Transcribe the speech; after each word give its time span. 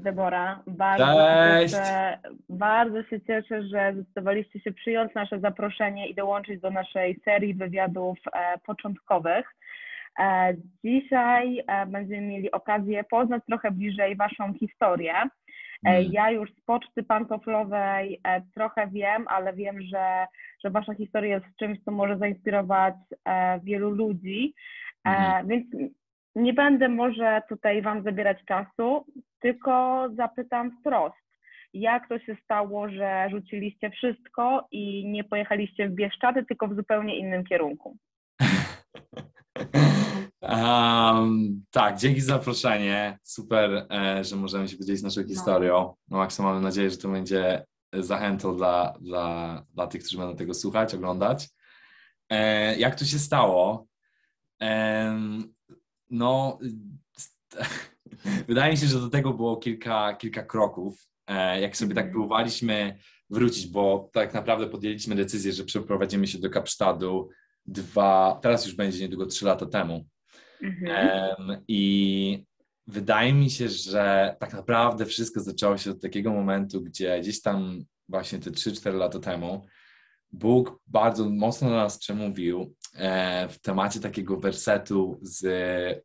Cześć 0.00 0.04
Debora. 0.04 0.62
Bardzo 0.66 1.04
Cześć. 1.04 1.74
Się 1.74 1.80
cieszę, 1.80 2.18
bardzo 2.48 3.02
się 3.02 3.20
cieszę, 3.20 3.62
że 3.62 3.92
zdecydowaliście 3.94 4.60
się 4.60 4.72
przyjąć 4.72 5.14
nasze 5.14 5.40
zaproszenie 5.40 6.08
i 6.08 6.14
dołączyć 6.14 6.60
do 6.60 6.70
naszej 6.70 7.20
serii 7.24 7.54
wywiadów 7.54 8.18
e, 8.32 8.58
początkowych. 8.58 9.46
E, 10.18 10.54
dzisiaj 10.84 11.64
e, 11.66 11.86
będziemy 11.86 12.26
mieli 12.26 12.50
okazję 12.50 13.04
poznać 13.04 13.42
trochę 13.46 13.70
bliżej 13.70 14.16
Waszą 14.16 14.54
historię. 14.54 15.14
E, 15.14 15.28
Mm. 15.84 16.12
Ja 16.12 16.30
już 16.30 16.52
z 16.52 16.60
poczty 16.60 17.02
pantoflowej 17.02 18.20
e, 18.24 18.42
trochę 18.54 18.86
wiem, 18.86 19.24
ale 19.28 19.52
wiem, 19.52 19.82
że, 19.82 20.26
że 20.64 20.70
Wasza 20.70 20.94
historia 20.94 21.34
jest 21.34 21.56
czymś, 21.58 21.78
co 21.84 21.90
może 21.90 22.18
zainspirować 22.18 22.94
e, 23.24 23.60
wielu 23.60 23.90
ludzi. 23.90 24.54
Mhm. 25.04 25.48
Więc 25.48 25.66
nie 26.34 26.52
będę 26.52 26.88
może 26.88 27.42
tutaj 27.48 27.82
Wam 27.82 28.02
zabierać 28.02 28.38
czasu, 28.44 29.06
tylko 29.40 30.04
zapytam 30.16 30.76
wprost. 30.80 31.16
Jak 31.74 32.08
to 32.08 32.18
się 32.18 32.36
stało, 32.44 32.90
że 32.90 33.28
rzuciliście 33.30 33.90
wszystko 33.90 34.68
i 34.70 35.06
nie 35.06 35.24
pojechaliście 35.24 35.88
w 35.88 35.92
Bieszczady, 35.92 36.44
tylko 36.44 36.68
w 36.68 36.76
zupełnie 36.76 37.18
innym 37.18 37.44
kierunku? 37.44 37.96
Um, 40.42 41.64
tak, 41.70 41.98
dzięki 41.98 42.20
za 42.20 42.34
zaproszenie. 42.34 43.18
Super, 43.22 43.86
e, 43.90 44.24
że 44.24 44.36
możemy 44.36 44.68
się 44.68 44.76
podzielić 44.76 45.02
naszą 45.02 45.24
historią. 45.24 45.94
No, 46.08 46.18
Maxa, 46.18 46.42
mamy 46.42 46.60
nadzieję, 46.60 46.90
że 46.90 46.96
to 46.96 47.08
będzie 47.08 47.64
zachętą 47.92 48.56
dla, 48.56 48.94
dla, 49.00 49.62
dla 49.74 49.86
tych, 49.86 50.02
którzy 50.02 50.18
będą 50.18 50.36
tego 50.36 50.54
słuchać, 50.54 50.94
oglądać. 50.94 51.48
E, 52.30 52.76
jak 52.78 52.94
to 52.94 53.04
się 53.04 53.18
stało? 53.18 53.86
Em, 54.60 55.54
no, 56.10 56.58
wydaje 58.48 58.72
mi 58.72 58.78
się, 58.78 58.86
że 58.86 59.00
do 59.00 59.08
tego 59.08 59.32
było 59.34 59.56
kilka, 59.56 60.14
kilka 60.14 60.42
kroków. 60.42 61.06
E, 61.26 61.60
jak 61.60 61.76
sobie 61.76 61.94
tak 61.94 62.04
Mhm. 62.04 62.12
próbowaliśmy 62.12 62.98
wrócić, 63.30 63.66
bo 63.66 64.10
tak 64.12 64.34
naprawdę 64.34 64.66
podjęliśmy 64.66 65.14
decyzję, 65.14 65.52
że 65.52 65.64
przeprowadzimy 65.64 66.26
się 66.26 66.38
do 66.38 66.50
Kapsztadu 66.50 67.28
dwa, 67.66 68.38
teraz 68.42 68.66
już 68.66 68.74
będzie 68.74 69.00
niedługo 69.00 69.26
trzy 69.26 69.44
lata 69.44 69.66
temu. 69.66 70.06
Mhm. 70.62 71.62
I 71.68 72.44
wydaje 72.86 73.32
mi 73.32 73.50
się, 73.50 73.68
że 73.68 74.36
tak 74.40 74.52
naprawdę 74.52 75.06
wszystko 75.06 75.40
zaczęło 75.40 75.78
się 75.78 75.90
od 75.90 76.00
takiego 76.00 76.32
momentu, 76.32 76.82
gdzie 76.82 77.20
gdzieś 77.20 77.42
tam 77.42 77.84
właśnie 78.08 78.38
te 78.38 78.50
3-4 78.50 78.94
lata 78.94 79.18
temu 79.18 79.66
Bóg 80.32 80.80
bardzo 80.86 81.30
mocno 81.30 81.68
do 81.68 81.76
nas 81.76 81.98
przemówił 81.98 82.74
w 83.48 83.56
temacie 83.62 84.00
takiego 84.00 84.36
wersetu 84.36 85.18
z 85.22 85.44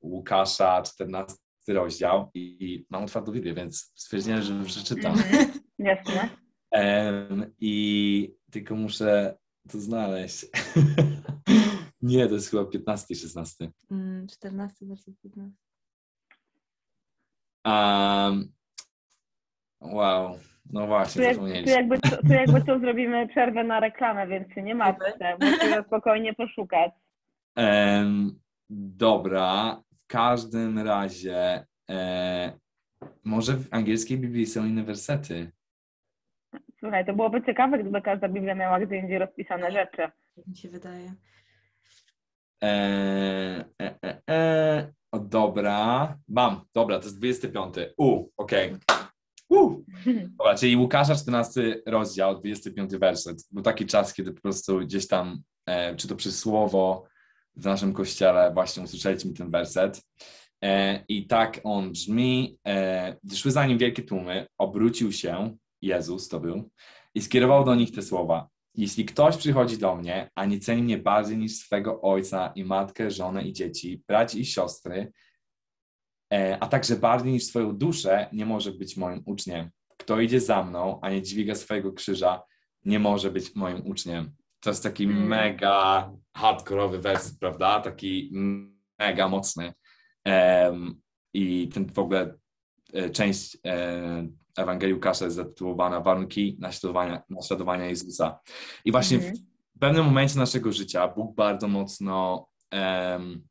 Łukasza, 0.02 0.82
14 0.82 1.38
rozdział 1.68 2.32
i 2.34 2.86
mam 2.90 3.04
otwartą 3.04 3.32
Biblię, 3.32 3.54
więc 3.54 3.92
stwierdziłem, 3.96 4.42
że 4.42 4.64
przeczytam. 4.66 5.14
Mhm. 5.14 5.52
Jasne. 5.80 6.30
I 7.60 8.36
tylko 8.52 8.76
muszę 8.76 9.38
to 9.70 9.80
znaleźć. 9.80 10.46
Nie, 12.02 12.28
to 12.28 12.34
jest 12.34 12.50
chyba 12.50 12.66
15 12.66 13.16
16. 13.16 13.72
Mm, 13.92 14.28
14 14.28 14.86
werset 14.86 15.16
15. 15.22 15.58
Um, 17.66 18.54
wow, 19.82 20.40
no 20.74 20.82
Tu, 20.82 20.88
właśnie, 20.88 21.24
jak, 21.24 21.32
tu, 21.34 21.36
zapomnieliśmy. 21.42 21.72
jakby, 21.72 21.98
co- 22.00 22.18
tu 22.18 22.34
jakby 22.34 22.62
co 22.62 22.80
zrobimy 22.80 23.28
przerwę 23.28 23.64
na 23.64 23.80
reklamę, 23.80 24.28
więc 24.28 24.54
się 24.54 24.62
nie 24.64 24.76
martwcie, 24.76 25.38
możecie 25.42 25.84
spokojnie 25.88 26.34
poszukać. 26.34 26.92
Em, 27.56 28.40
dobra, 28.70 29.82
w 30.04 30.08
każdym 30.08 30.80
razie 30.80 31.66
e, 31.90 32.52
może 33.24 33.54
w 33.58 33.68
angielskiej 33.74 34.18
Biblii 34.18 34.46
są 34.46 34.66
inne 34.66 34.84
wersety. 34.84 35.52
Słuchaj, 36.80 37.06
to 37.06 37.14
byłoby 37.14 37.44
ciekawe, 37.46 37.80
gdyby 37.80 38.02
każda 38.02 38.30
Biblia 38.30 38.56
miała 38.56 38.80
gdzie 38.80 38.96
indziej 38.98 39.20
rozpisane 39.20 39.72
rzeczy. 39.72 40.02
Jak 40.38 40.48
mi 40.48 40.58
się 40.58 40.70
wydaje. 40.70 41.14
E, 42.64 42.68
e, 43.82 43.96
e, 44.04 44.22
e, 44.30 44.94
o, 45.12 45.20
dobra, 45.20 46.18
mam, 46.28 46.62
dobra, 46.74 47.00
to 47.00 47.06
jest 47.06 47.20
25. 47.20 47.76
U, 47.98 48.30
okej. 48.38 48.76
U. 49.50 49.84
Dobra, 50.38 50.56
czyli 50.56 50.78
Łukasza 50.78 51.16
14 51.16 51.82
rozdział, 51.86 52.40
25 52.40 52.96
werset. 52.96 53.44
Był 53.52 53.64
taki 53.64 53.86
czas, 53.86 54.14
kiedy 54.14 54.34
po 54.34 54.42
prostu 54.42 54.80
gdzieś 54.80 55.08
tam, 55.08 55.42
e, 55.66 55.96
czy 55.96 56.08
to 56.08 56.16
przez 56.16 56.40
słowo 56.40 57.04
w 57.56 57.66
naszym 57.66 57.94
kościele 57.94 58.52
właśnie 58.54 58.84
usłyszeliśmy 58.84 59.34
ten 59.34 59.52
werset. 59.52 60.02
E, 60.64 61.04
I 61.08 61.28
tak 61.28 61.62
on 61.64 61.92
brzmi, 61.92 62.58
e, 62.68 63.16
gdy 63.24 63.36
szły 63.36 63.52
za 63.52 63.68
nim 63.68 63.78
wielkie 63.78 64.04
tłumy, 64.04 64.48
obrócił 64.58 65.12
się, 65.12 65.58
Jezus 65.82 66.30
to 66.30 66.40
był, 66.40 66.70
i 67.16 67.22
skierował 67.22 67.64
do 67.64 67.76
nich 67.76 67.92
te 67.92 68.02
słowa. 68.02 68.50
Jeśli 68.76 69.06
ktoś 69.06 69.38
przychodzi 69.38 69.78
do 69.78 69.96
mnie, 69.96 70.30
a 70.36 70.46
nie 70.46 70.60
ceni 70.60 70.84
mnie 70.84 70.98
bardziej 70.98 71.38
niż 71.38 71.56
swego 71.56 72.02
ojca 72.02 72.52
i 72.56 72.64
matkę, 72.64 73.12
żonę 73.12 73.44
i 73.44 73.54
dzieci, 73.54 74.04
braci 74.08 74.40
i 74.40 74.46
siostry, 74.46 74.96
e, 74.96 75.12
a 76.60 76.68
także 76.68 76.96
bardziej 76.96 77.34
niż 77.34 77.44
swoją 77.44 77.78
duszę, 77.78 78.30
nie 78.34 78.46
może 78.46 78.72
być 78.72 78.98
moim 78.98 79.22
uczniem. 79.26 79.70
Kto 79.98 80.20
idzie 80.20 80.40
za 80.42 80.64
mną, 80.64 81.00
a 81.02 81.10
nie 81.10 81.22
dźwiga 81.22 81.56
swojego 81.56 81.94
krzyża, 81.94 82.42
nie 82.86 83.00
może 83.00 83.32
być 83.32 83.56
moim 83.56 83.88
uczniem. 83.88 84.32
To 84.60 84.70
jest 84.70 84.84
taki 84.84 85.04
Mm. 85.04 85.28
mega 85.28 86.12
hardkorowy 86.38 87.00
werset, 87.00 87.40
prawda? 87.40 87.80
Taki 87.82 88.32
mega 89.00 89.28
mocny. 89.28 89.74
Em, 90.24 91.02
I 91.34 91.70
ten 91.74 91.86
w 91.94 92.00
ogóle 92.00 92.34
e, 92.94 93.10
część 93.10 93.58
e, 93.66 94.28
Ewangelii 94.58 94.94
Łukasza 94.94 95.26
jest 95.26 95.38
zatytułowana 95.38 96.02
Warunki 96.02 96.58
naśladowania, 96.60 97.24
naśladowania 97.30 97.86
Jezusa. 97.86 98.40
I 98.86 98.92
właśnie 98.92 99.18
Mhm. 99.18 99.36
w 99.76 99.80
pewnym 99.80 100.06
momencie 100.06 100.40
naszego 100.40 100.72
życia 100.72 101.08
Bóg 101.08 101.36
bardzo 101.36 101.68
mocno 101.68 102.48
em, 102.72 103.48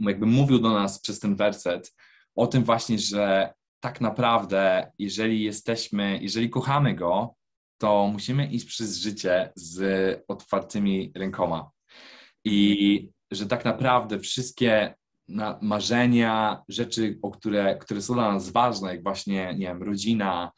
jakby 0.00 0.26
mówił 0.26 0.58
do 0.58 0.70
nas 0.70 1.00
przez 1.00 1.20
ten 1.20 1.36
werset 1.36 1.94
o 2.34 2.46
tym 2.46 2.64
właśnie, 2.64 2.98
że 2.98 3.54
tak 3.80 4.00
naprawdę, 4.00 4.92
jeżeli 4.98 5.42
jesteśmy, 5.42 6.18
jeżeli 6.22 6.50
kochamy 6.50 6.94
Go, 6.94 7.34
to 7.78 8.08
musimy 8.12 8.46
iść 8.46 8.66
przez 8.66 8.96
życie 8.96 9.52
z 9.54 10.24
otwartymi 10.28 11.12
rękoma. 11.14 11.70
I 12.44 13.08
że 13.30 13.46
tak 13.46 13.64
naprawdę 13.64 14.18
wszystkie 14.18 14.94
marzenia, 15.60 16.62
rzeczy, 16.68 17.18
o 17.22 17.30
które, 17.30 17.76
które 17.76 18.02
są 18.02 18.14
dla 18.14 18.32
nas 18.32 18.50
ważne, 18.50 18.94
jak 18.94 19.02
właśnie, 19.02 19.54
nie 19.54 19.66
wiem, 19.66 19.82
rodzina, 19.82 20.52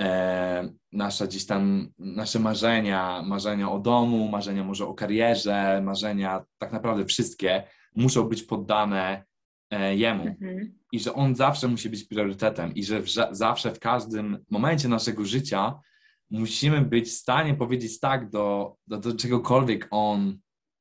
e, 0.00 0.72
nasza 0.92 1.26
gdzieś 1.26 1.46
tam, 1.46 1.88
nasze 1.98 2.38
marzenia, 2.38 3.22
marzenia 3.22 3.70
o 3.70 3.78
domu, 3.78 4.28
marzenia 4.28 4.64
może 4.64 4.86
o 4.86 4.94
karierze, 4.94 5.80
marzenia, 5.84 6.44
tak 6.58 6.72
naprawdę 6.72 7.04
wszystkie 7.04 7.64
muszą 7.94 8.24
być 8.24 8.42
poddane 8.42 9.24
e, 9.70 9.96
Jemu 9.96 10.26
Mhm. 10.26 10.78
i 10.92 11.00
że 11.00 11.14
On 11.14 11.34
zawsze 11.34 11.68
musi 11.68 11.90
być 11.90 12.04
priorytetem 12.04 12.74
i 12.74 12.84
że 12.84 13.02
w, 13.02 13.08
zawsze 13.30 13.74
w 13.74 13.78
każdym 13.80 14.38
momencie 14.50 14.88
naszego 14.88 15.24
życia 15.24 15.80
musimy 16.30 16.80
być 16.80 17.08
w 17.08 17.12
stanie 17.12 17.54
powiedzieć 17.54 18.00
tak 18.00 18.30
do, 18.30 18.76
do, 18.86 18.98
do 18.98 19.16
czegokolwiek 19.16 19.88
On 19.90 20.38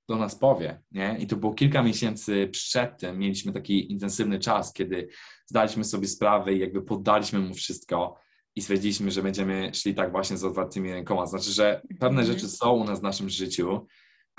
do 0.10 0.18
nas 0.18 0.36
powie, 0.36 0.82
nie? 0.92 1.18
I 1.20 1.28
to 1.28 1.36
było 1.36 1.54
kilka 1.54 1.84
miesięcy 1.84 2.50
przed 2.52 2.98
tym, 3.00 3.18
mieliśmy 3.20 3.54
taki 3.54 3.92
intensywny 3.92 4.40
czas, 4.40 4.74
kiedy 4.74 5.08
zdaliśmy 5.46 5.84
sobie 5.84 6.08
sprawę 6.08 6.54
i 6.54 6.60
jakby 6.60 6.82
poddaliśmy 6.82 7.40
Mu 7.40 7.54
wszystko 7.54 8.18
i 8.56 8.62
stwierdziliśmy, 8.62 9.12
że 9.12 9.24
będziemy 9.24 9.72
szli 9.74 9.96
tak 9.96 10.12
właśnie 10.12 10.38
z 10.38 10.44
otwartymi 10.44 10.92
rękoma. 10.92 11.26
Znaczy, 11.26 11.52
że 11.52 11.82
pewne 12.00 12.22
Mhm. 12.22 12.28
rzeczy 12.28 12.50
są 12.50 12.72
u 12.72 12.84
nas 12.84 13.00
w 13.00 13.04
naszym 13.04 13.30
życiu, 13.30 13.88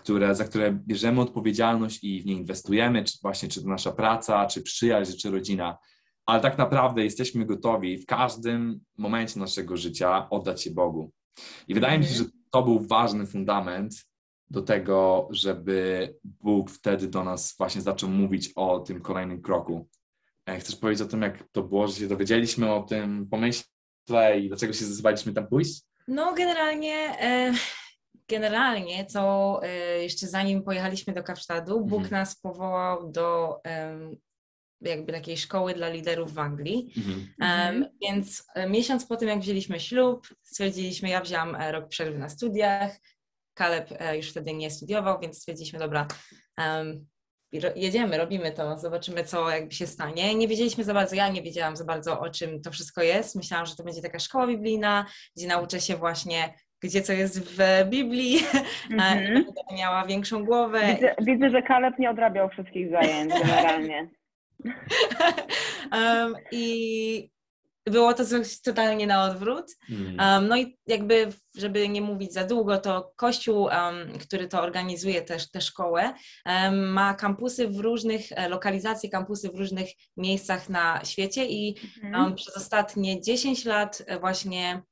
które, 0.02 0.34
za 0.34 0.44
które 0.44 0.72
bierzemy 0.72 1.20
odpowiedzialność 1.20 2.04
i 2.04 2.22
w 2.22 2.26
nie 2.26 2.32
inwestujemy, 2.32 3.04
czy 3.04 3.18
właśnie 3.22 3.48
czy 3.48 3.62
to 3.62 3.68
nasza 3.68 3.92
praca, 3.92 4.46
czy 4.46 4.62
przyjaźń, 4.62 5.12
czy 5.18 5.30
rodzina, 5.30 5.78
ale 6.26 6.40
tak 6.40 6.58
naprawdę 6.58 7.04
jesteśmy 7.04 7.46
gotowi 7.46 7.98
w 7.98 8.06
każdym 8.06 8.80
momencie 8.98 9.40
naszego 9.40 9.76
życia 9.76 10.30
oddać 10.30 10.62
się 10.62 10.70
Bogu. 10.70 11.12
I 11.68 11.74
wydaje 11.74 11.98
mi 11.98 12.04
się, 12.04 12.14
że 12.14 12.24
to 12.50 12.62
był 12.62 12.80
ważny 12.80 13.26
fundament 13.26 13.94
do 14.50 14.62
tego, 14.62 15.28
żeby 15.30 16.14
Bóg 16.24 16.70
wtedy 16.70 17.08
do 17.08 17.24
nas 17.24 17.54
właśnie 17.58 17.80
zaczął 17.80 18.10
mówić 18.10 18.52
o 18.56 18.80
tym 18.80 19.00
kolejnym 19.00 19.42
kroku. 19.42 19.88
E, 20.46 20.58
Chcesz 20.58 20.76
powiedzieć 20.76 21.06
o 21.06 21.10
tym, 21.10 21.22
jak 21.22 21.44
to 21.52 21.62
było, 21.62 21.88
że 21.88 21.94
się 21.94 22.08
dowiedzieliśmy 22.08 22.72
o 22.72 22.82
tym 22.82 23.28
pomyśle 23.30 24.40
i 24.40 24.48
dlaczego 24.48 24.72
się 24.72 24.84
zdecydowaliśmy 24.84 25.32
tam 25.32 25.46
pójść? 25.46 25.82
No 26.08 26.34
generalnie, 26.34 26.94
e, 27.20 27.52
generalnie 28.28 29.04
to 29.04 29.60
e, 29.62 30.02
jeszcze 30.02 30.26
zanim 30.26 30.62
pojechaliśmy 30.62 31.12
do 31.12 31.22
Kapsztadu, 31.22 31.80
Bóg 31.80 32.02
Mhm. 32.02 32.10
nas 32.10 32.40
powołał 32.40 33.10
do 33.10 33.60
jakby 34.80 35.12
takiej 35.12 35.36
szkoły 35.36 35.74
dla 35.74 35.88
liderów 35.88 36.32
w 36.32 36.38
Anglii. 36.38 36.92
Mhm. 36.96 37.28
Em, 37.40 37.86
więc 38.02 38.44
e, 38.54 38.68
miesiąc 38.68 39.06
po 39.06 39.16
tym, 39.16 39.28
jak 39.28 39.40
wzięliśmy 39.40 39.80
ślub, 39.80 40.28
stwierdziliśmy, 40.42 41.08
ja 41.08 41.20
wzięłam 41.20 41.54
e, 41.54 41.72
rok 41.72 41.88
przerwy 41.88 42.18
na 42.18 42.28
studiach, 42.28 42.96
Kaleb 43.54 43.90
już 44.16 44.30
wtedy 44.30 44.54
nie 44.54 44.70
studiował, 44.70 45.20
więc 45.20 45.38
stwierdziliśmy, 45.38 45.78
dobra, 45.78 46.06
em, 46.58 47.06
jedziemy, 47.76 48.18
robimy 48.18 48.52
to, 48.52 48.78
zobaczymy, 48.78 49.24
co 49.24 49.50
jakby 49.50 49.74
się 49.74 49.86
stanie. 49.86 50.34
Nie 50.34 50.48
wiedzieliśmy 50.48 50.84
za 50.84 50.94
bardzo, 50.94 51.16
ja 51.16 51.28
nie 51.28 51.42
wiedziałam 51.42 51.76
za 51.76 51.84
bardzo, 51.84 52.20
o 52.20 52.30
czym 52.30 52.62
to 52.62 52.70
wszystko 52.70 53.02
jest. 53.02 53.34
Myślałam, 53.34 53.66
że 53.66 53.76
to 53.76 53.84
będzie 53.84 54.02
taka 54.02 54.18
szkoła 54.18 54.46
biblijna, 54.46 55.06
gdzie 55.36 55.46
nauczę 55.46 55.80
się 55.80 55.96
właśnie 55.96 56.54
gdzie 56.82 57.02
co 57.02 57.12
jest 57.12 57.40
w 57.40 57.58
Biblii, 57.90 58.38
mm-hmm. 58.90 59.34
będę 59.34 59.76
miała 59.76 60.06
większą 60.06 60.44
głowę. 60.44 60.80
Widzę, 60.94 61.14
widzę, 61.22 61.50
że 61.50 61.62
Kaleb 61.62 61.98
nie 61.98 62.10
odrabiał 62.10 62.48
wszystkich 62.48 62.90
zajęć 62.90 63.32
generalnie. 63.42 64.08
um, 65.92 66.34
I 66.52 67.32
było 67.86 68.14
to 68.14 68.26
coś 68.26 68.60
totalnie 68.60 69.06
na 69.06 69.24
odwrót. 69.24 69.76
Um, 69.90 70.48
no 70.48 70.56
i 70.56 70.78
jakby, 70.86 71.28
żeby 71.56 71.88
nie 71.88 72.00
mówić 72.00 72.32
za 72.32 72.44
długo, 72.44 72.78
to 72.78 73.12
Kościół, 73.16 73.62
um, 73.62 74.18
który 74.18 74.48
to 74.48 74.62
organizuje 74.62 75.22
też 75.22 75.50
tę 75.50 75.60
szkołę, 75.60 76.14
um, 76.46 76.92
ma 76.92 77.14
kampusy 77.14 77.68
w 77.68 77.78
różnych, 77.78 78.32
e, 78.32 78.48
lokalizacje 78.48 79.10
kampusy 79.10 79.50
w 79.50 79.58
różnych 79.58 79.88
miejscach 80.16 80.68
na 80.68 81.04
świecie 81.04 81.46
i 81.46 81.76
mhm. 82.02 82.34
przez 82.34 82.56
ostatnie 82.56 83.20
10 83.20 83.64
lat 83.64 84.02
e, 84.06 84.18
właśnie 84.18 84.82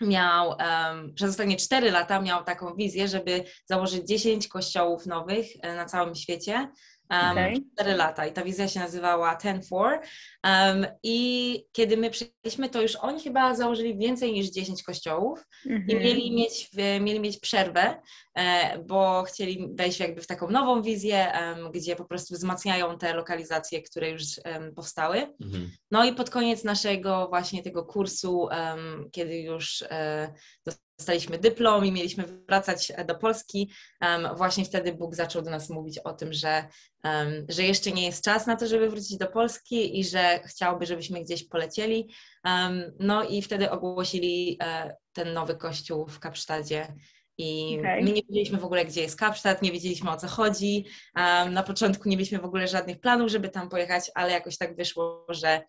miał, 0.00 0.48
um, 0.48 1.14
przez 1.14 1.30
ostatnie 1.30 1.56
4 1.56 1.90
lata 1.90 2.20
miał 2.20 2.44
taką 2.44 2.74
wizję, 2.74 3.08
żeby 3.08 3.44
założyć 3.66 4.08
10 4.08 4.48
kościołów 4.48 5.06
nowych 5.06 5.46
e, 5.60 5.76
na 5.76 5.84
całym 5.84 6.14
świecie. 6.14 6.68
Um, 7.22 7.30
okay. 7.30 7.54
4 7.74 7.94
lata 7.96 8.26
i 8.26 8.32
ta 8.32 8.44
wizja 8.44 8.68
się 8.68 8.80
nazywała 8.80 9.36
Ten 9.36 9.62
For. 9.62 10.00
Um, 10.44 10.86
I 11.02 11.66
kiedy 11.72 11.96
my 11.96 12.10
przyjechaliśmy, 12.10 12.68
to 12.68 12.82
już 12.82 12.96
oni 12.96 13.22
chyba 13.22 13.54
założyli 13.54 13.98
więcej 13.98 14.32
niż 14.32 14.50
10 14.50 14.82
kościołów 14.82 15.38
mm-hmm. 15.38 15.84
i 15.88 15.94
mhm. 15.94 16.02
mieli 16.02 16.34
mieć, 16.34 16.70
mieli 17.00 17.20
mieć 17.20 17.38
przerwę, 17.38 18.00
e, 18.34 18.78
bo 18.78 19.22
chcieli 19.22 19.68
wejść 19.74 20.00
jakby 20.00 20.22
w 20.22 20.26
taką 20.26 20.50
nową 20.50 20.82
wizję, 20.82 21.32
um, 21.40 21.72
gdzie 21.72 21.96
po 21.96 22.04
prostu 22.04 22.34
wzmacniają 22.34 22.98
te 22.98 23.14
lokalizacje, 23.14 23.82
które 23.82 24.10
już 24.10 24.22
powstały. 24.76 25.18
Mm-hmm. 25.18 25.66
No 25.90 26.04
i 26.04 26.12
pod 26.12 26.30
koniec 26.30 26.64
naszego 26.64 27.28
właśnie 27.28 27.62
tego 27.62 27.84
kursu, 27.84 28.48
kiedy 29.12 29.38
już 29.38 29.82
e, 29.82 30.34
dostaliśmy 30.98 31.38
dyplom 31.38 31.84
i 31.84 31.92
mieliśmy 31.92 32.24
wracać 32.48 32.92
do 33.06 33.14
Polski, 33.14 33.72
właśnie 34.36 34.64
wtedy 34.64 34.92
Bóg 34.92 35.14
zaczął 35.14 35.42
do 35.42 35.50
nas 35.50 35.70
mówić 35.70 35.98
o 35.98 36.12
tym, 36.12 36.32
że, 36.32 36.68
że 37.48 37.62
jeszcze 37.62 37.92
nie 37.92 38.06
jest 38.06 38.24
czas 38.24 38.46
na 38.46 38.56
to, 38.56 38.66
żeby 38.66 38.90
wrócić 38.90 39.16
do 39.16 39.26
Polski 39.26 40.00
i 40.00 40.04
że 40.04 40.40
chciałby, 40.46 40.86
żebyśmy 40.86 41.20
gdzieś 41.20 41.48
polecieli. 41.48 42.14
No 43.00 43.24
i 43.24 43.42
wtedy 43.42 43.70
ogłosili 43.70 44.58
uh, 44.60 44.92
ten 45.12 45.32
nowy 45.32 45.56
kościół 45.56 46.06
w 46.06 46.18
Kapsztadzie. 46.20 46.94
I 47.38 47.76
okay. 47.80 48.02
my 48.02 48.12
nie 48.12 48.22
wiedzieliśmy 48.22 48.58
w 48.58 48.64
ogóle, 48.64 48.84
gdzie 48.84 49.00
jest 49.00 49.18
Kapsztad, 49.18 49.62
nie 49.62 49.72
wiedzieliśmy 49.72 50.10
o 50.10 50.16
co 50.16 50.28
chodzi. 50.28 50.86
na 51.50 51.62
początku 51.62 52.08
nie 52.08 52.16
mieliśmy 52.16 52.38
w 52.38 52.44
ogóle 52.44 52.68
żadnych 52.68 53.00
planów, 53.00 53.30
żeby 53.30 53.48
tam 53.48 53.68
pojechać, 53.68 54.10
ale 54.14 54.32
jakoś 54.32 54.58
tak 54.58 54.76
wyszło, 54.76 55.26
że 55.28 55.62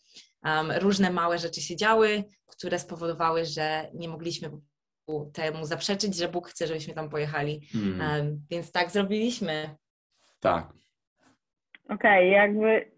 różne 0.80 1.10
małe 1.10 1.39
rzeczy 1.39 1.62
się 1.62 1.75
działy, 1.75 2.24
które 2.45 2.80
spowodowały, 2.80 3.45
że 3.45 3.89
nie 3.94 4.10
mogliśmy 4.10 4.51
temu 5.33 5.65
zaprzeczyć, 5.65 6.17
że 6.17 6.27
Bóg 6.27 6.47
chce, 6.47 6.67
żebyśmy 6.67 6.93
tam 6.93 7.09
pojechali. 7.09 7.61
Hmm. 7.71 8.39
Więc 8.51 8.71
tak 8.71 8.89
zrobiliśmy. 8.89 9.69
Tak. 10.39 10.73
Okej, 11.89 11.95
okay, 11.95 12.25
jakby 12.25 12.95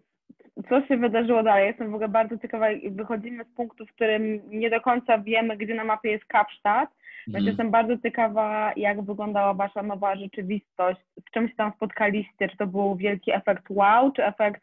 co 0.69 0.85
się 0.85 0.97
wydarzyło 0.97 1.43
dalej? 1.43 1.67
Jestem 1.67 1.91
w 1.91 1.93
ogóle 1.93 2.09
bardzo 2.09 2.37
ciekawa. 2.37 2.65
Wychodzimy 2.91 3.43
z 3.43 3.55
punktu, 3.55 3.85
w 3.85 3.91
którym 3.91 4.41
nie 4.49 4.69
do 4.69 4.81
końca 4.81 5.17
wiemy, 5.17 5.57
gdzie 5.57 5.75
na 5.75 5.83
mapie 5.83 6.11
jest 6.11 6.25
Kapsztad. 6.25 6.89
Więc 7.27 7.37
mm. 7.37 7.47
jestem 7.47 7.71
bardzo 7.71 7.97
ciekawa, 7.97 8.73
jak 8.75 9.01
wyglądała 9.01 9.53
Wasza 9.53 9.83
nowa 9.83 10.15
rzeczywistość, 10.15 10.99
z 11.27 11.31
czym 11.33 11.49
się 11.49 11.55
tam 11.55 11.71
spotkaliście, 11.75 12.49
czy 12.49 12.57
to 12.57 12.67
był 12.67 12.95
wielki 12.95 13.31
efekt 13.31 13.63
wow, 13.69 14.11
czy 14.11 14.25
efekt 14.25 14.61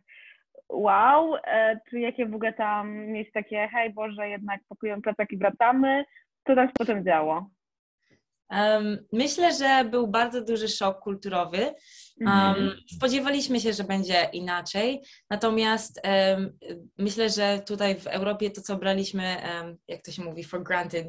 wow, 0.69 1.37
e, 1.47 1.81
czy 1.91 2.01
jakie 2.01 2.27
w 2.27 2.35
ogóle 2.35 2.53
tam 2.53 2.97
mieć 2.97 3.33
takie, 3.33 3.69
hej 3.73 3.93
Boże, 3.93 4.29
jednak 4.29 4.61
pakujemy 4.69 5.03
plecak 5.03 5.33
i 5.33 5.39
wracamy, 5.39 6.05
co 6.47 6.55
tam 6.55 6.67
się 6.69 6.73
potem 6.79 7.05
działo? 7.05 7.51
Um, 8.51 8.99
myślę, 9.13 9.55
że 9.55 9.85
był 9.91 10.07
bardzo 10.09 10.45
duży 10.45 10.69
szok 10.69 11.01
kulturowy. 11.01 11.75
Um, 12.21 12.71
spodziewaliśmy 12.97 13.61
się, 13.61 13.73
że 13.73 13.85
będzie 13.85 14.29
inaczej, 14.33 15.03
natomiast 15.31 16.01
um, 16.05 16.59
myślę, 16.99 17.31
że 17.31 17.63
tutaj 17.67 18.01
w 18.01 18.07
Europie 18.07 18.51
to, 18.51 18.61
co 18.61 18.77
braliśmy, 18.77 19.37
jak 19.89 20.03
to 20.03 20.13
się 20.13 20.25
mówi, 20.25 20.45
for 20.45 20.63
granted, 20.63 21.07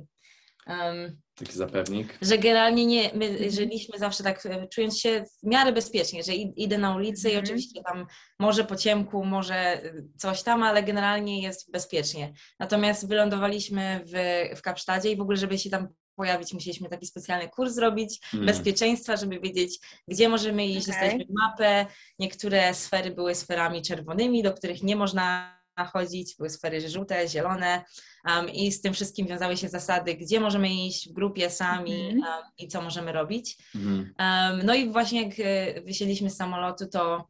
Um, 0.67 1.21
Taki 1.35 1.53
zapewnik. 1.53 2.17
Że 2.21 2.37
generalnie 2.37 2.85
nie, 2.85 3.11
my 3.13 3.25
mhm. 3.25 3.51
żyliśmy 3.51 3.99
zawsze 3.99 4.23
tak, 4.23 4.45
e, 4.45 4.67
czując 4.67 4.99
się 4.99 5.23
w 5.43 5.47
miarę 5.47 5.71
bezpiecznie, 5.71 6.23
że 6.23 6.33
idę 6.33 6.77
na 6.77 6.95
ulicę 6.95 7.29
i 7.29 7.31
mhm. 7.31 7.43
oczywiście 7.45 7.83
tam 7.83 8.05
może 8.39 8.63
po 8.63 8.75
ciemku, 8.75 9.25
może 9.25 9.55
e, 9.55 9.93
coś 10.17 10.43
tam, 10.43 10.63
ale 10.63 10.83
generalnie 10.83 11.41
jest 11.41 11.71
bezpiecznie. 11.71 12.33
Natomiast 12.59 13.07
wylądowaliśmy 13.07 14.05
w, 14.05 14.57
w 14.57 14.61
Kapsztadzie 14.61 15.11
i 15.11 15.17
w 15.17 15.21
ogóle, 15.21 15.37
żeby 15.37 15.59
się 15.59 15.69
tam 15.69 15.87
pojawić, 16.15 16.53
musieliśmy 16.53 16.89
taki 16.89 17.05
specjalny 17.05 17.49
kurs 17.49 17.73
zrobić 17.73 18.19
mm. 18.33 18.45
bezpieczeństwa, 18.45 19.15
żeby 19.15 19.39
wiedzieć, 19.39 19.79
gdzie 20.07 20.29
możemy 20.29 20.67
iść, 20.67 20.89
okay. 20.89 21.01
dostaliśmy 21.01 21.33
mapę. 21.33 21.85
Niektóre 22.19 22.73
sfery 22.73 23.11
były 23.11 23.35
sferami 23.35 23.81
czerwonymi, 23.81 24.43
do 24.43 24.53
których 24.53 24.83
nie 24.83 24.95
można 24.95 25.55
chodzić, 25.77 26.35
były 26.37 26.49
sfery 26.49 26.89
żółte, 26.89 27.27
zielone 27.27 27.83
um, 28.25 28.49
i 28.49 28.71
z 28.71 28.81
tym 28.81 28.93
wszystkim 28.93 29.27
wiązały 29.27 29.57
się 29.57 29.69
zasady, 29.69 30.15
gdzie 30.15 30.39
możemy 30.39 30.69
iść 30.69 31.09
w 31.09 31.13
grupie 31.13 31.49
sami 31.49 32.01
mm. 32.01 32.17
um, 32.17 32.43
i 32.57 32.67
co 32.67 32.81
możemy 32.81 33.11
robić. 33.11 33.57
Mm. 33.75 34.13
Um, 34.19 34.65
no 34.65 34.75
i 34.75 34.89
właśnie 34.89 35.23
jak 35.23 35.39
e, 35.39 35.81
wysiedliśmy 35.81 36.29
z 36.29 36.37
samolotu, 36.37 36.87
to 36.87 37.27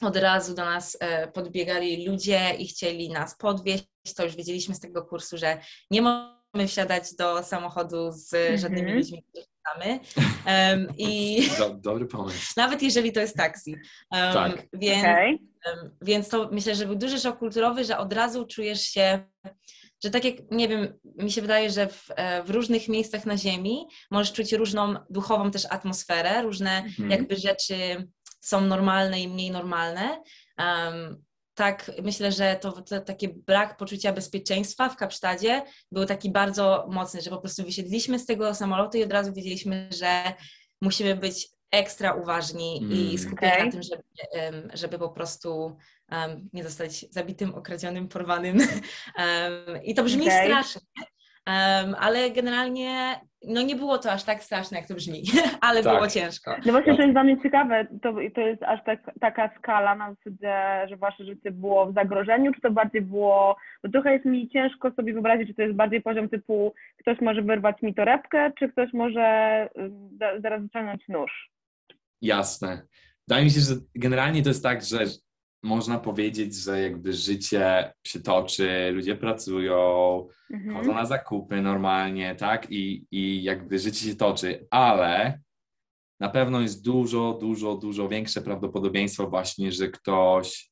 od 0.00 0.16
razu 0.16 0.54
do 0.54 0.64
nas 0.64 0.96
e, 1.00 1.28
podbiegali 1.28 2.06
ludzie 2.06 2.54
i 2.58 2.66
chcieli 2.66 3.10
nas 3.10 3.36
podwieźć. 3.36 3.84
To 4.16 4.24
już 4.24 4.36
wiedzieliśmy 4.36 4.74
z 4.74 4.80
tego 4.80 5.02
kursu, 5.02 5.38
że 5.38 5.58
nie 5.90 6.02
możemy 6.02 6.68
wsiadać 6.68 7.14
do 7.14 7.42
samochodu 7.42 8.12
z 8.12 8.34
mm 8.34 8.54
-hmm. 8.54 8.60
żadnymi 8.60 8.92
ludźmi, 8.92 9.24
znamy. 9.62 10.00
Um, 10.46 10.86
i 10.98 11.42
Dobry 11.76 12.06
pomysł. 12.06 12.52
Nawet 12.56 12.82
jeżeli 12.82 13.12
to 13.12 13.20
jest 13.20 13.36
taksi. 13.36 13.72
Um, 14.10 14.32
tak. 14.32 14.66
Więc, 14.72 15.02
okay. 15.02 15.38
Więc 16.02 16.28
to 16.28 16.48
myślę, 16.52 16.74
że 16.74 16.86
był 16.86 16.96
duży 16.96 17.20
szok 17.20 17.38
kulturowy, 17.38 17.84
że 17.84 17.98
od 17.98 18.12
razu 18.12 18.46
czujesz 18.46 18.80
się, 18.80 19.24
że 20.04 20.10
tak 20.10 20.24
jak, 20.24 20.34
nie 20.50 20.68
wiem, 20.68 20.98
mi 21.04 21.30
się 21.30 21.40
wydaje, 21.42 21.70
że 21.70 21.88
w, 21.88 22.06
e, 22.16 22.42
w 22.42 22.50
różnych 22.50 22.88
miejscach 22.88 23.26
na 23.26 23.36
Ziemi 23.36 23.86
możesz 24.10 24.32
czuć 24.32 24.52
różną 24.52 24.94
duchową 25.10 25.50
też 25.50 25.66
atmosferę, 25.70 26.42
różne 26.42 26.78
mhm. 26.78 27.10
jakby 27.10 27.36
rzeczy 27.36 28.08
są 28.40 28.60
normalne 28.60 29.20
i 29.20 29.28
mniej 29.28 29.50
normalne. 29.50 30.22
Um, 30.58 31.22
tak 31.54 31.90
myślę, 32.02 32.32
że 32.32 32.56
to, 32.60 32.72
to 32.72 33.00
taki 33.00 33.28
brak 33.28 33.76
poczucia 33.76 34.12
bezpieczeństwa 34.12 34.88
w 34.88 34.96
Kapsztadzie 34.96 35.62
był 35.92 36.06
taki 36.06 36.30
bardzo 36.30 36.86
mocny, 36.90 37.22
że 37.22 37.30
po 37.30 37.38
prostu 37.38 37.64
wysiedliśmy 37.64 38.18
z 38.18 38.26
tego 38.26 38.54
samolotu 38.54 38.98
i 38.98 39.04
od 39.04 39.12
razu 39.12 39.32
wiedzieliśmy, 39.32 39.88
że 39.98 40.32
musimy 40.80 41.16
być 41.16 41.48
ekstra 41.72 42.14
uważni 42.14 42.80
mm, 42.82 42.92
i 42.92 43.18
skupieni 43.18 43.52
okay. 43.52 43.64
na 43.64 43.72
tym, 43.72 43.82
żeby, 43.82 44.02
żeby 44.74 44.98
po 44.98 45.08
prostu 45.08 45.76
um, 46.12 46.48
nie 46.52 46.64
zostać 46.64 47.12
zabitym, 47.12 47.54
okradzionym, 47.54 48.08
porwanym. 48.08 48.58
Um, 49.18 49.82
I 49.84 49.94
to 49.94 50.04
brzmi 50.04 50.26
okay. 50.26 50.44
strasznie, 50.44 50.80
Um, 51.46 51.94
ale 52.00 52.30
generalnie 52.30 53.20
no 53.48 53.62
nie 53.62 53.76
było 53.76 53.98
to 53.98 54.12
aż 54.12 54.24
tak 54.24 54.42
straszne, 54.42 54.78
jak 54.78 54.88
to 54.88 54.94
brzmi, 54.94 55.22
ale 55.60 55.82
tak. 55.82 55.94
było 55.94 56.08
ciężko. 56.08 56.56
No 56.66 56.72
właśnie 56.72 56.96
to 56.96 57.02
jest 57.02 57.14
dla 57.14 57.24
mnie 57.24 57.42
ciekawe, 57.42 57.86
to, 58.02 58.12
to 58.34 58.40
jest 58.40 58.62
aż 58.62 58.84
tak, 58.84 59.10
taka 59.20 59.50
skala 59.58 59.94
na 59.94 60.14
zasadzie, 60.14 60.86
że 60.88 60.96
wasze 60.96 61.24
życie 61.24 61.50
było 61.50 61.86
w 61.86 61.94
zagrożeniu, 61.94 62.52
czy 62.52 62.60
to 62.60 62.70
bardziej 62.70 63.02
było, 63.02 63.56
bo 63.84 63.90
trochę 63.90 64.12
jest 64.12 64.24
mi 64.24 64.48
ciężko 64.48 64.90
sobie 64.90 65.12
wyobrazić, 65.12 65.48
czy 65.48 65.54
to 65.54 65.62
jest 65.62 65.74
bardziej 65.74 66.02
poziom 66.02 66.28
typu 66.28 66.74
ktoś 66.98 67.20
może 67.20 67.42
wyrwać 67.42 67.82
mi 67.82 67.94
torebkę, 67.94 68.52
czy 68.58 68.68
ktoś 68.68 68.92
może 68.92 69.68
zaraz 70.42 70.62
wyciągnąć 70.62 71.08
nóż. 71.08 71.50
Jasne. 72.22 72.86
Wydaje 73.28 73.44
mi 73.44 73.50
się, 73.50 73.60
że 73.60 73.74
generalnie 73.94 74.42
to 74.42 74.48
jest 74.48 74.62
tak, 74.62 74.84
że 74.84 75.04
można 75.62 75.98
powiedzieć, 75.98 76.54
że 76.54 76.80
jakby 76.80 77.12
życie 77.12 77.92
się 78.06 78.20
toczy, 78.20 78.90
ludzie 78.92 79.16
pracują, 79.16 79.78
mhm. 80.50 80.76
chodzą 80.76 80.94
na 80.94 81.06
zakupy 81.06 81.62
normalnie, 81.62 82.34
tak? 82.34 82.66
I, 82.70 83.06
I 83.10 83.42
jakby 83.42 83.78
życie 83.78 84.06
się 84.08 84.16
toczy, 84.16 84.66
ale 84.70 85.40
na 86.20 86.28
pewno 86.28 86.60
jest 86.60 86.84
dużo, 86.84 87.38
dużo, 87.40 87.76
dużo 87.76 88.08
większe 88.08 88.42
prawdopodobieństwo 88.42 89.30
właśnie, 89.30 89.72
że 89.72 89.88
ktoś 89.88 90.70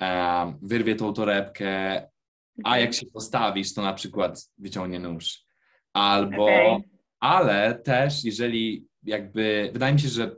um, 0.00 0.58
wyrwie 0.62 0.96
tą 0.96 1.12
torebkę, 1.12 2.02
a 2.64 2.68
mhm. 2.68 2.80
jak 2.80 2.94
się 2.94 3.06
postawisz, 3.12 3.74
to 3.74 3.82
na 3.82 3.94
przykład 3.94 4.50
wyciągnie 4.58 4.98
nóż. 4.98 5.44
Albo, 5.92 6.44
okay. 6.44 6.88
ale 7.20 7.74
też 7.74 8.24
jeżeli 8.24 8.86
jakby, 9.02 9.70
wydaje 9.72 9.94
mi 9.94 10.00
się, 10.00 10.08
że 10.08 10.36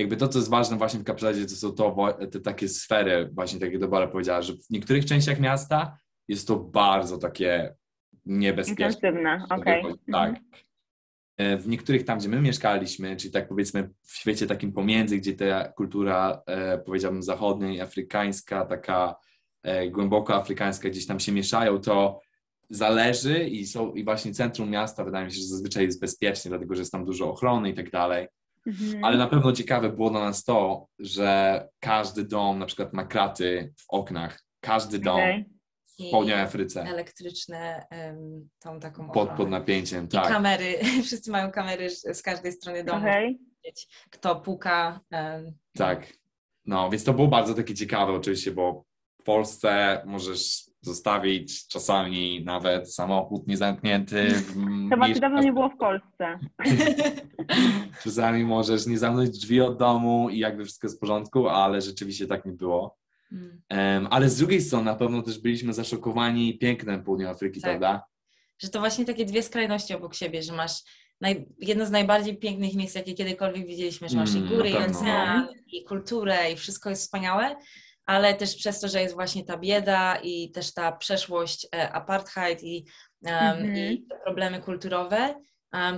jakby 0.00 0.16
to, 0.16 0.28
co 0.28 0.38
jest 0.38 0.50
ważne 0.50 0.76
właśnie 0.76 1.00
w 1.00 1.04
Kapsztadzie, 1.04 1.46
to 1.46 1.54
są 1.54 1.72
to 1.72 2.14
te 2.32 2.40
takie 2.40 2.68
sfery, 2.68 3.30
właśnie 3.32 3.60
tak 3.60 3.72
jak 3.72 3.80
Dobara 3.80 4.06
powiedziała, 4.06 4.42
że 4.42 4.52
w 4.52 4.70
niektórych 4.70 5.04
częściach 5.04 5.40
miasta 5.40 5.98
jest 6.28 6.48
to 6.48 6.56
bardzo 6.56 7.18
takie 7.18 7.74
niebezpieczne. 8.26 8.86
Intensywne, 8.86 9.44
okej. 9.50 9.82
Okay. 9.82 9.94
Tak. 10.12 10.34
e, 11.36 11.56
w 11.56 11.68
niektórych 11.68 12.04
tam, 12.04 12.18
gdzie 12.18 12.28
my 12.28 12.40
mieszkaliśmy, 12.40 13.16
czyli 13.16 13.32
tak 13.32 13.48
powiedzmy 13.48 13.90
w 14.02 14.16
świecie 14.16 14.46
takim 14.46 14.72
pomiędzy, 14.72 15.18
gdzie 15.18 15.34
ta 15.34 15.68
kultura, 15.68 16.42
e, 16.46 16.78
powiedziałbym, 16.78 17.22
zachodnia 17.22 17.72
i 17.72 17.80
afrykańska, 17.80 18.66
taka 18.66 19.16
e, 19.62 19.88
głęboko 19.88 20.34
afrykańska 20.34 20.88
gdzieś 20.88 21.06
tam 21.06 21.20
się 21.20 21.32
mieszają, 21.32 21.80
to 21.80 22.20
zależy 22.70 23.44
i, 23.44 23.66
są, 23.66 23.94
i 23.94 24.04
właśnie 24.04 24.34
centrum 24.34 24.70
miasta 24.70 25.04
wydaje 25.04 25.26
mi 25.26 25.32
się, 25.32 25.40
że 25.40 25.46
zazwyczaj 25.46 25.84
jest 25.84 26.00
bezpiecznie, 26.00 26.48
dlatego 26.48 26.74
że 26.74 26.82
jest 26.82 26.92
tam 26.92 27.04
dużo 27.04 27.30
ochrony 27.30 27.70
i 27.70 27.74
tak 27.74 27.90
dalej. 27.90 28.26
Mhm. 28.66 29.04
Ale 29.04 29.16
na 29.16 29.26
pewno 29.26 29.52
ciekawe 29.52 29.88
było 29.90 30.10
dla 30.10 30.20
nas 30.20 30.44
to, 30.44 30.86
że 30.98 31.68
każdy 31.80 32.24
dom 32.24 32.58
na 32.58 32.66
przykład 32.66 32.92
ma 32.92 33.04
kraty 33.04 33.72
w 33.76 33.84
oknach. 33.88 34.42
Każdy 34.60 34.98
dom 34.98 35.14
Okej. 35.20 35.44
w 35.98 36.10
południowej 36.10 36.42
Afryce 36.44 36.82
elektryczne, 36.82 37.86
em, 37.90 38.48
tą 38.58 38.80
taką 38.80 39.06
pod, 39.06 39.16
ochronę. 39.16 39.36
pod 39.36 39.48
napięciem. 39.50 40.04
I 40.04 40.08
Tak. 40.08 40.28
kamery, 40.28 40.78
wszyscy 41.06 41.30
mają 41.30 41.50
kamery 41.50 41.90
z 41.90 42.22
każdej 42.22 42.52
strony 42.52 42.84
domu, 42.84 43.06
wiedzieć, 43.64 43.88
kto 44.10 44.36
puka. 44.40 45.00
em, 45.10 45.52
Tak. 45.76 46.12
No, 46.66 46.90
więc 46.90 47.04
to 47.04 47.14
było 47.14 47.28
bardzo 47.28 47.54
takie 47.54 47.74
ciekawe 47.74 48.12
oczywiście, 48.12 48.50
bo 48.52 48.84
w 49.20 49.24
Polsce 49.24 50.02
możesz 50.06 50.69
zostawić 50.82 51.66
czasami 51.66 52.44
nawet 52.44 52.94
samochód 52.94 53.46
niezamknięty. 53.46 54.34
Chyba 54.90 55.14
ci 55.14 55.20
dawno 55.20 55.40
nie 55.42 55.52
było 55.52 55.68
w 55.68 55.76
Polsce. 55.76 56.38
Czasami 58.04 58.44
możesz 58.44 58.86
nie 58.86 58.98
zamknąć 58.98 59.30
drzwi 59.30 59.60
od 59.60 59.78
domu 59.78 60.30
i 60.30 60.38
jakby 60.38 60.64
wszystko 60.64 60.86
jest 60.86 60.96
w 60.96 61.00
porządku, 61.00 61.48
ale 61.48 61.80
rzeczywiście 61.80 62.26
tak 62.26 62.44
nie 62.44 62.52
było. 62.52 62.96
mm. 63.32 63.60
Em, 63.68 64.08
ale 64.10 64.28
z 64.28 64.36
drugiej 64.38 64.60
strony 64.62 64.84
na 64.84 64.94
pewno 64.94 65.22
też 65.22 65.38
byliśmy 65.38 65.72
zaszokowani 65.72 66.58
pięknem 66.58 67.04
południa 67.04 67.30
Afryki, 67.30 67.60
Tak. 67.60 67.70
prawda? 67.70 68.04
że 68.58 68.68
to 68.68 68.78
właśnie 68.78 69.04
takie 69.04 69.24
dwie 69.24 69.42
skrajności 69.42 69.94
obok 69.94 70.14
siebie, 70.14 70.42
że 70.42 70.52
masz 70.52 70.72
naj, 71.20 71.46
jedno 71.58 71.86
z 71.86 71.90
najbardziej 71.90 72.36
pięknych 72.36 72.74
miejsc, 72.74 72.94
jakie 72.94 73.14
kiedykolwiek 73.14 73.66
widzieliśmy, 73.66 74.08
że 74.08 74.16
masz 74.16 74.30
Mm, 74.34 74.44
i 74.46 74.48
góry, 74.48 74.70
i 74.70 74.76
ocean, 74.76 75.48
i 75.66 75.84
kulturę, 75.84 76.52
i 76.52 76.56
wszystko 76.56 76.90
jest 76.90 77.02
wspaniałe, 77.02 77.56
ale 78.10 78.34
też 78.34 78.56
przez 78.56 78.80
to, 78.80 78.88
że 78.88 79.02
jest 79.02 79.14
właśnie 79.14 79.44
ta 79.44 79.56
bieda 79.58 80.16
i 80.22 80.50
też 80.50 80.74
ta 80.74 80.92
przeszłość 80.92 81.66
e, 81.74 81.92
apartheid 81.92 82.62
i, 82.62 82.86
Mhm. 83.24 83.76
i 83.76 84.06
te 84.10 84.16
problemy 84.24 84.60
kulturowe, 84.60 85.34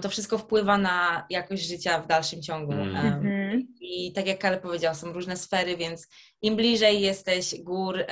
to 0.02 0.08
wszystko 0.08 0.38
wpływa 0.38 0.78
na 0.78 1.26
jakość 1.30 1.62
życia 1.62 2.00
w 2.00 2.06
dalszym 2.06 2.42
ciągu. 2.42 2.72
Mm. 2.72 2.96
Em, 2.96 3.06
Mhm. 3.06 3.66
I 3.80 4.12
tak 4.12 4.26
jak 4.26 4.38
Kale 4.38 4.60
powiedział, 4.60 4.94
są 4.94 5.12
różne 5.12 5.36
sfery, 5.36 5.76
więc 5.76 6.08
im 6.42 6.56
bliżej 6.56 7.00
jesteś 7.00 7.60
gór, 7.60 8.04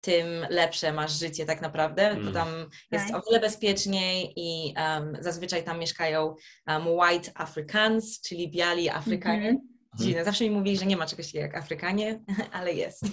tym 0.00 0.26
lepsze 0.50 0.92
masz 0.92 1.12
życie 1.18 1.46
tak 1.46 1.60
naprawdę, 1.60 2.14
bo 2.14 2.20
Mm. 2.20 2.32
tam 2.34 2.48
jest 2.90 3.14
o 3.14 3.22
wiele 3.28 3.40
bezpieczniej 3.40 4.32
i 4.36 4.74
em, 4.76 5.16
zazwyczaj 5.20 5.64
tam 5.64 5.78
mieszkają 5.78 6.34
em, 6.66 6.88
white 6.88 7.30
Africans, 7.34 8.20
czyli 8.20 8.50
biali 8.50 8.88
Afrykanie. 8.88 9.48
Mhm. 9.48 9.77
Dziwne, 9.94 10.24
zawsze 10.24 10.44
mi 10.44 10.50
mówili, 10.50 10.76
że 10.76 10.86
nie 10.86 10.96
ma 10.96 11.06
czegoś 11.06 11.26
takiego 11.26 11.44
jak 11.44 11.56
Afrykanie, 11.56 12.20
ale 12.52 12.72
jest. 12.72 13.04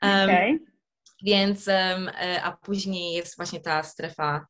Em, 0.00 0.30
Okej. 0.30 0.58
więc, 1.22 1.68
e, 1.68 2.40
a 2.42 2.52
później 2.52 3.12
jest 3.12 3.36
właśnie 3.36 3.60
ta 3.60 3.82
strefa 3.82 4.46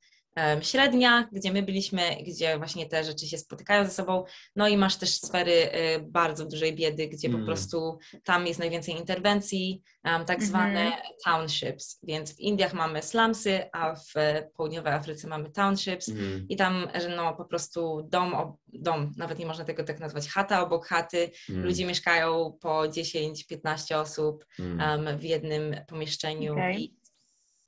średnia, 0.60 1.28
gdzie 1.32 1.52
my 1.52 1.62
byliśmy, 1.62 2.02
gdzie 2.26 2.58
właśnie 2.58 2.86
te 2.86 3.04
rzeczy 3.04 3.26
się 3.26 3.38
spotykają 3.38 3.84
ze 3.84 3.90
sobą. 3.90 4.24
No 4.56 4.68
i 4.68 4.76
masz 4.76 4.96
też 4.96 5.10
sfery 5.20 5.70
e, 5.72 5.98
bardzo 6.00 6.44
dużej 6.46 6.74
biedy, 6.74 7.08
gdzie 7.08 7.28
po 7.28 7.34
Mm. 7.34 7.46
prostu 7.46 7.98
tam 8.24 8.46
jest 8.46 8.60
najwięcej 8.60 8.94
interwencji, 8.96 9.82
tak 10.02 10.20
Mhm. 10.30 10.40
zwane 10.46 10.92
townships. 11.24 11.98
Więc 12.02 12.36
w 12.36 12.40
Indiach 12.40 12.74
mamy 12.74 13.02
slumsy, 13.02 13.60
a 13.72 13.94
w 13.94 14.12
południowej 14.56 14.92
Afryce 14.92 15.28
mamy 15.28 15.50
townships. 15.50 16.08
Mhm. 16.08 16.46
I 16.48 16.56
tam 16.56 16.88
że 17.00 17.08
no, 17.08 17.34
po 17.34 17.44
prostu 17.44 18.02
dom, 18.10 18.56
dom, 18.68 19.12
nawet 19.16 19.38
nie 19.38 19.46
można 19.46 19.64
tego 19.64 19.84
tak 19.84 20.00
nazwać, 20.00 20.28
chata 20.28 20.62
obok 20.62 20.86
chaty, 20.86 21.30
Mm. 21.50 21.64
ludzie 21.64 21.86
mieszkają 21.86 22.58
po 22.60 22.88
10-15 22.88 23.94
osób, 24.00 24.44
Mm. 24.58 25.06
um, 25.06 25.18
w 25.18 25.22
jednym 25.24 25.76
pomieszczeniu 25.88 26.56
i 26.78 26.94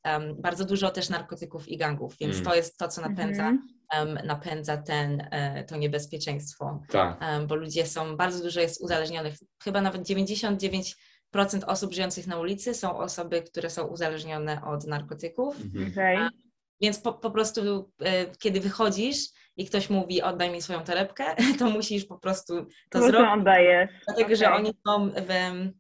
um, 0.06 0.40
bardzo 0.40 0.64
dużo 0.64 0.90
też 0.90 1.08
narkotyków 1.08 1.68
i 1.68 1.76
gangów, 1.76 2.16
więc 2.20 2.34
Mm. 2.34 2.44
to 2.46 2.54
jest 2.54 2.78
to, 2.78 2.88
co 2.88 3.00
napędza, 3.00 3.48
Mhm. 3.48 3.68
um, 4.16 4.26
napędza 4.26 4.76
ten, 4.76 5.28
e, 5.30 5.64
to 5.64 5.76
niebezpieczeństwo, 5.76 6.82
Tak. 6.90 7.20
um, 7.20 7.46
bo 7.46 7.54
ludzie 7.56 7.86
są, 7.86 8.16
bardzo 8.16 8.42
dużo 8.44 8.60
jest 8.60 8.80
uzależnionych, 8.82 9.34
chyba 9.64 9.80
nawet 9.80 10.02
99% 10.02 11.64
osób 11.66 11.92
żyjących 11.94 12.26
na 12.26 12.38
ulicy 12.38 12.74
są 12.74 12.98
osoby, 12.98 13.42
które 13.42 13.70
są 13.70 13.86
uzależnione 13.86 14.64
od 14.64 14.86
narkotyków, 14.86 15.56
Mhm. 15.60 15.92
Okej. 15.92 16.18
więc 16.80 16.98
po, 16.98 17.12
po 17.12 17.30
prostu 17.30 17.90
e, 18.02 18.26
kiedy 18.38 18.60
wychodzisz 18.60 19.16
i 19.56 19.66
ktoś 19.66 19.90
mówi 19.90 20.22
oddaj 20.22 20.50
mi 20.50 20.62
swoją 20.62 20.80
torebkę, 20.84 21.24
to 21.58 21.70
musisz 21.70 22.04
po 22.04 22.18
prostu 22.18 22.54
to 22.64 22.70
To 22.90 22.98
co 23.00 23.06
zrobić, 23.06 23.30
oddajesz? 23.40 23.90
Dlatego, 24.06 24.36
że 24.36 24.46
Okej. 24.52 24.58
oni 24.58 24.72
są 24.86 25.10
w 25.10 25.30
em, 25.30 25.72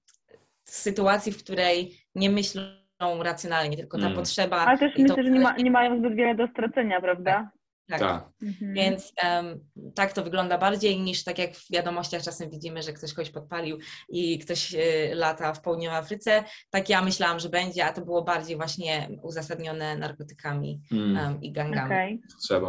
sytuacji, 0.64 1.32
w 1.32 1.38
której 1.44 1.98
nie 2.14 2.30
myślą 2.30 2.62
racjonalnie, 3.00 3.76
tylko 3.76 3.98
ta 3.98 4.04
Mm. 4.06 4.16
potrzeba. 4.18 4.56
Ale 4.56 4.78
też 4.78 4.92
i 4.92 4.96
to 4.96 5.02
myślę, 5.02 5.24
że 5.24 5.30
nie, 5.30 5.40
ma, 5.40 5.56
nie 5.56 5.70
mają 5.70 5.98
zbyt 5.98 6.14
wiele 6.14 6.34
do 6.34 6.46
stracenia, 6.48 7.00
prawda? 7.00 7.50
tak. 7.90 8.00
Tak. 8.00 8.28
Mhm. 8.42 8.74
Więc 8.74 9.12
em, 9.24 9.60
tak 9.94 10.12
to 10.12 10.22
wygląda 10.24 10.58
bardziej 10.58 11.00
niż 11.00 11.24
tak 11.24 11.38
jak 11.38 11.50
w 11.52 11.72
wiadomościach 11.72 12.22
czasem 12.22 12.50
widzimy, 12.50 12.82
że 12.82 12.92
ktoś 12.92 13.14
kogoś 13.14 13.30
podpalił 13.30 13.78
i 14.08 14.38
ktoś 14.38 14.74
e, 14.74 14.78
lata 15.14 15.52
w 15.54 15.62
południowej 15.62 15.98
Afryce. 15.98 16.44
Tak 16.70 16.88
ja 16.88 17.02
myślałam, 17.02 17.38
że 17.38 17.48
będzie, 17.48 17.84
a 17.84 17.92
to 17.92 18.00
było 18.04 18.22
bardziej 18.22 18.56
właśnie 18.56 19.08
uzasadnione 19.22 19.96
narkotykami 19.96 20.80
Mm. 20.92 21.16
em, 21.16 21.42
i 21.42 21.52
gangami. 21.52 21.86
Okej. 21.86 22.20
Trzeba. 22.42 22.68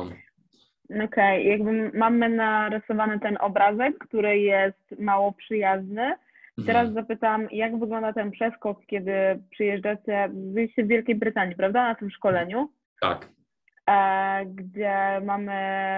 Okej, 1.05 1.47
jakby 1.47 1.91
mamy 1.93 2.29
narysowany 2.29 3.19
ten 3.19 3.37
obrazek, 3.41 3.97
który 3.97 4.39
jest 4.39 4.99
mało 4.99 5.33
przyjazny. 5.33 6.15
Teraz 6.65 6.87
Mhm. 6.87 6.93
zapytam, 6.93 7.47
jak 7.51 7.79
wygląda 7.79 8.13
ten 8.13 8.31
przeskok, 8.31 8.85
kiedy 8.85 9.11
przyjeżdżacie, 9.49 10.29
byliście 10.33 10.83
w 10.83 10.87
Wielkiej 10.87 11.15
Brytanii, 11.15 11.55
prawda, 11.55 11.83
na 11.87 11.95
tym 11.95 12.11
szkoleniu, 12.11 12.69
Tak. 13.01 13.29
e, 13.89 14.45
gdzie 14.45 15.21
mamy 15.25 15.53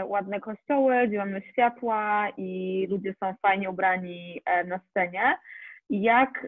ładne 0.08 0.40
kościoły, 0.40 1.08
gdzie 1.08 1.18
mamy 1.18 1.42
światła 1.52 2.28
i 2.38 2.88
ludzie 2.90 3.16
są 3.24 3.34
fajnie 3.42 3.70
ubrani 3.70 4.42
e, 4.46 4.64
na 4.64 4.80
scenie. 4.80 5.38
Jak 5.90 6.48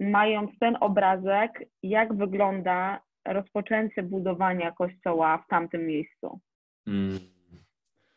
mając 0.00 0.58
ten 0.58 0.76
obrazek, 0.80 1.64
jak 1.82 2.14
wygląda 2.16 3.00
rozpoczęcie 3.26 4.02
budowania 4.02 4.72
kościoła 4.72 5.38
w 5.38 5.48
tamtym 5.48 5.86
miejscu? 5.86 6.40
Mm. 6.86 7.18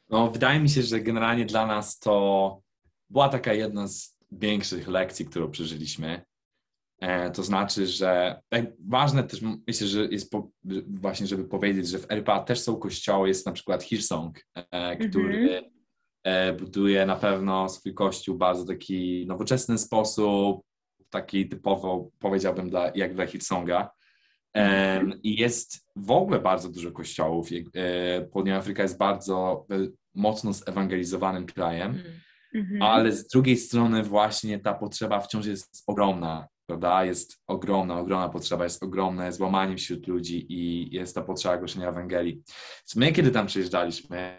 No, 0.10 0.28
wydaje 0.32 0.60
mi 0.60 0.70
się, 0.70 0.82
że 0.82 1.00
generalnie 1.00 1.46
dla 1.46 1.66
nas 1.66 2.00
to 2.00 2.58
była 3.10 3.30
taka 3.30 3.54
jedna 3.54 3.88
z 3.88 4.19
większych 4.32 4.88
lekcji, 4.88 5.26
którą 5.26 5.52
przeżyliśmy. 5.52 6.22
E, 7.02 7.32
to 7.32 7.44
znaczy, 7.44 7.88
że 7.88 8.42
tak, 8.50 8.66
ważne 8.88 9.24
też 9.24 9.42
myślę, 9.68 9.88
że 9.88 10.06
jest 10.06 10.32
po, 10.32 10.50
właśnie, 10.88 11.28
żeby 11.28 11.44
powiedzieć, 11.44 11.88
że 11.88 12.00
w 12.00 12.12
RPA 12.12 12.40
też 12.40 12.60
są 12.60 12.76
kościoły, 12.76 13.28
jest 13.28 13.46
na 13.46 13.52
przykład 13.52 13.84
Hillsong, 13.84 14.40
e, 14.56 14.98
który 14.98 15.72
e, 16.24 16.54
buduje 16.54 17.06
na 17.06 17.16
pewno 17.16 17.70
swój 17.70 17.94
kościół 17.94 18.36
w 18.36 18.38
bardzo 18.38 18.66
taki 18.66 19.26
nowoczesny 19.28 19.78
sposób, 19.78 20.62
taki 21.10 21.50
typowo 21.50 22.10
powiedziałbym 22.20 22.70
dla, 22.70 22.92
jak 22.96 23.14
dla 23.14 23.26
Hillsonga. 23.26 23.92
Em, 24.54 25.14
I 25.24 25.36
jest 25.36 25.88
w 25.96 26.12
ogóle 26.12 26.40
bardzo 26.40 26.70
dużo 26.70 26.92
kościołów. 26.92 27.50
Południowa 28.32 28.60
Afryka 28.60 28.84
jest 28.84 28.98
bardzo 28.98 29.66
mocno 30.16 30.54
zewangelizowanym 30.54 31.46
krajem, 31.46 31.92
Mm. 31.92 32.20
Mhm. 32.54 32.82
ale 32.82 33.12
z 33.12 33.28
drugiej 33.28 33.58
strony 33.58 34.04
właśnie 34.04 34.60
ta 34.60 34.74
potrzeba 34.74 35.20
wciąż 35.20 35.46
jest 35.46 35.84
ogromna, 35.88 36.48
prawda? 36.66 37.06
Jest 37.06 37.42
ogromna, 37.48 38.00
ogromna 38.00 38.30
potrzeba, 38.30 38.64
jest 38.64 38.84
ogromne 38.84 39.34
złamanie 39.34 39.78
wśród 39.78 40.08
ludzi 40.08 40.46
i 40.50 40.90
jest 40.96 41.16
ta 41.16 41.22
potrzeba 41.22 41.58
głoszenia 41.58 41.90
Ewangelii. 41.90 42.34
Więc 42.34 42.96
my, 42.96 43.12
kiedy 43.12 43.32
tam 43.32 43.48
przyjeżdżaliśmy, 43.48 44.38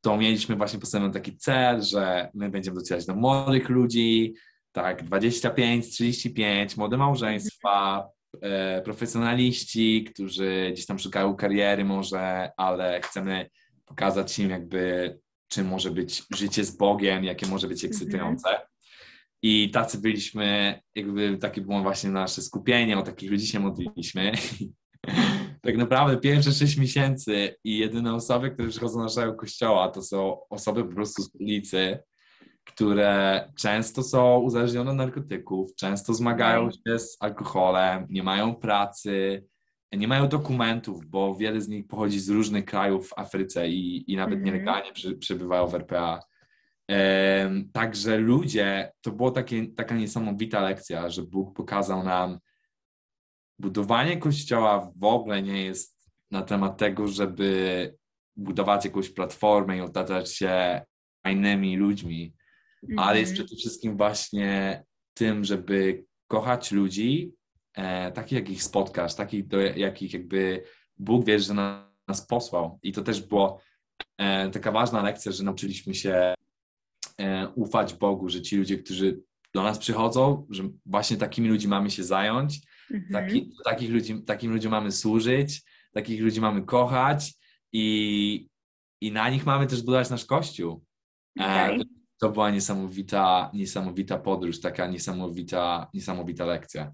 to 0.00 0.16
mieliśmy 0.16 0.56
właśnie 0.56 0.78
postawiony 0.78 1.12
taki 1.12 1.36
cel, 1.36 1.82
że 1.82 2.30
my 2.34 2.48
będziemy 2.50 2.76
docierać 2.76 3.06
do 3.06 3.14
młodych 3.14 3.68
ludzi, 3.68 4.34
tak, 4.72 5.02
25, 5.02 5.90
35, 5.90 6.76
młode 6.76 6.96
małżeństwa, 6.96 8.08
e, 8.42 8.82
profesjonaliści, 8.82 10.04
którzy 10.04 10.70
gdzieś 10.72 10.86
tam 10.86 10.98
szukają 10.98 11.36
kariery 11.36 11.84
może, 11.84 12.50
ale 12.56 13.00
chcemy 13.00 13.50
pokazać 13.84 14.38
im 14.38 14.50
jakby 14.50 15.18
czym 15.48 15.68
może 15.68 15.90
być 15.90 16.22
życie 16.36 16.64
z 16.64 16.76
Bogiem, 16.76 17.24
jakie 17.24 17.46
może 17.46 17.68
być 17.68 17.84
ekscytujące. 17.84 18.48
I 19.42 19.70
tacy 19.70 19.98
byliśmy, 19.98 20.80
jakby 20.94 21.38
takie 21.38 21.60
było 21.60 21.82
właśnie 21.82 22.10
nasze 22.10 22.42
skupienie, 22.42 22.98
o 22.98 23.02
takich 23.02 23.30
ludzi 23.30 23.46
się 23.46 23.60
modliliśmy. 23.60 24.32
tak 25.62 25.76
naprawdę 25.76 26.16
pierwsze 26.16 26.52
sześć 26.52 26.76
miesięcy 26.76 27.56
i 27.64 27.78
jedyne 27.78 28.14
osoby, 28.14 28.50
które 28.50 28.68
przychodzą 28.68 28.96
do 28.96 29.02
naszego 29.02 29.34
kościoła, 29.34 29.88
to 29.88 30.02
są 30.02 30.38
osoby 30.50 30.84
po 30.84 30.94
prostu 30.94 31.22
z 31.22 31.34
ulicy, 31.34 31.98
które 32.64 33.52
często 33.58 34.02
są 34.02 34.38
uzależnione 34.38 34.90
od 34.90 34.96
narkotyków, 34.96 35.74
często 35.74 36.14
zmagają 36.14 36.70
się 36.70 36.98
z 36.98 37.16
alkoholem, 37.20 38.06
nie 38.10 38.22
mają 38.22 38.54
pracy, 38.54 39.44
nie 39.92 40.08
mają 40.08 40.28
dokumentów, 40.28 41.06
bo 41.06 41.34
wiele 41.34 41.60
z 41.60 41.68
nich 41.68 41.86
pochodzi 41.86 42.20
z 42.20 42.28
różnych 42.28 42.64
krajów 42.64 43.08
w 43.08 43.18
Afryce 43.18 43.68
i, 43.68 44.12
i 44.12 44.16
nawet 44.16 44.38
Mhm. 44.38 44.44
nielegalnie 44.54 44.92
przy, 44.92 45.16
przebywają 45.16 45.66
w 45.66 45.74
RPA. 45.74 46.20
Em, 46.88 47.70
Także 47.72 48.18
ludzie, 48.18 48.92
to 49.00 49.12
była 49.12 49.32
taka 49.76 49.94
niesamowita 49.94 50.60
lekcja, 50.60 51.10
że 51.10 51.22
Bóg 51.22 51.56
pokazał 51.56 52.04
nam, 52.04 52.38
budowanie 53.58 54.16
kościoła 54.16 54.92
w 54.96 55.04
ogóle 55.04 55.42
nie 55.42 55.64
jest 55.64 56.10
na 56.30 56.42
temat 56.42 56.78
tego, 56.78 57.08
żeby 57.08 57.94
budować 58.36 58.84
jakąś 58.84 59.10
platformę 59.10 59.76
i 59.78 59.80
otaczać 59.80 60.34
się 60.34 60.82
fajnymi 61.22 61.76
ludźmi, 61.76 62.34
ale 62.96 63.20
jest 63.20 63.32
Mhm. 63.32 63.46
przede 63.46 63.60
wszystkim 63.60 63.96
właśnie 63.96 64.84
tym, 65.14 65.44
żeby 65.44 66.04
kochać 66.28 66.72
ludzi, 66.72 67.32
e, 67.78 68.12
takich 68.12 68.38
jakich 68.38 68.62
spotkasz, 68.62 69.14
takich 69.14 69.46
do 69.46 69.60
jakich 69.60 70.12
jakby 70.12 70.62
Bóg 70.96 71.24
wie, 71.26 71.40
że 71.40 71.54
na- 71.54 71.88
nas 72.08 72.26
posłał. 72.26 72.78
I 72.82 72.92
to 72.92 73.02
też 73.02 73.20
było 73.20 73.60
e, 74.18 74.50
taka 74.50 74.72
ważna 74.72 75.02
lekcja, 75.02 75.32
że 75.32 75.44
nauczyliśmy 75.44 75.94
się 75.94 76.34
e, 77.20 77.48
ufać 77.48 77.94
Bogu, 77.94 78.28
że 78.28 78.42
ci 78.42 78.56
ludzie, 78.56 78.78
którzy 78.78 79.20
do 79.54 79.62
nas 79.62 79.78
przychodzą, 79.78 80.46
że 80.50 80.62
właśnie 80.86 81.16
takimi 81.16 81.48
ludźmi 81.48 81.70
mamy 81.70 81.90
się 81.90 82.04
zająć, 82.04 82.60
Mhm. 82.90 83.12
taki, 83.12 83.52
takich 83.64 83.90
ludzi, 83.90 84.22
takim 84.24 84.52
ludziom 84.52 84.70
mamy 84.70 84.92
służyć, 84.92 85.62
takich 85.92 86.20
ludzi 86.22 86.40
mamy 86.40 86.62
kochać 86.62 87.34
i, 87.72 88.48
i 89.00 89.12
na 89.12 89.30
nich 89.30 89.46
mamy 89.46 89.66
też 89.66 89.82
budować 89.82 90.10
nasz 90.10 90.24
kościół. 90.24 90.84
E, 91.40 91.44
Okej. 91.64 91.82
To 92.18 92.30
była 92.30 92.50
niesamowita, 92.50 93.50
niesamowita 93.54 94.18
podróż, 94.18 94.60
taka 94.60 94.86
niesamowita, 94.86 95.90
niesamowita 95.94 96.44
lekcja. 96.44 96.92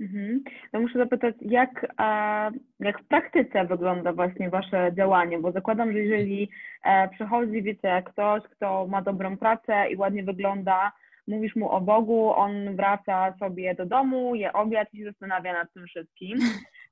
Mhm. 0.00 0.42
No 0.72 0.80
muszę 0.80 0.98
zapytać, 0.98 1.34
jak, 1.40 1.86
e, 2.00 2.50
jak 2.80 3.00
w 3.02 3.06
praktyce 3.08 3.64
wygląda 3.64 4.12
właśnie 4.12 4.50
Wasze 4.50 4.90
działanie? 4.96 5.38
Bo 5.38 5.52
zakładam, 5.52 5.92
że 5.92 5.98
jeżeli 5.98 6.50
e, 6.84 7.08
przychodzi, 7.08 7.62
wiecie, 7.62 8.02
ktoś, 8.06 8.42
kto 8.42 8.86
ma 8.86 9.02
dobrą 9.02 9.36
pracę 9.36 9.90
i 9.90 9.96
ładnie 9.96 10.24
wygląda, 10.24 10.92
mówisz 11.28 11.56
mu 11.56 11.70
o 11.70 11.80
Bogu, 11.80 12.32
on 12.34 12.76
wraca 12.76 13.34
sobie 13.38 13.74
do 13.74 13.86
domu, 13.86 14.34
je 14.34 14.52
obiad 14.52 14.88
i 14.94 14.98
się 14.98 15.04
zastanawia 15.04 15.52
nad 15.52 15.72
tym 15.72 15.86
wszystkim. 15.86 16.38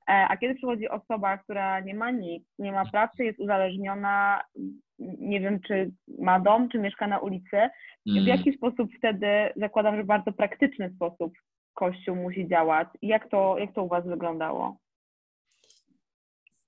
E, 0.09 0.11
a 0.29 0.37
kiedy 0.37 0.55
przychodzi 0.55 0.89
osoba, 0.89 1.37
która 1.37 1.79
nie 1.79 1.93
ma 1.93 2.11
nic, 2.11 2.43
nie 2.59 2.71
ma 2.71 2.85
pracy, 2.85 3.23
jest 3.23 3.39
uzależniona, 3.39 4.41
nie 4.99 5.39
wiem, 5.39 5.59
czy 5.59 5.91
ma 6.19 6.39
dom, 6.39 6.69
czy 6.69 6.79
mieszka 6.79 7.07
na 7.07 7.19
ulicy, 7.19 7.57
w 8.05 8.09
Mm. 8.09 8.27
jaki 8.27 8.53
sposób 8.53 8.89
wtedy, 8.97 9.27
zakładam, 9.55 9.95
że 9.95 10.03
bardzo 10.03 10.31
praktyczny 10.31 10.89
sposób 10.95 11.33
Kościół 11.79 12.15
musi 12.15 12.47
działać? 12.47 12.87
I 13.01 13.07
jak 13.07 13.29
to, 13.29 13.57
jak 13.57 13.73
to 13.75 13.83
u 13.83 13.87
Was 13.87 14.05
wyglądało? 14.07 14.77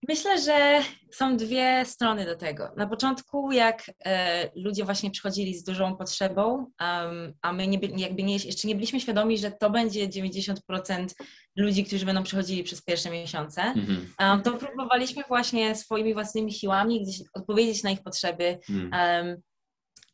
Myślę, 0.07 0.41
że 0.41 0.79
są 1.11 1.37
dwie 1.37 1.85
strony 1.85 2.25
do 2.25 2.35
tego. 2.35 2.71
Na 2.77 2.87
początku, 2.87 3.51
jak 3.51 3.91
e, 4.05 4.49
ludzie 4.55 4.85
właśnie 4.85 5.11
przychodzili 5.11 5.55
z 5.55 5.63
dużą 5.63 5.95
potrzebą, 5.95 6.65
em, 6.81 7.33
a 7.41 7.53
my 7.53 7.67
nie, 7.67 7.79
by- 7.79 7.87
jakby 7.97 8.23
nie, 8.23 8.33
jeszcze 8.33 8.67
nie 8.67 8.75
byliśmy 8.75 8.99
świadomi, 8.99 9.37
że 9.37 9.51
to 9.51 9.69
będzie 9.69 10.07
90% 10.09 11.15
ludzi, 11.55 11.83
którzy 11.85 12.05
będą 12.05 12.23
przychodzili 12.23 12.63
przez 12.63 12.81
pierwsze 12.83 13.09
miesiące, 13.09 13.61
Mhm. 13.61 14.13
em, 14.19 14.41
to 14.41 14.51
próbowaliśmy 14.53 15.23
właśnie 15.27 15.75
swoimi 15.75 16.13
własnymi 16.13 16.53
siłami 16.53 17.01
gdzieś 17.03 17.21
odpowiedzieć 17.33 17.83
na 17.83 17.91
ich 17.91 18.03
potrzeby, 18.03 18.59
Mm. 18.69 18.93
Em, 18.93 19.41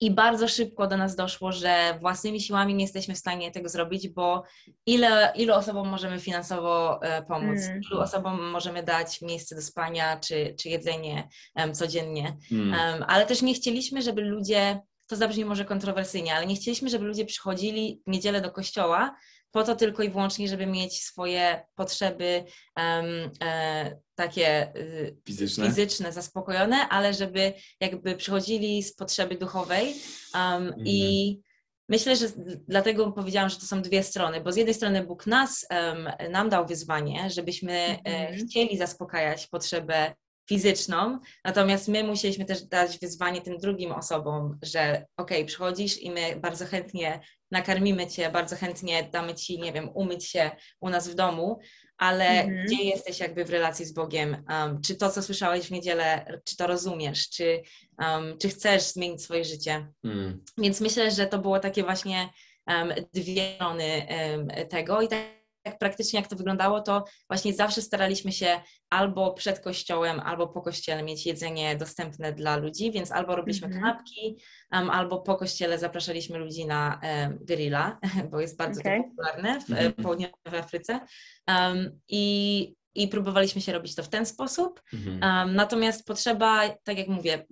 I 0.01 0.11
bardzo 0.11 0.47
szybko 0.47 0.87
do 0.87 0.97
nas 0.97 1.15
doszło, 1.15 1.51
że 1.51 1.97
własnymi 2.01 2.41
siłami 2.41 2.75
nie 2.75 2.83
jesteśmy 2.83 3.13
w 3.13 3.17
stanie 3.17 3.51
tego 3.51 3.69
zrobić, 3.69 4.07
bo 4.09 4.43
ile, 4.85 5.33
ilu 5.35 5.53
osobom 5.53 5.87
możemy 5.87 6.19
finansowo 6.19 7.01
e, 7.03 7.21
pomóc, 7.23 7.59
Mm. 7.67 7.81
ilu 7.91 8.01
osobom 8.01 8.49
możemy 8.49 8.83
dać 8.83 9.21
miejsce 9.21 9.55
do 9.55 9.61
spania 9.61 10.19
czy, 10.19 10.55
czy 10.59 10.69
jedzenie 10.69 11.27
em, 11.55 11.73
codziennie. 11.73 12.37
Mm. 12.51 12.73
Em, 12.73 13.05
ale 13.07 13.25
też 13.25 13.41
nie 13.41 13.53
chcieliśmy, 13.53 14.01
żeby 14.01 14.21
ludzie, 14.21 14.79
to 15.07 15.15
zabrzmi 15.15 15.45
może 15.45 15.65
kontrowersyjnie, 15.65 16.35
ale 16.35 16.45
nie 16.45 16.55
chcieliśmy, 16.55 16.89
żeby 16.89 17.05
ludzie 17.05 17.25
przychodzili 17.25 18.01
w 18.07 18.11
niedzielę 18.11 18.41
do 18.41 18.51
kościoła 18.51 19.15
po 19.57 19.63
to 19.63 19.75
tylko 19.75 20.03
i 20.03 20.09
wyłącznie, 20.09 20.47
żeby 20.47 20.65
mieć 20.65 21.01
swoje 21.03 21.65
potrzeby 21.75 22.43
em, 22.75 23.05
e, 23.43 23.97
takie 24.15 24.75
y, 24.75 25.17
Fizyczne? 25.27 25.65
fizyczne 25.65 26.13
zaspokojone, 26.13 26.75
ale 26.89 27.13
żeby 27.13 27.53
jakby 27.81 28.15
przychodzili 28.15 28.83
z 28.83 28.95
potrzeby 28.95 29.35
duchowej 29.35 29.95
um, 30.33 30.73
i 30.85 31.39
myślę, 31.89 32.15
że 32.15 32.25
dlatego 32.67 33.11
powiedziałam, 33.11 33.49
że 33.49 33.55
to 33.55 33.65
są 33.65 33.81
dwie 33.81 34.03
strony, 34.03 34.41
bo 34.41 34.51
z 34.51 34.55
jednej 34.55 34.73
strony 34.75 35.03
Bóg 35.03 35.27
nas, 35.27 35.65
em, 35.69 36.09
nam 36.31 36.49
dał 36.49 36.67
wyzwanie, 36.67 37.29
żebyśmy 37.29 37.73
e, 37.73 37.97
Mhm. 38.05 38.47
chcieli 38.47 38.77
zaspokajać 38.77 39.47
potrzebę 39.47 40.13
fizyczną, 40.49 41.19
natomiast 41.45 41.87
my 41.87 42.03
musieliśmy 42.03 42.45
też 42.45 42.63
dać 42.63 42.99
wyzwanie 42.99 43.41
tym 43.41 43.57
drugim 43.57 43.91
osobom, 43.91 44.57
że 44.61 45.05
okej, 45.17 45.45
przychodzisz 45.45 45.97
i 46.01 46.11
my 46.11 46.35
bardzo 46.35 46.65
chętnie 46.65 47.19
nakarmimy 47.51 48.07
cię, 48.07 48.29
bardzo 48.29 48.55
chętnie 48.55 49.09
damy 49.11 49.35
ci, 49.35 49.59
nie 49.59 49.73
wiem, 49.73 49.89
umyć 49.93 50.25
się 50.25 50.51
u 50.79 50.89
nas 50.89 51.07
w 51.07 51.15
domu, 51.15 51.59
ale 51.97 52.25
Mhm. 52.29 52.65
gdzie 52.65 52.83
jesteś 52.83 53.19
jakby 53.19 53.45
w 53.45 53.49
relacji 53.49 53.85
z 53.85 53.93
Bogiem? 53.93 54.43
Um, 54.49 54.81
czy 54.81 54.95
to, 54.95 55.09
co 55.09 55.23
słyszałeś 55.23 55.67
w 55.67 55.71
niedzielę, 55.71 56.25
czy 56.43 56.57
to 56.57 56.67
rozumiesz? 56.67 57.29
Czy, 57.29 57.61
um, 57.99 58.37
czy 58.37 58.49
chcesz 58.49 58.83
zmienić 58.83 59.23
swoje 59.23 59.45
życie? 59.45 59.87
Mm. 60.03 60.43
Więc 60.57 60.81
myślę, 60.81 61.11
że 61.11 61.27
to 61.27 61.39
było 61.39 61.59
takie 61.59 61.83
właśnie 61.83 62.29
um, 62.67 62.93
dwie 63.13 63.55
strony 63.55 64.07
tego 64.69 65.01
i 65.01 65.07
tak, 65.07 65.36
tak 65.69 65.77
praktycznie 65.79 66.19
jak 66.19 66.29
to 66.29 66.35
wyglądało, 66.35 66.81
to 66.81 67.03
właśnie 67.29 67.53
zawsze 67.53 67.81
staraliśmy 67.81 68.31
się 68.31 68.59
albo 68.89 69.33
przed 69.33 69.59
kościołem, 69.59 70.19
albo 70.19 70.47
po 70.47 70.61
kościele 70.61 71.03
mieć 71.03 71.25
jedzenie 71.25 71.75
dostępne 71.75 72.33
dla 72.33 72.57
ludzi, 72.57 72.91
więc 72.91 73.11
albo 73.11 73.35
robiliśmy 73.35 73.67
Mhm. 73.67 73.83
kanapki, 73.83 74.37
um, 74.71 74.89
albo 74.89 75.21
po 75.21 75.35
kościele 75.35 75.79
zapraszaliśmy 75.79 76.37
ludzi 76.37 76.65
na 76.65 76.99
um, 77.03 77.37
grilla, 77.41 77.99
bo 78.31 78.39
jest 78.39 78.57
bardzo 78.57 78.81
to 78.81 78.89
popularne 79.03 79.61
w 79.61 79.69
Mhm. 79.69 79.87
e, 79.87 80.03
południowej 80.03 80.59
Afryce. 80.59 80.99
Um, 81.47 81.99
i, 82.07 82.75
I 82.95 83.07
próbowaliśmy 83.07 83.61
się 83.61 83.73
robić 83.73 83.95
to 83.95 84.03
w 84.03 84.09
ten 84.09 84.25
sposób. 84.25 84.81
Mhm. 84.93 85.47
Um, 85.47 85.55
natomiast 85.55 86.05
potrzeba, 86.05 86.69
tak 86.83 86.97
jak 86.97 87.07
mówię, 87.07 87.45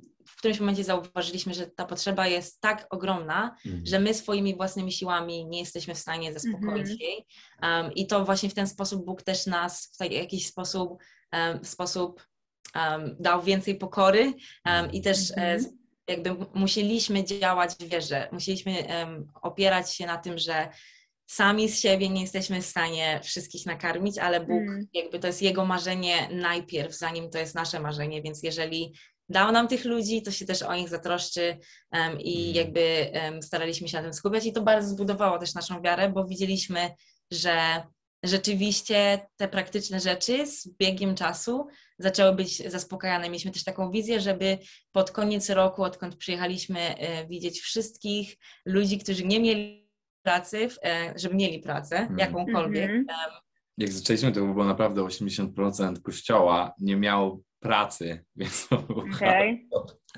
którymś 0.45 0.59
momencie 0.59 0.83
zauważyliśmy, 0.83 1.53
że 1.53 1.67
ta 1.67 1.85
potrzeba 1.85 2.27
jest 2.27 2.61
tak 2.61 2.87
ogromna, 2.89 3.55
Mhm. 3.65 3.85
że 3.85 3.99
my 3.99 4.13
swoimi 4.13 4.55
własnymi 4.55 4.91
siłami 4.91 5.45
nie 5.45 5.59
jesteśmy 5.59 5.95
w 5.95 5.99
stanie 5.99 6.33
zaspokoić 6.33 6.81
Mhm. 6.91 6.97
jej. 6.99 7.25
Um, 7.63 7.93
I 7.93 8.07
to 8.07 8.25
właśnie 8.25 8.49
w 8.49 8.53
ten 8.53 8.67
sposób 8.67 9.05
Bóg 9.05 9.21
też 9.23 9.45
nas 9.45 9.91
w 9.93 9.97
taki, 9.97 10.15
jakiś 10.15 10.47
sposób, 10.47 11.03
um, 11.33 11.65
sposób 11.65 12.27
um, 12.75 13.15
dał 13.19 13.41
więcej 13.43 13.75
pokory 13.75 14.33
um, 14.65 14.91
i 14.91 15.01
też 15.01 15.31
e, 15.31 15.33
Mhm. 15.35 15.77
jakby 16.07 16.35
musieliśmy 16.53 17.23
działać 17.23 17.71
w 17.71 17.83
wierze. 17.83 18.29
Musieliśmy 18.31 18.71
opierać 19.41 19.93
się 19.93 20.05
na 20.05 20.17
tym, 20.17 20.37
że 20.37 20.67
sami 21.27 21.69
z 21.69 21.79
siebie 21.81 22.09
nie 22.09 22.21
jesteśmy 22.21 22.61
w 22.61 22.65
stanie 22.65 23.19
wszystkich 23.23 23.65
nakarmić, 23.65 24.17
ale 24.17 24.39
Bóg, 24.39 24.61
Mm. 24.61 24.87
jakby 24.93 25.19
to 25.19 25.27
jest 25.27 25.41
Jego 25.41 25.65
marzenie 25.65 26.29
najpierw, 26.31 26.97
zanim 26.97 27.29
to 27.29 27.37
jest 27.37 27.55
nasze 27.55 27.79
marzenie, 27.79 28.21
więc 28.21 28.43
jeżeli 28.43 28.93
dał 29.29 29.51
nam 29.51 29.67
tych 29.67 29.85
ludzi, 29.85 30.21
to 30.21 30.31
się 30.31 30.45
też 30.45 30.61
o 30.61 30.75
nich 30.75 30.89
zatroszczy 30.89 31.57
em, 31.91 32.19
i 32.21 32.37
Mhm. 32.47 32.55
jakby 32.55 32.81
em, 33.11 33.43
staraliśmy 33.43 33.87
się 33.87 33.97
na 33.97 34.03
tym 34.03 34.13
skupiać 34.13 34.45
i 34.45 34.53
to 34.53 34.61
bardzo 34.61 34.89
zbudowało 34.89 35.37
też 35.39 35.53
naszą 35.53 35.81
wiarę, 35.81 36.09
bo 36.09 36.25
widzieliśmy, 36.25 36.89
że 37.31 37.83
rzeczywiście 38.23 39.27
te 39.37 39.47
praktyczne 39.47 39.99
rzeczy 39.99 40.47
z 40.47 40.67
biegiem 40.79 41.15
czasu 41.15 41.67
zaczęły 41.99 42.35
być 42.35 42.71
zaspokajane. 42.71 43.25
Mieliśmy 43.29 43.51
też 43.51 43.63
taką 43.63 43.91
wizję, 43.91 44.19
żeby 44.21 44.57
pod 44.91 45.11
koniec 45.11 45.49
roku, 45.49 45.83
odkąd 45.83 46.15
przyjechaliśmy, 46.15 46.79
e, 46.79 47.27
widzieć 47.27 47.59
wszystkich 47.61 48.37
ludzi, 48.65 48.97
którzy 48.99 49.25
nie 49.25 49.39
mieli 49.39 49.89
pracy, 50.23 50.69
w- 50.69 50.77
e, 50.83 51.13
żeby 51.15 51.35
mieli 51.35 51.59
pracę, 51.59 51.97
Mhm. 51.97 52.19
jakąkolwiek. 52.19 52.89
Mhm. 52.91 53.05
Jak 53.77 53.91
zaczęliśmy, 53.91 54.31
to 54.31 54.39
było 54.45 54.65
naprawdę 54.65 55.03
80% 55.03 56.01
kościoła 56.01 56.73
nie 56.79 56.95
miało 56.95 57.39
pracy, 57.65 58.25
więc 58.35 58.67
to 58.67 58.77
było 58.77 59.03
Okej. 59.15 59.69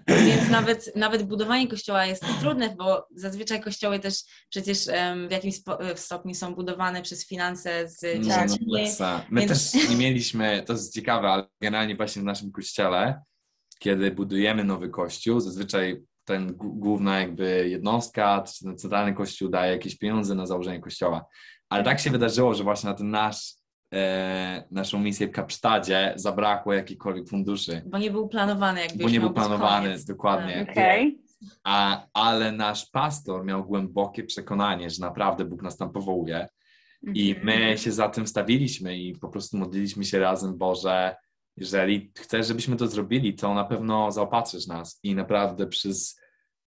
Więc 0.08 0.50
nawet, 0.50 0.92
nawet 0.96 1.24
budowanie 1.24 1.68
kościoła 1.68 2.06
jest 2.06 2.24
trudne, 2.40 2.76
bo 2.78 3.08
zazwyczaj 3.16 3.62
kościoły 3.62 4.00
też 4.00 4.16
przecież 4.50 4.78
w 5.28 5.32
jakimś 5.32 5.56
w 5.96 6.00
stopniu 6.00 6.36
są 6.36 6.56
budowane 6.56 7.02
przez 7.02 7.28
finanse 7.28 7.88
z 7.90 8.02
No, 8.04 8.24
dziesięciny. 8.24 8.66
no, 8.68 8.78
Alexa. 8.80 9.26
My 9.30 9.42
więc- 9.42 9.72
też 9.72 9.90
nie 9.90 9.96
mieliśmy, 9.96 10.64
to 10.66 10.74
jest 10.74 10.94
ciekawe, 10.94 11.28
ale 11.28 11.48
generalnie 11.62 11.96
właśnie 11.96 12.22
w 12.22 12.26
naszym 12.26 12.52
kościele, 12.52 13.22
kiedy 13.80 14.12
budujemy 14.12 14.64
nowy 14.64 14.90
kościół, 14.90 15.40
zazwyczaj 15.40 16.04
ten 16.26 16.54
główna 16.58 17.20
jakby 17.20 17.70
jednostka, 17.70 18.44
czy 18.48 18.66
ten 18.66 18.78
centralny 18.78 19.14
kościół 19.14 19.50
daje 19.50 19.72
jakieś 19.72 19.98
pieniądze 19.98 20.36
na 20.36 20.46
założenie 20.46 20.80
kościoła. 20.80 21.26
Ale 21.70 21.84
tak 21.84 22.00
się 22.00 22.10
wydarzyło, 22.10 22.54
że 22.54 22.64
właśnie 22.64 22.90
na 22.90 22.96
ten 22.96 23.10
nasz, 23.10 23.54
naszą 24.71 25.00
misję 25.00 25.28
w 25.28 25.32
Kapsztadzie 25.32 26.13
zabrakło 26.15 26.73
jakichkolwiek 26.73 27.28
funduszy, 27.30 27.82
Bo 27.86 27.97
nie 27.97 28.12
był 28.12 28.28
planowany 28.28 28.82
jakby 28.82 29.04
bo 29.04 29.10
nie 29.10 29.19
był 29.19 29.34
planowany 29.34 29.88
koniec. 29.88 30.06
dokładnie. 30.06 30.65
Okej. 30.71 31.19
A, 31.63 32.06
ale 32.13 32.52
nasz 32.52 32.86
pastor 32.89 33.45
miał 33.45 33.65
głębokie 33.65 34.23
przekonanie, 34.23 34.89
że 34.89 35.02
naprawdę 35.02 35.45
Bóg 35.45 35.62
nas 35.63 35.78
tam 35.78 35.91
powołuje. 35.91 36.47
I 37.13 37.30
Mhm. 37.36 37.45
my 37.45 37.78
się 37.78 37.91
za 37.91 38.10
tym 38.10 38.28
stawiliśmy 38.28 38.97
i 38.97 39.15
po 39.15 39.30
prostu 39.30 39.58
modliliśmy 39.58 40.06
się 40.06 40.19
razem, 40.19 40.58
Boże, 40.58 41.15
jeżeli 41.58 42.12
chcesz, 42.17 42.47
żebyśmy 42.47 42.76
to 42.76 42.88
zrobili, 42.88 43.34
to 43.36 43.54
na 43.54 43.63
pewno 43.65 44.12
zaopatrzysz 44.12 44.67
nas. 44.67 45.00
I 45.04 45.15
naprawdę 45.15 45.67
przez 45.67 46.19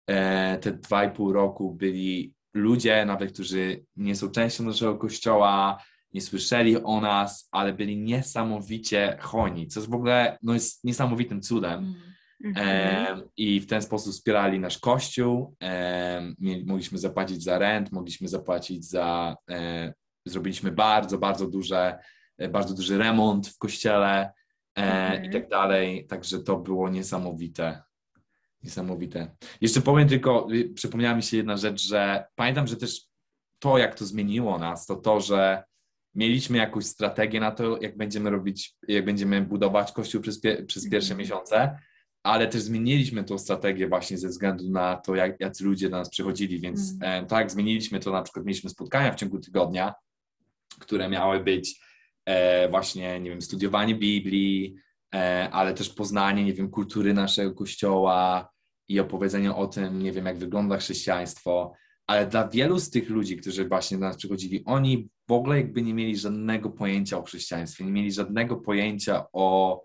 e, 0.07 0.57
te 0.57 0.71
dwa 0.71 1.05
i 1.05 1.11
pół 1.11 1.33
roku 1.33 1.73
byli 1.73 2.33
ludzie, 2.53 3.05
nawet 3.05 3.31
którzy 3.33 3.83
nie 3.95 4.15
są 4.15 4.29
częścią 4.29 4.63
naszego 4.63 4.97
kościoła, 4.97 5.77
nie 6.13 6.21
słyszeli 6.21 6.77
o 6.83 7.01
nas, 7.01 7.47
ale 7.51 7.73
byli 7.73 7.97
niesamowicie 7.97 9.17
hojni, 9.21 9.67
co 9.67 9.79
jest 9.79 9.89
w 9.91 9.93
ogóle 9.95 10.37
no, 10.43 10.53
jest 10.53 10.83
niesamowitym 10.83 11.41
cudem. 11.41 11.79
Mm. 11.79 11.95
Mhm. 12.43 13.07
Em, 13.19 13.29
I 13.37 13.59
w 13.59 13.67
ten 13.67 13.81
sposób 13.81 14.13
wspierali 14.13 14.59
nasz 14.59 14.77
kościół. 14.79 15.55
Mieli- 16.39 16.65
mogliśmy 16.65 16.97
zapłacić 16.97 17.43
za 17.43 17.57
rent, 17.59 17.91
mogliśmy 17.91 18.27
zapłacić 18.27 18.85
za. 18.85 19.35
E, 19.51 19.93
zrobiliśmy 20.25 20.71
bardzo, 20.71 21.17
bardzo 21.17 21.47
duże, 21.47 21.99
e, 22.37 22.49
bardzo 22.49 22.73
duży 22.73 22.97
remont 22.97 23.47
w 23.47 23.57
kościele 23.57 24.31
e, 24.77 24.81
Mhm. 24.81 25.25
i 25.25 25.29
tak 25.29 25.49
dalej. 25.49 26.07
Także 26.07 26.39
to 26.39 26.57
było 26.57 26.89
niesamowite. 26.89 27.81
Niesamowite. 28.63 29.35
Jeszcze 29.61 29.81
powiem 29.81 30.07
tylko, 30.07 30.47
y, 30.53 30.69
przypomniała 30.73 31.15
mi 31.15 31.23
się 31.23 31.37
jedna 31.37 31.57
rzecz, 31.57 31.81
że 31.87 32.25
pamiętam, 32.35 32.67
że 32.67 32.77
też 32.77 33.01
to, 33.59 33.77
jak 33.77 33.95
to 33.95 34.05
zmieniło 34.05 34.57
nas, 34.59 34.85
to 34.85 34.95
to, 34.95 35.19
że 35.19 35.63
mieliśmy 36.15 36.57
jakąś 36.57 36.85
strategię 36.85 37.39
na 37.39 37.51
to, 37.51 37.81
jak 37.81 37.97
będziemy 37.97 38.29
robić, 38.29 38.75
jak 38.87 39.05
będziemy 39.05 39.41
budować 39.41 39.91
kościół 39.91 40.21
przez, 40.21 40.41
pie, 40.41 40.63
przez 40.63 40.89
pierwsze 40.89 41.13
Mhm. 41.13 41.19
miesiące, 41.19 41.77
ale 42.23 42.47
też 42.47 42.61
zmieniliśmy 42.61 43.23
tą 43.23 43.37
strategię 43.37 43.87
właśnie 43.87 44.17
ze 44.17 44.27
względu 44.27 44.69
na 44.69 44.95
to, 44.95 45.15
jak, 45.15 45.39
jacy 45.39 45.63
ludzie 45.63 45.89
do 45.89 45.97
nas 45.97 46.09
przychodzili, 46.09 46.59
więc 46.59 46.93
e, 47.01 47.25
tak, 47.25 47.51
zmieniliśmy 47.51 47.99
to, 47.99 48.11
na 48.11 48.21
przykład 48.21 48.45
mieliśmy 48.45 48.69
spotkania 48.69 49.11
w 49.11 49.15
ciągu 49.15 49.39
tygodnia, 49.39 49.93
które 50.79 51.09
miały 51.09 51.39
być 51.39 51.81
e, 52.25 52.69
właśnie, 52.69 53.19
nie 53.19 53.29
wiem, 53.29 53.41
studiowanie 53.41 53.95
Biblii, 53.95 54.75
e, 55.15 55.49
ale 55.51 55.73
też 55.73 55.89
poznanie, 55.89 56.43
nie 56.45 56.53
wiem, 56.53 56.69
kultury 56.69 57.13
naszego 57.13 57.53
kościoła 57.53 58.49
i 58.87 58.99
opowiedzenie 58.99 59.55
o 59.55 59.67
tym, 59.67 60.03
nie 60.03 60.11
wiem, 60.11 60.25
jak 60.25 60.37
wygląda 60.37 60.77
chrześcijaństwo, 60.77 61.73
ale 62.11 62.27
dla 62.27 62.47
wielu 62.47 62.79
z 62.79 62.89
tych 62.89 63.09
ludzi, 63.09 63.37
którzy 63.37 63.67
właśnie 63.67 63.97
do 63.97 64.05
nas 64.05 64.17
przychodzili, 64.17 64.63
oni 64.65 65.09
w 65.27 65.31
ogóle 65.31 65.57
jakby 65.57 65.81
nie 65.81 65.93
mieli 65.93 66.17
żadnego 66.17 66.69
pojęcia 66.69 67.17
o 67.17 67.23
chrześcijaństwie, 67.23 67.85
nie 67.85 67.91
mieli 67.91 68.11
żadnego 68.11 68.55
pojęcia 68.55 69.25
o, 69.33 69.83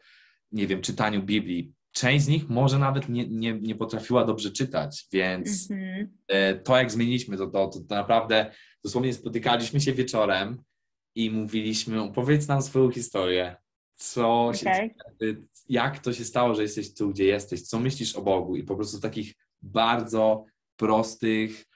nie 0.53 0.67
wiem, 0.67 0.83
czytaniu 0.83 1.23
Biblii. 1.23 1.73
Część 1.93 2.25
z 2.25 2.29
nich 2.29 2.49
może 2.49 2.79
nawet 2.79 3.09
nie, 3.09 3.29
nie, 3.29 3.53
nie 3.61 3.75
potrafiła 3.75 4.25
dobrze 4.25 4.51
czytać, 4.51 5.07
więc 5.13 5.71
Mhm. 5.71 6.09
e, 6.29 6.55
to, 6.55 6.77
jak 6.77 6.91
zmieniliśmy 6.91 7.37
to, 7.37 7.47
to, 7.47 7.69
to 7.89 7.95
naprawdę 7.95 8.51
dosłownie 8.85 9.15
spotykaliśmy 9.15 9.81
się 9.81 9.93
wieczorem 9.93 10.63
i 11.15 11.31
mówiliśmy, 11.31 12.03
opowiedz 12.03 12.49
nam 12.49 12.63
swoją 12.63 12.91
historię. 12.91 13.57
Co 13.97 14.53
się, 14.55 14.71
Okej. 14.71 14.95
y, 15.23 15.43
jak 15.69 15.99
to 15.99 16.13
się 16.13 16.25
stało, 16.25 16.55
że 16.55 16.63
jesteś 16.63 16.95
tu, 16.95 17.11
gdzie 17.11 17.25
jesteś, 17.25 17.63
co 17.63 17.81
myślisz 17.81 18.17
o 18.17 18.23
Bogu 18.23 18.57
i 18.57 18.63
po 18.63 18.77
prostu 18.77 19.01
takich 19.01 19.35
bardzo 19.63 20.45
prostych 20.77 21.67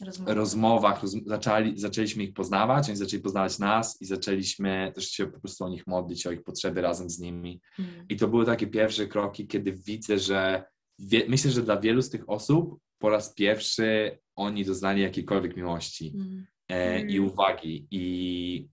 Rozmowa. 0.00 0.34
rozmowach 0.34 1.02
roz, 1.02 1.16
zaczęli, 1.26 1.78
zaczęliśmy 1.78 2.24
ich 2.24 2.32
poznawać, 2.32 2.88
oni 2.88 2.96
zaczęli 2.96 3.22
poznawać 3.22 3.58
nas 3.58 4.02
i 4.02 4.06
zaczęliśmy 4.06 4.92
też 4.94 5.10
się 5.10 5.26
po 5.26 5.40
prostu 5.40 5.64
o 5.64 5.68
nich 5.68 5.86
modlić, 5.86 6.26
o 6.26 6.32
ich 6.32 6.42
potrzeby 6.42 6.80
razem 6.80 7.10
z 7.10 7.18
nimi. 7.18 7.60
Mm. 7.78 8.06
I 8.08 8.16
to 8.16 8.28
były 8.28 8.46
takie 8.46 8.66
pierwsze 8.66 9.06
kroki, 9.06 9.46
kiedy 9.46 9.72
widzę, 9.72 10.18
że 10.18 10.64
wie, 10.98 11.24
myślę, 11.28 11.50
że 11.50 11.62
dla 11.62 11.80
wielu 11.80 12.02
z 12.02 12.10
tych 12.10 12.30
osób 12.30 12.80
po 12.98 13.10
raz 13.10 13.34
pierwszy 13.34 14.18
oni 14.36 14.64
doznali 14.64 15.02
jakiejkolwiek 15.02 15.56
miłości 15.56 16.12
Mm. 16.14 16.46
e, 16.68 17.00
i 17.00 17.16
Mm. 17.16 17.30
uwagi 17.30 17.86
i 17.90 18.68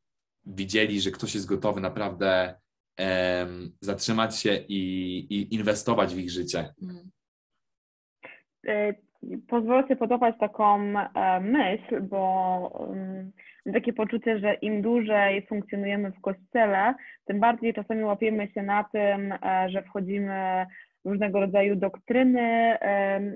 widzieli, 0.46 1.02
że 1.02 1.12
ktoś 1.12 1.36
jest 1.36 1.48
gotowy 1.48 1.82
naprawdę 1.82 2.60
em, 2.98 3.72
zatrzymać 3.82 4.40
się 4.40 4.56
i, 4.68 4.80
i 5.30 5.56
inwestować 5.56 6.16
w 6.16 6.20
ich 6.20 6.32
życie. 6.32 6.74
Pozwolę 9.48 9.84
sobie 9.84 9.96
podobać 9.96 10.36
taką 10.40 10.80
e, 10.80 11.40
myśl, 11.40 12.02
bo 12.02 12.88
mam 13.66 13.74
takie 13.74 13.94
poczucie, 13.94 14.40
że 14.40 14.54
im 14.54 14.82
dłużej 14.82 15.46
funkcjonujemy 15.48 16.12
w 16.12 16.22
kościele, 16.22 16.94
tym 17.26 17.40
bardziej 17.40 17.74
czasami 17.74 18.04
łapiemy 18.04 18.48
się 18.48 18.64
na 18.64 18.84
tym, 18.84 19.32
e, 19.32 19.70
że 19.70 19.84
wchodzimy 19.84 20.66
różnego 21.06 21.40
rodzaju 21.40 21.76
doktryny, 21.76 22.78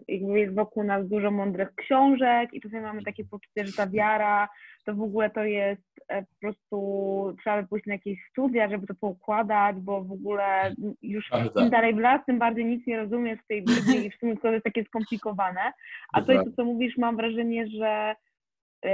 jakby 0.08 0.40
jest 0.40 0.56
wokół 0.56 0.84
nas 0.84 1.08
dużo 1.10 1.32
mądrych 1.32 1.76
książek 1.76 2.54
i 2.54 2.62
czasami 2.62 2.84
mamy 2.84 3.04
takie 3.04 3.26
poczucie, 3.26 3.66
że 3.66 3.74
ta 3.74 3.88
wiara 3.88 4.48
to 4.88 4.96
w 4.96 5.02
ogóle 5.02 5.30
to 5.30 5.44
jest 5.44 6.02
e, 6.08 6.22
po 6.22 6.36
prostu 6.42 7.36
trzeba 7.42 7.62
by 7.62 7.68
pójść 7.68 7.86
na 7.86 7.94
jakieś 7.94 8.20
studia, 8.30 8.70
żeby 8.70 8.88
to 8.88 8.96
poukładać, 8.96 9.76
bo 9.76 10.04
w 10.04 10.12
ogóle 10.12 10.74
już 11.02 11.30
im 11.56 11.70
dalej 11.70 11.96
w 11.96 11.98
las, 11.98 12.26
tym 12.26 12.40
bardziej 12.40 12.66
nic 12.66 12.88
nie 12.88 12.98
rozumiesz 12.98 13.40
w 13.40 13.48
tej 13.48 13.64
Biblii 13.64 14.06
i 14.06 14.12
w 14.12 14.16
sumie 14.16 14.38
to 14.38 14.52
jest 14.52 14.64
takie 14.64 14.84
skomplikowane. 14.84 15.72
A 16.14 16.22
to, 16.22 16.44
co 16.56 16.66
mówisz, 16.66 16.98
mam 16.98 17.18
wrażenie, 17.18 17.68
że 17.68 18.16
yy, 18.84 18.92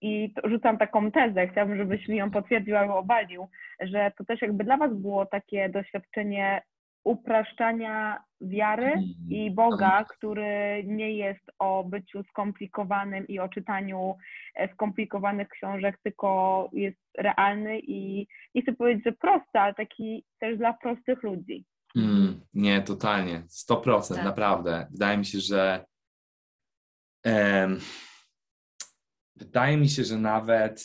i 0.00 0.34
rzucam 0.44 0.78
taką 0.78 1.10
tezę, 1.10 1.48
chciałabym, 1.48 1.76
żebyś 1.76 2.08
mi 2.08 2.16
ją 2.16 2.30
potwierdził 2.30 2.76
albo 2.76 2.98
obalił, 2.98 3.48
że 3.80 4.12
to 4.18 4.24
też 4.24 4.42
jakby 4.42 4.64
dla 4.64 4.76
was 4.76 4.94
było 4.94 5.26
takie 5.26 5.68
doświadczenie 5.68 6.62
upraszczania 7.08 8.22
wiary 8.40 8.86
Mm. 8.92 9.04
i 9.30 9.50
Boga, 9.50 10.04
który 10.04 10.82
nie 10.86 11.12
jest 11.12 11.50
o 11.58 11.84
byciu 11.84 12.22
skomplikowanym 12.22 13.28
i 13.28 13.38
o 13.38 13.48
czytaniu 13.48 14.16
e, 14.54 14.72
skomplikowanych 14.72 15.48
książek, 15.48 15.98
tylko 16.02 16.70
jest 16.72 16.98
realny 17.18 17.78
i 17.80 18.26
nie 18.54 18.62
chcę 18.62 18.72
powiedzieć, 18.72 19.04
że 19.04 19.12
prosty, 19.12 19.58
ale 19.58 19.74
taki 19.74 20.24
też 20.40 20.58
dla 20.58 20.72
prostych 20.72 21.22
ludzi. 21.22 21.64
Mm, 21.96 22.40
nie, 22.54 22.82
totalnie. 22.82 23.42
100%, 23.48 24.14
Tak. 24.14 24.24
naprawdę. 24.24 24.86
Wydaje 24.90 25.18
mi 25.18 25.24
się, 25.26 25.38
że 25.40 25.84
em, 27.24 27.78
wydaje 29.36 29.76
mi 29.76 29.88
się, 29.88 30.04
że 30.04 30.16
nawet 30.18 30.84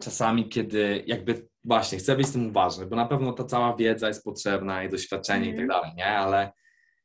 czasami, 0.00 0.48
kiedy 0.48 1.04
jakby 1.06 1.48
właśnie 1.64 1.98
chcę 1.98 2.16
być 2.16 2.26
z 2.26 2.32
tym 2.32 2.48
uważny, 2.48 2.86
bo 2.86 2.96
na 2.96 3.06
pewno 3.06 3.32
ta 3.32 3.44
cała 3.44 3.76
wiedza 3.76 4.08
jest 4.08 4.24
potrzebna 4.24 4.84
i 4.84 4.88
doświadczenie 4.90 5.46
i 5.46 5.50
tak 5.54 5.60
Mhm. 5.60 5.68
dalej, 5.68 5.90
nie? 5.96 6.06
Ale, 6.06 6.52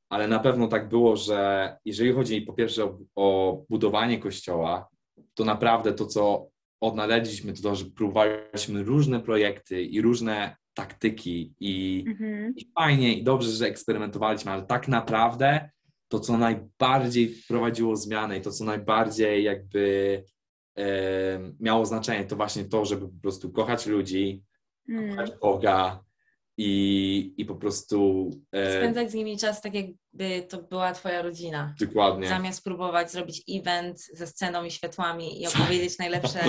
ale 0.09 0.27
na 0.27 0.39
pewno 0.39 0.67
tak 0.67 0.89
było, 0.89 1.15
że 1.15 1.77
jeżeli 1.85 2.13
chodzi 2.13 2.41
po 2.41 2.53
pierwsze 2.53 2.83
o, 2.83 2.97
o 3.15 3.57
budowanie 3.69 4.19
kościoła, 4.19 4.87
to 5.33 5.45
naprawdę 5.45 5.93
to, 5.93 6.05
co 6.05 6.47
odnaleźliśmy, 6.81 7.53
to 7.53 7.61
to, 7.61 7.75
że 7.75 7.85
próbowaliśmy 7.85 8.83
różne 8.83 9.19
projekty 9.19 9.81
i 9.83 10.01
różne 10.01 10.55
taktyki 10.73 11.53
i 11.59 12.03
Mhm. 12.07 12.53
i 12.55 12.71
fajnie 12.75 13.13
i 13.13 13.23
dobrze, 13.23 13.51
że 13.51 13.65
eksperymentowaliśmy, 13.67 14.51
ale 14.51 14.63
tak 14.63 14.87
naprawdę 14.87 15.69
to, 16.07 16.19
co 16.19 16.37
najbardziej 16.37 17.29
wprowadziło 17.29 17.95
zmianę 17.95 18.37
i 18.37 18.41
to, 18.41 18.51
co 18.51 18.65
najbardziej 18.65 19.43
jakby 19.43 20.23
miało 21.59 21.85
znaczenie, 21.85 22.25
to 22.25 22.35
właśnie 22.35 22.65
to, 22.65 22.85
żeby 22.85 23.07
po 23.07 23.21
prostu 23.21 23.51
kochać 23.51 23.85
ludzi, 23.85 24.43
Mm. 24.89 25.09
kochać 25.09 25.31
Boga 25.41 26.03
i, 26.57 27.33
i 27.37 27.45
po 27.45 27.55
prostu 27.55 28.29
e, 28.51 28.77
Spędzać 28.81 29.11
z 29.11 29.13
nimi 29.13 29.37
czas 29.37 29.61
tak, 29.61 29.73
jakby 29.73 30.47
to 30.49 30.63
była 30.63 30.91
twoja 30.93 31.21
rodzina. 31.21 31.75
dokładnie. 31.79 32.27
Zamiast 32.29 32.63
próbować 32.63 33.11
zrobić 33.11 33.43
event 33.49 33.99
ze 34.13 34.27
sceną 34.27 34.63
i 34.63 34.71
światłami 34.71 35.41
i 35.41 35.47
opowiedzieć 35.49 35.97
najlepsze 35.99 36.39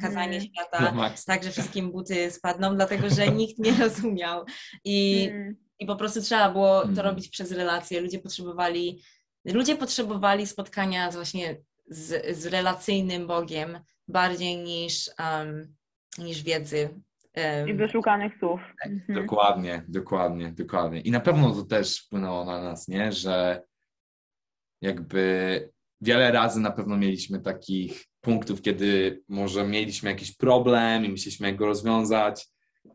kazanie 0.00 0.38
Na 0.38 0.44
świata, 0.44 0.92
maks. 0.92 1.24
tak, 1.24 1.44
że 1.44 1.50
wszystkim 1.50 1.92
buty 1.92 2.30
spadną, 2.30 2.74
dlatego 2.76 3.10
że 3.10 3.28
nikt 3.28 3.58
nie 3.58 3.72
rozumiał. 3.72 4.44
I, 4.84 5.28
Mm. 5.30 5.56
i 5.78 5.86
po 5.86 5.96
prostu 5.96 6.20
trzeba 6.22 6.50
było 6.50 6.80
to 6.82 6.88
Mhm. 6.88 7.06
robić 7.08 7.28
przez 7.28 7.52
relacje. 7.52 8.00
Ludzie 8.00 8.18
potrzebowali, 8.18 9.02
ludzie 9.44 9.76
potrzebowali 9.76 10.46
spotkania 10.46 11.10
z 11.12 11.14
właśnie 11.14 11.56
z, 11.88 12.36
z 12.36 12.46
relacyjnym 12.46 13.26
Bogiem 13.26 13.80
bardziej 14.08 14.56
niż, 14.56 15.10
um, 15.18 15.76
niż 16.18 16.42
wiedzy. 16.42 16.88
I 17.66 17.70
Um, 17.70 17.76
wyszukanych 17.76 18.32
słów. 18.38 18.60
Mhm. 18.86 19.26
Dokładnie, 19.26 19.84
dokładnie, 19.88 20.52
dokładnie. 20.52 21.00
I 21.00 21.10
na 21.10 21.20
pewno 21.20 21.54
to 21.54 21.62
też 21.62 22.00
wpłynęło 22.00 22.44
na 22.44 22.62
nas, 22.62 22.88
nie? 22.88 23.12
Że 23.12 23.62
jakby 24.82 25.70
wiele 26.00 26.32
razy 26.32 26.60
na 26.60 26.70
pewno 26.70 26.96
mieliśmy 26.96 27.40
takich 27.40 28.04
punktów, 28.20 28.62
kiedy 28.62 29.22
może 29.28 29.66
mieliśmy 29.66 30.10
jakiś 30.10 30.36
problem 30.36 31.04
i 31.04 31.08
myśleliśmy, 31.08 31.48
jak 31.48 31.56
go 31.56 31.66
rozwiązać. 31.66 32.48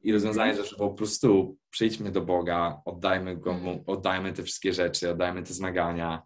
I 0.04 0.14
rozwiązanie 0.14 0.56
zawsze 0.56 0.76
było 0.76 0.90
po 0.90 0.96
prostu 0.96 1.58
przyjdźmy 1.70 2.12
do 2.12 2.22
Boga, 2.22 2.82
oddajmy 2.86 3.38
go, 3.38 3.54
mu, 3.54 3.84
oddajmy 3.88 4.34
te 4.34 4.44
wszystkie 4.44 4.74
rzeczy, 4.74 5.12
oddajmy 5.12 5.44
te 5.44 5.54
zmagania 5.54 6.22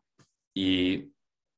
i 0.56 1.08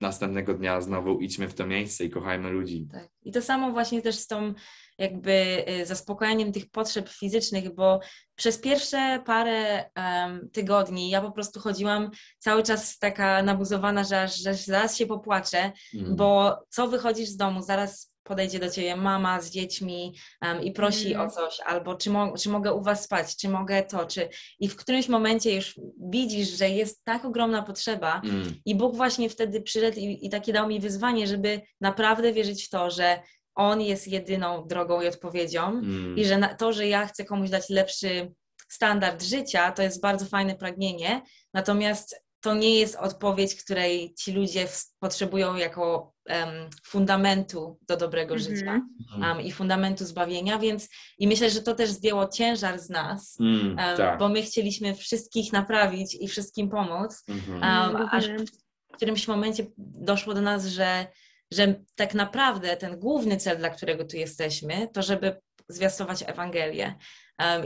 następnego 0.02 0.54
dnia 0.54 0.82
znowu 0.82 1.20
idźmy 1.20 1.48
w 1.48 1.54
to 1.54 1.68
miejsce 1.68 2.06
i 2.06 2.10
kochajmy 2.10 2.50
ludzi. 2.50 2.88
tak. 2.92 3.10
I 3.24 3.32
to 3.32 3.42
samo 3.42 3.72
właśnie 3.72 4.02
też 4.02 4.16
z 4.16 4.28
tą 4.28 4.54
jakby 4.98 5.66
y, 5.70 5.86
zaspokajaniem 5.86 6.52
tych 6.52 6.70
potrzeb 6.70 7.10
fizycznych, 7.10 7.76
bo 7.76 8.00
przez 8.36 8.60
pierwsze 8.60 9.24
parę 9.26 9.90
um, 9.96 10.50
tygodni 10.50 11.10
ja 11.10 11.22
po 11.22 11.32
prostu 11.32 11.60
chodziłam 11.60 12.12
cały 12.40 12.64
czas 12.64 13.00
taka 13.00 13.44
nabuzowana, 13.44 14.04
że, 14.04 14.22
aż, 14.22 14.36
że 14.36 14.54
zaraz 14.54 14.98
się 14.98 15.06
popłaczę, 15.06 15.72
mm. 15.94 16.16
bo 16.16 16.60
co 16.70 16.88
wychodzisz 16.88 17.30
z 17.30 17.38
domu, 17.38 17.62
zaraz 17.62 18.14
podejdzie 18.28 18.60
do 18.60 18.70
ciebie 18.70 18.96
mama 18.96 19.42
z 19.42 19.50
dziećmi 19.50 20.16
um, 20.42 20.63
i 20.63 20.72
prosi 20.72 21.13
mm. 21.13 21.28
o 21.28 21.32
coś, 21.32 21.60
albo 21.66 21.96
czy, 21.96 22.10
mo 22.10 22.38
czy 22.38 22.50
mogę 22.50 22.74
u 22.74 22.82
was 22.82 23.04
spać, 23.04 23.36
czy 23.36 23.50
mogę 23.50 23.84
to, 23.84 24.06
czy 24.06 24.30
i 24.60 24.68
w 24.68 24.76
którymś 24.76 25.10
momencie 25.10 25.56
już 25.56 25.80
widzisz, 26.10 26.50
że 26.50 26.70
jest 26.70 27.04
tak 27.04 27.26
ogromna 27.26 27.63
potrzeba 27.63 28.22
mm. 28.24 28.56
i 28.66 28.76
Bóg 28.76 28.96
właśnie 28.96 29.30
wtedy 29.30 29.62
przyszedł 29.62 30.00
i, 30.00 30.26
i 30.26 30.30
takie 30.30 30.54
dał 30.54 30.68
mi 30.68 30.80
wyzwanie, 30.80 31.28
żeby 31.28 31.62
naprawdę 31.82 32.34
wierzyć 32.34 32.66
w 32.66 32.70
to, 32.70 32.92
że 32.92 33.22
On 33.56 33.82
jest 33.82 34.08
jedyną 34.08 34.68
drogą 34.68 35.02
i 35.02 35.08
odpowiedzią 35.08 35.68
mm. 35.68 36.18
i 36.18 36.26
że 36.26 36.38
na, 36.38 36.56
to, 36.56 36.74
że 36.74 36.88
ja 36.88 37.08
chcę 37.08 37.26
komuś 37.26 37.50
dać 37.50 37.70
lepszy 37.70 38.32
standard 38.70 39.24
życia, 39.24 39.72
to 39.72 39.84
jest 39.84 40.02
bardzo 40.02 40.26
fajne 40.26 40.56
pragnienie, 40.56 41.22
natomiast 41.54 42.27
to 42.48 42.56
nie 42.56 42.80
jest 42.80 42.96
odpowiedź, 42.96 43.56
której 43.56 44.14
ci 44.14 44.32
ludzie 44.32 44.68
potrzebują 45.00 45.56
jako 45.56 46.14
um, 46.30 46.70
fundamentu 46.86 47.80
do 47.88 47.98
dobrego 47.98 48.36
mm 48.36 48.46
-hmm. 48.46 48.50
życia 48.50 48.82
um, 49.22 49.42
i 49.42 49.52
fundamentu 49.52 50.06
zbawienia, 50.06 50.60
więc 50.60 50.90
i 51.20 51.28
myślę, 51.28 51.50
że 51.50 51.62
to 51.62 51.76
też 51.76 51.90
zdjęło 51.90 52.28
ciężar 52.28 52.80
z 52.80 52.90
nas, 52.90 53.38
mm, 53.40 53.68
um, 53.68 53.78
tak. 53.98 54.20
bo 54.20 54.30
my 54.30 54.42
chcieliśmy 54.42 54.96
wszystkich 54.96 55.54
naprawić 55.54 56.16
i 56.16 56.28
wszystkim 56.28 56.70
pomóc, 56.70 57.24
mm 57.28 57.42
-hmm. 57.42 58.08
aż 58.12 58.28
w 58.28 58.96
którymś 58.96 59.28
momencie 59.28 59.66
doszło 59.78 60.34
do 60.34 60.42
nas, 60.42 60.66
że, 60.66 61.08
że 61.54 61.76
tak 61.96 62.14
naprawdę 62.14 62.78
ten 62.78 63.00
główny 63.00 63.38
cel, 63.38 63.58
dla 63.58 63.70
którego 63.70 64.06
tu 64.06 64.18
jesteśmy, 64.18 64.88
to 64.88 65.02
żeby 65.02 65.42
zwiastować 65.70 66.24
Ewangelię 66.28 66.96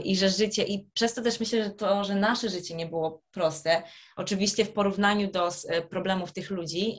i 0.04 0.16
że 0.16 0.28
życie, 0.28 0.62
i 0.62 0.88
przez 0.94 1.14
to 1.14 1.22
też 1.22 1.40
myślę, 1.40 1.64
że 1.64 1.70
to, 1.70 2.04
że 2.04 2.14
nasze 2.14 2.48
życie 2.48 2.74
nie 2.74 2.86
było 2.86 3.22
proste, 3.30 3.82
oczywiście 4.16 4.64
w 4.64 4.72
porównaniu 4.72 5.30
do 5.30 5.48
e, 5.48 5.82
problemów 5.82 6.32
tych 6.32 6.50
ludzi, 6.50 6.98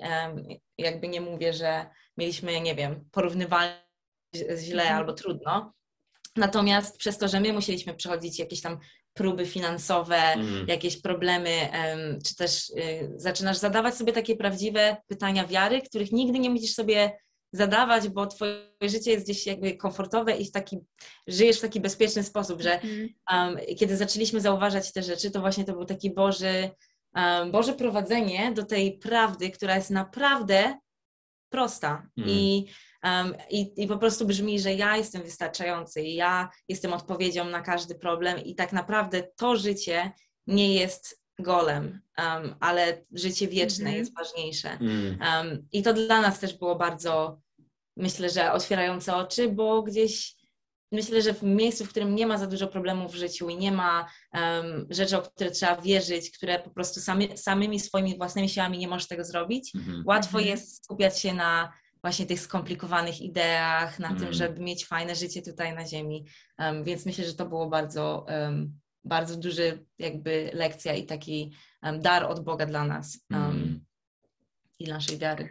jakby 0.77 1.07
nie 1.07 1.21
mówię, 1.21 1.53
że 1.53 1.85
mieliśmy, 2.17 2.61
nie 2.61 2.75
wiem, 2.75 3.09
porównywalnie 3.11 3.83
źle 4.55 4.81
mhm. 4.81 4.99
albo 4.99 5.13
trudno, 5.13 5.73
natomiast 6.35 6.97
przez 6.97 7.17
to, 7.17 7.27
że 7.27 7.39
my 7.39 7.53
musieliśmy 7.53 7.93
przechodzić 7.93 8.39
jakieś 8.39 8.61
tam 8.61 8.77
próby 9.13 9.45
finansowe, 9.45 10.17
mm. 10.17 10.67
jakieś 10.67 11.01
problemy, 11.01 11.49
czy 12.25 12.35
też 12.35 12.69
y, 12.69 13.11
zaczynasz 13.15 13.57
zadawać 13.57 13.95
sobie 13.95 14.13
takie 14.13 14.35
prawdziwe 14.35 14.97
pytania 15.07 15.47
wiary, 15.47 15.81
których 15.81 16.11
nigdy 16.11 16.39
nie 16.39 16.49
musisz 16.49 16.73
sobie 16.73 17.17
zadawać, 17.51 18.09
bo 18.09 18.27
twoje 18.27 18.65
życie 18.81 19.11
jest 19.11 19.25
gdzieś 19.25 19.45
jakby 19.47 19.77
komfortowe 19.77 20.37
i 20.37 20.45
w 20.45 20.51
taki, 20.51 20.79
żyjesz 21.27 21.57
w 21.57 21.61
taki 21.61 21.79
bezpieczny 21.79 22.23
sposób, 22.23 22.61
że 22.61 22.79
um, 23.31 23.57
kiedy 23.79 23.97
zaczęliśmy 23.97 24.41
zauważać 24.41 24.93
te 24.93 25.03
rzeczy, 25.03 25.31
to 25.31 25.39
właśnie 25.39 25.65
to 25.65 25.73
był 25.73 25.85
taki 25.85 26.13
Boży, 26.13 26.69
um, 27.15 27.51
Boże 27.51 27.73
prowadzenie 27.73 28.51
do 28.51 28.65
tej 28.65 28.97
prawdy, 28.97 29.51
która 29.51 29.75
jest 29.75 29.89
naprawdę 29.89 30.77
prosta 31.49 32.07
mm. 32.17 32.29
I, 32.29 32.65
um, 33.03 33.35
i, 33.49 33.83
i 33.83 33.87
po 33.87 33.97
prostu 33.97 34.25
brzmi, 34.25 34.59
że 34.59 34.73
ja 34.73 34.97
jestem 34.97 35.23
wystarczający 35.23 36.01
i 36.01 36.15
ja 36.15 36.49
jestem 36.67 36.93
odpowiedzią 36.93 37.45
na 37.45 37.61
każdy 37.61 37.95
problem 37.95 38.43
i 38.43 38.55
tak 38.55 38.73
naprawdę 38.73 39.23
to 39.35 39.55
życie 39.57 40.11
nie 40.47 40.73
jest 40.73 41.23
golem, 41.39 42.01
um, 42.17 42.55
ale 42.59 43.05
życie 43.11 43.47
wieczne 43.47 43.83
mm 43.83 43.93
-hmm. 43.93 43.97
jest 43.97 44.15
ważniejsze. 44.15 44.69
Mm. 44.69 45.19
Um, 45.21 45.67
I 45.71 45.83
to 45.83 45.93
dla 45.93 46.21
nas 46.21 46.39
też 46.39 46.53
było 46.53 46.75
bardzo 46.75 47.41
myślę, 47.97 48.29
że 48.29 48.51
otwierające 48.51 49.15
oczy, 49.15 49.49
bo 49.49 49.83
gdzieś 49.83 50.35
myślę, 50.91 51.21
że 51.21 51.33
w 51.33 51.43
miejscu, 51.43 51.85
w 51.85 51.89
którym 51.89 52.15
nie 52.15 52.27
ma 52.27 52.37
za 52.37 52.47
dużo 52.47 52.67
problemów 52.67 53.11
w 53.11 53.15
życiu 53.15 53.49
i 53.49 53.57
nie 53.57 53.71
ma 53.71 54.09
um, 54.33 54.87
rzeczy, 54.89 55.17
o 55.17 55.21
które 55.21 55.51
trzeba 55.51 55.81
wierzyć, 55.81 56.37
które 56.37 56.59
po 56.59 56.69
prostu 56.69 56.99
sami, 56.99 57.37
samymi 57.37 57.79
swoimi 57.79 58.17
własnymi 58.17 58.49
siłami 58.49 58.77
nie 58.77 58.87
możesz 58.87 59.07
tego 59.07 59.23
zrobić, 59.23 59.75
mhm. 59.75 60.03
łatwo 60.05 60.37
mhm. 60.37 60.47
jest 60.47 60.83
skupiać 60.83 61.19
się 61.19 61.33
na 61.33 61.73
właśnie 62.03 62.25
tych 62.25 62.39
skomplikowanych 62.39 63.21
ideach, 63.21 63.99
na 63.99 64.07
tym, 64.07 64.17
mhm. 64.17 64.33
żeby 64.33 64.61
mieć 64.61 64.87
fajne 64.87 65.15
życie 65.15 65.41
tutaj 65.41 65.75
na 65.75 65.85
ziemi. 65.85 66.25
Um, 66.59 66.83
więc 66.83 67.05
myślę, 67.05 67.25
że 67.25 67.33
to 67.33 67.45
było 67.45 67.69
bardzo, 67.69 68.25
um, 68.29 68.79
bardzo 69.03 69.37
duży 69.37 69.85
jakby 69.99 70.49
lekcja 70.53 70.93
i 70.93 71.05
taki 71.05 71.53
dar 72.01 72.23
od 72.23 72.43
Boga 72.43 72.65
dla 72.65 72.83
nas 72.85 73.27
i 74.79 74.89
naszej 74.89 75.17
wiary. 75.17 75.49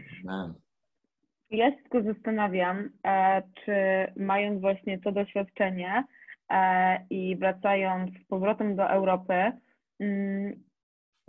Ja 1.51 1.71
się 1.71 1.77
tylko 1.77 2.03
zastanawiam, 2.03 2.91
e, 3.07 3.43
czy 3.65 3.73
mając 4.17 4.61
właśnie 4.61 4.99
to 4.99 5.13
doświadczenie 5.13 6.05
e, 6.51 7.07
i 7.11 7.37
wracając 7.37 8.11
z 8.25 8.27
powrotem 8.27 8.77
do 8.77 8.91
Europy, 8.91 9.53
mm, 10.01 10.63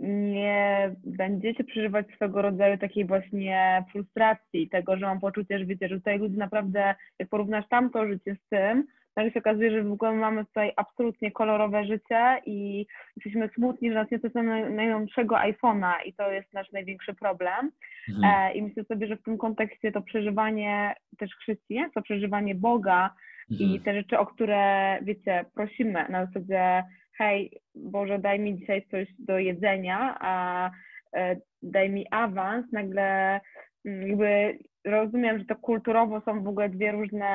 nie 0.00 0.94
będziecie 1.04 1.64
przeżywać 1.64 2.06
swego 2.14 2.42
rodzaju 2.42 2.78
takiej 2.78 3.04
właśnie 3.04 3.84
frustracji, 3.92 4.68
tego, 4.68 4.96
że 4.96 5.06
mam 5.06 5.20
poczucie, 5.20 5.58
że 5.58 5.64
wiecie, 5.64 5.88
że 5.88 5.96
tutaj 5.96 6.18
ludzie 6.18 6.36
naprawdę, 6.36 6.94
jak 7.18 7.28
porównasz 7.28 7.68
tamto 7.68 8.06
życie 8.06 8.36
z 8.46 8.48
tym, 8.48 8.84
nagle 9.16 9.32
się 9.32 9.38
okazuje, 9.38 9.70
że 9.70 9.82
w 9.82 9.92
ogóle 9.92 10.12
mamy 10.12 10.44
tutaj 10.44 10.72
absolutnie 10.76 11.32
kolorowe 11.32 11.84
życie 11.84 12.40
i 12.46 12.86
jesteśmy 13.16 13.50
smutni, 13.54 13.88
że 13.88 13.94
nas 13.94 14.10
nie 14.10 14.18
stać 14.18 14.34
na 14.34 14.42
najnowszego 14.70 15.36
iPhone'a 15.36 15.92
i 16.04 16.12
to 16.12 16.32
jest 16.32 16.52
nasz 16.52 16.72
największy 16.72 17.14
problem. 17.14 17.70
Mhm. 18.08 18.34
E, 18.34 18.54
I 18.54 18.62
myślę 18.62 18.84
sobie, 18.84 19.06
że 19.06 19.16
w 19.16 19.22
tym 19.22 19.38
kontekście 19.38 19.92
to 19.92 20.02
przeżywanie 20.02 20.94
też 21.18 21.34
chrześcijaństwa, 21.34 22.02
przeżywanie 22.02 22.54
Boga 22.54 23.10
mhm. 23.50 23.70
i 23.70 23.80
te 23.80 23.94
rzeczy, 23.94 24.18
o 24.18 24.26
które, 24.26 24.98
wiecie, 25.02 25.44
prosimy 25.54 26.06
na 26.08 26.26
zasadzie 26.26 26.84
hej, 27.18 27.60
Boże, 27.74 28.18
daj 28.18 28.40
mi 28.40 28.58
dzisiaj 28.58 28.86
coś 28.90 29.08
do 29.18 29.38
jedzenia, 29.38 30.16
a 30.20 30.70
e, 31.16 31.36
daj 31.62 31.90
mi 31.90 32.06
awans, 32.10 32.72
nagle 32.72 33.40
mm, 33.84 34.08
jakby 34.08 34.58
rozumiem, 34.84 35.38
że 35.38 35.44
to 35.44 35.56
kulturowo 35.56 36.20
są 36.20 36.42
w 36.42 36.48
ogóle 36.48 36.68
dwie 36.68 36.92
różne 36.92 37.26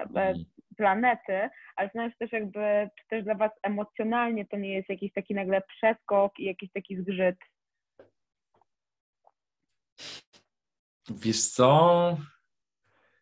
e, 0.00 0.04
mhm 0.04 0.44
planety, 0.76 1.48
ale 1.76 1.90
znając 1.92 2.18
też 2.18 2.32
jakby, 2.32 2.90
czy 2.98 3.06
też 3.08 3.24
dla 3.24 3.34
Was 3.34 3.50
emocjonalnie 3.62 4.46
to 4.46 4.56
nie 4.56 4.74
jest 4.74 4.88
jakiś 4.88 5.12
taki 5.12 5.34
nagle 5.34 5.62
przeskok 5.62 6.38
i 6.38 6.44
jakiś 6.44 6.72
taki 6.72 6.96
zgrzyt? 6.96 7.36
Wiesz 11.10 11.48
co? 11.48 12.16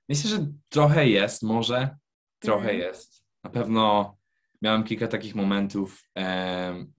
Myślę, 0.09 0.31
że 0.31 0.39
trochę 0.69 1.09
jest, 1.09 1.43
może. 1.43 1.97
Trochę 2.39 2.71
mm. 2.71 2.79
jest. 2.79 3.25
Na 3.45 3.51
pewno 3.51 4.17
miałem 4.65 4.85
kilka 4.85 5.09
takich 5.09 5.35
momentów, 5.35 6.11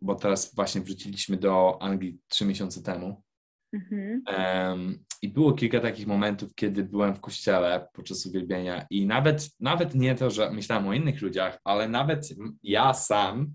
bo 0.01 0.15
teraz 0.15 0.56
właśnie 0.56 0.82
wróciliśmy 0.82 1.38
do 1.38 1.82
Anglii 1.82 2.19
trzy 2.28 2.45
miesiące 2.45 2.84
temu. 2.84 3.23
Mhm. 3.73 4.23
I 5.21 5.30
było 5.30 5.54
kilka 5.54 5.80
takich 5.80 6.08
momentów, 6.08 6.56
kiedy 6.56 6.84
byłem 6.84 7.15
w 7.15 7.21
kościele 7.21 7.88
podczas 7.93 8.25
uwielbienia 8.25 8.86
i 8.89 9.06
nawet, 9.06 9.49
nawet 9.60 9.95
nie 9.95 10.15
to, 10.15 10.30
że 10.30 10.51
myślałem 10.51 10.88
o 10.88 10.93
innych 10.93 11.21
ludziach, 11.21 11.60
ale 11.63 11.89
nawet 11.89 12.30
ja 12.63 12.93
sam, 12.93 13.54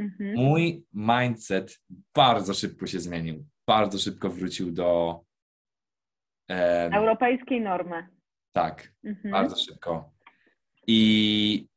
mhm. 0.00 0.34
mój 0.34 0.84
mindset 0.92 1.80
bardzo 2.14 2.54
szybko 2.54 2.86
się 2.86 3.00
zmienił. 3.00 3.46
Bardzo 3.66 3.98
szybko 3.98 4.30
wrócił 4.30 4.72
do 4.72 5.20
um, 6.48 6.94
europejskiej 6.94 7.60
normy. 7.60 8.06
Tak, 8.52 8.92
mhm. 9.04 9.32
bardzo 9.32 9.56
szybko. 9.56 10.10
I, 10.86 11.71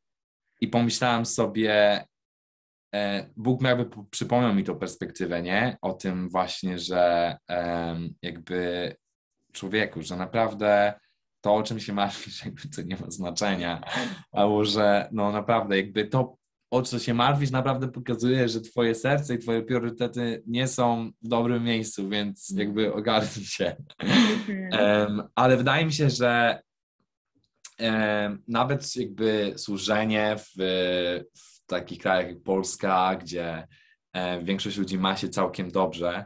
I 0.61 0.67
pomyślałem 0.67 1.25
sobie, 1.25 2.05
E, 2.95 3.29
Bóg 3.37 3.61
jakby 3.61 3.89
przypomniał 4.11 4.55
mi 4.55 4.63
tą 4.63 4.79
perspektywę, 4.79 5.41
nie? 5.41 5.77
O 5.81 5.93
tym 5.93 6.29
właśnie, 6.29 6.79
że 6.79 7.37
jakby 8.21 8.95
człowieku, 9.53 10.01
że 10.01 10.15
naprawdę 10.15 10.93
to, 11.41 11.55
o 11.55 11.63
czym 11.63 11.79
się 11.79 11.93
martwisz, 11.93 12.41
jakby 12.45 12.61
to 12.75 12.81
nie 12.81 12.97
ma 12.97 13.11
znaczenia, 13.11 13.81
albo 14.31 14.65
że 14.65 15.09
no 15.11 15.31
naprawdę 15.31 15.77
jakby 15.77 16.05
to, 16.05 16.35
o 16.71 16.81
co 16.81 16.99
się 16.99 17.13
martwisz, 17.13 17.51
naprawdę 17.51 17.87
pokazuje, 17.87 18.49
że 18.49 18.61
twoje 18.61 18.95
serce 18.95 19.35
i 19.35 19.39
twoje 19.39 19.61
priorytety 19.61 20.43
nie 20.47 20.67
są 20.67 21.11
w 21.21 21.27
dobrym 21.27 21.63
miejscu, 21.63 22.09
więc 22.09 22.53
jakby 22.57 22.93
ogarnij 22.93 23.45
się. 23.45 23.75
Um, 24.71 25.23
ale 25.35 25.57
wydaje 25.57 25.85
mi 25.85 25.93
się, 25.93 26.09
że 26.09 26.61
nawet 28.47 28.95
jakby 28.95 29.53
służenie 29.57 30.35
w, 30.37 30.51
w 31.33 31.65
takich 31.65 31.99
krajach 31.99 32.27
jak 32.27 32.43
Polska, 32.43 33.15
gdzie 33.15 33.67
większość 34.43 34.77
ludzi 34.77 34.97
ma 34.97 35.17
się 35.17 35.29
całkiem 35.29 35.71
dobrze, 35.71 36.25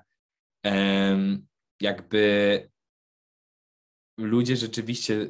jakby 1.81 2.69
ludzie 4.17 4.55
rzeczywiście, 4.55 5.27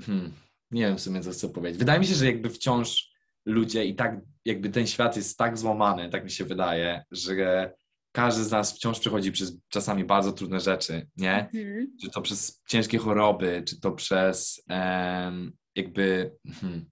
hmm, 0.00 0.32
nie 0.70 0.82
wiem 0.82 0.96
w 0.96 1.00
sumie 1.00 1.20
co 1.20 1.30
chcę 1.30 1.48
powiedzieć. 1.48 1.78
Wydaje 1.78 2.00
mi 2.00 2.06
się, 2.06 2.14
że 2.14 2.26
jakby 2.26 2.50
wciąż 2.50 3.12
ludzie 3.46 3.84
i 3.84 3.94
tak, 3.94 4.20
jakby 4.44 4.70
ten 4.70 4.86
świat 4.86 5.16
jest 5.16 5.38
tak 5.38 5.58
złamany, 5.58 6.10
tak 6.10 6.24
mi 6.24 6.30
się 6.30 6.44
wydaje, 6.44 7.04
że 7.10 7.74
każdy 8.12 8.44
z 8.44 8.50
nas 8.52 8.76
wciąż 8.76 9.00
przechodzi 9.00 9.32
przez 9.32 9.60
czasami 9.68 10.04
bardzo 10.04 10.32
trudne 10.32 10.60
rzeczy, 10.60 11.06
nie? 11.16 11.34
Mhm. 11.34 11.86
Czy 12.02 12.10
to 12.10 12.22
przez 12.22 12.62
ciężkie 12.68 12.98
choroby, 12.98 13.62
czy 13.68 13.80
to 13.80 13.92
przez 13.92 14.64
um, 14.68 15.52
jakby... 15.76 16.32
Hmm, 16.60 16.84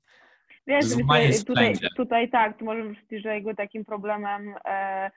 Wiesz, 0.67 0.85
tutaj, 1.45 1.75
wszędzie. 1.75 1.89
tutaj 1.97 2.31
tak, 2.31 2.59
tu 2.59 2.65
możemy 2.65 2.95
powiedzieć, 2.95 3.23
że 3.23 3.35
jego 3.35 3.55
takim 3.55 3.85
problemem 3.85 4.55
e, 4.65 5.11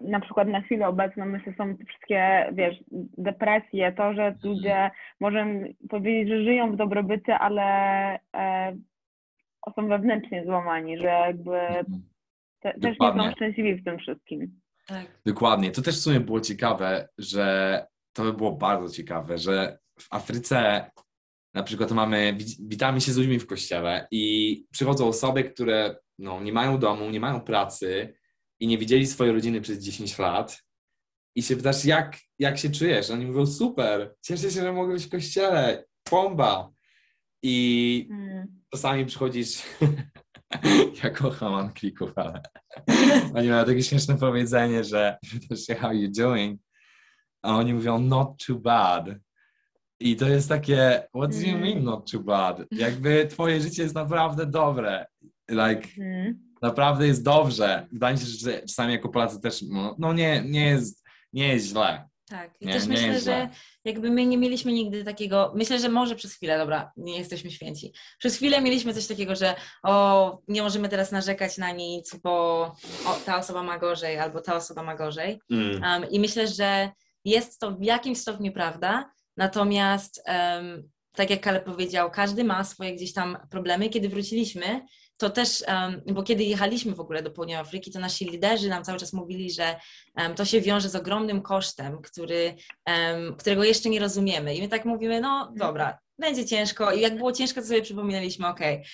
na 0.00 0.20
przykład 0.20 0.48
na 0.48 0.60
chwilę 0.60 0.88
obecną 0.88 1.26
myślę 1.26 1.54
są 1.58 1.76
te 1.76 1.84
wszystkie, 1.84 2.50
wiesz, 2.52 2.76
depresje, 3.18 3.92
to, 3.92 4.14
że 4.14 4.34
ludzie 4.44 4.90
możemy 5.20 5.74
powiedzieć, 5.88 6.28
że 6.28 6.44
żyją 6.44 6.72
w 6.72 6.76
dobrobycie, 6.76 7.38
ale 7.38 7.64
e, 8.36 8.76
są 9.74 9.88
wewnętrznie 9.88 10.44
złamani, 10.44 10.98
że 10.98 11.06
jakby 11.06 11.58
te, 12.60 12.72
też 12.72 12.98
nie 13.00 13.12
są 13.12 13.32
szczęśliwi 13.32 13.74
w 13.74 13.84
tym 13.84 13.98
wszystkim. 13.98 14.60
Tak. 14.86 15.06
Dokładnie. 15.26 15.70
To 15.70 15.82
też 15.82 15.96
w 15.98 16.02
sumie 16.02 16.20
było 16.20 16.40
ciekawe, 16.40 17.08
że 17.18 17.86
to 18.12 18.22
by 18.22 18.32
było 18.32 18.52
bardzo 18.52 18.94
ciekawe, 18.94 19.38
że 19.38 19.78
w 20.00 20.06
Afryce 20.10 20.90
na 21.54 21.62
przykład 21.62 21.90
mamy, 21.92 22.34
wit- 22.38 22.68
witamy 22.68 23.00
się 23.00 23.12
z 23.12 23.16
ludźmi 23.16 23.38
w 23.38 23.46
kościele 23.46 24.08
i 24.10 24.64
przychodzą 24.72 25.08
osoby, 25.08 25.44
które 25.44 25.96
no, 26.18 26.40
nie 26.42 26.52
mają 26.52 26.78
domu, 26.78 27.10
nie 27.10 27.20
mają 27.20 27.40
pracy 27.40 28.14
i 28.60 28.66
nie 28.66 28.78
widzieli 28.78 29.06
swojej 29.06 29.32
rodziny 29.34 29.60
przez 29.60 29.78
10 29.78 30.18
lat 30.18 30.62
i 31.36 31.42
się 31.42 31.56
pytasz, 31.56 31.84
jak, 31.84 32.18
jak 32.38 32.58
się 32.58 32.70
czujesz? 32.70 33.10
Oni 33.10 33.26
mówią, 33.26 33.46
super, 33.46 34.14
cieszę 34.22 34.42
się, 34.42 34.60
że 34.62 34.72
mogę 34.72 34.92
być 34.94 35.04
w 35.06 35.10
kościele, 35.10 35.84
bomba. 36.10 36.70
I 37.42 38.08
Mm. 38.10 38.62
czasami 38.70 39.06
przychodzisz, 39.06 39.62
ja 41.04 41.10
kocham 41.10 41.54
Anklików, 41.54 42.10
ale 42.16 42.42
oni 43.36 43.48
mają 43.48 43.64
takie 43.64 43.82
śmieszne 43.82 44.16
powiedzenie, 44.16 44.84
że 44.84 45.18
pytasz 45.40 45.60
się 45.60 45.74
how 45.74 45.92
you 45.92 46.08
doing, 46.18 46.60
a 47.42 47.56
oni 47.56 47.74
mówią 47.74 47.98
not 47.98 48.44
too 48.46 48.56
bad. 48.58 49.06
I 50.00 50.16
to 50.16 50.28
jest 50.28 50.48
takie, 50.48 51.08
what 51.16 51.30
do 51.30 51.38
you 51.40 51.48
Mm. 51.56 51.60
mean 51.60 51.84
not 51.84 52.10
too 52.10 52.20
bad? 52.20 52.60
Jakby 52.70 53.26
twoje 53.30 53.60
życie 53.60 53.82
jest 53.82 53.94
naprawdę 53.94 54.46
dobre. 54.46 55.06
Like, 55.50 55.88
Mm. 55.98 56.38
naprawdę 56.62 57.06
jest 57.06 57.22
dobrze. 57.22 57.86
Wydaje 57.92 58.14
mi 58.14 58.20
się, 58.20 58.26
że 58.26 58.60
czasami 58.60 58.92
jako 58.92 59.08
Polacy 59.08 59.40
też, 59.40 59.62
no, 59.62 59.96
no 59.98 60.12
nie, 60.12 60.42
nie, 60.46 60.66
jest, 60.66 61.04
nie 61.32 61.48
jest 61.48 61.66
źle. 61.66 62.08
Tak. 62.26 62.50
I 62.60 62.66
Nie, 62.66 62.72
też 62.72 62.86
nie 62.86 62.88
myślę, 62.88 63.20
że 63.20 63.48
jakby 63.84 64.10
my 64.10 64.26
nie 64.26 64.38
mieliśmy 64.38 64.72
nigdy 64.72 65.04
takiego, 65.04 65.52
myślę, 65.56 65.78
że 65.78 65.88
może 65.88 66.16
przez 66.16 66.34
chwilę, 66.34 66.58
dobra, 66.58 66.92
nie 66.96 67.18
jesteśmy 67.18 67.50
święci. 67.50 67.92
Przez 68.18 68.36
chwilę 68.36 68.60
mieliśmy 68.60 68.94
coś 68.94 69.06
takiego, 69.06 69.36
że 69.36 69.54
o, 69.82 70.38
nie 70.48 70.62
możemy 70.62 70.88
teraz 70.88 71.12
narzekać 71.12 71.58
na 71.58 71.70
nic, 71.70 72.16
bo 72.16 72.30
o, 73.06 73.14
ta 73.26 73.38
osoba 73.38 73.62
ma 73.62 73.78
gorzej 73.78 74.18
albo 74.18 74.40
ta 74.40 74.56
osoba 74.56 74.82
ma 74.82 74.94
gorzej. 74.94 75.40
Mm. 75.50 75.82
Um, 75.82 76.10
I 76.10 76.20
myślę, 76.20 76.48
że 76.48 76.90
jest 77.24 77.60
to 77.60 77.70
w 77.70 77.82
jakimś 77.82 78.18
stopniu 78.18 78.52
prawda, 78.52 79.10
natomiast 79.36 80.22
um, 80.26 80.88
tak 81.12 81.30
jak 81.30 81.40
Kale 81.40 81.60
powiedział, 81.60 82.10
każdy 82.10 82.44
ma 82.44 82.64
swoje 82.64 82.94
gdzieś 82.94 83.12
tam 83.12 83.38
problemy. 83.50 83.88
Kiedy 83.88 84.08
wróciliśmy, 84.08 84.80
to 85.16 85.30
też, 85.30 85.64
bo 86.12 86.22
kiedy 86.22 86.44
jechaliśmy 86.44 86.94
w 86.94 87.00
ogóle 87.00 87.22
do 87.22 87.30
Południowej 87.30 87.60
Afryki, 87.62 87.90
to 87.90 87.98
nasi 88.00 88.24
liderzy 88.24 88.68
nam 88.68 88.84
cały 88.84 88.98
czas 88.98 89.12
mówili, 89.12 89.50
że 89.52 89.76
to 90.36 90.44
się 90.44 90.60
wiąże 90.60 90.88
z 90.88 90.96
ogromnym 90.96 91.42
kosztem, 91.42 92.02
który, 92.02 92.54
którego 93.38 93.64
jeszcze 93.64 93.88
nie 93.88 94.00
rozumiemy. 94.00 94.54
I 94.54 94.62
my 94.62 94.68
tak 94.68 94.84
mówimy, 94.84 95.20
no 95.20 95.52
dobra, 95.56 95.98
będzie 96.18 96.46
ciężko. 96.46 96.92
I 96.92 97.00
jak 97.00 97.16
było 97.16 97.32
ciężko, 97.32 97.60
to 97.60 97.66
sobie 97.66 97.82
przypominaliśmy, 97.82 98.46
okej, 98.48 98.84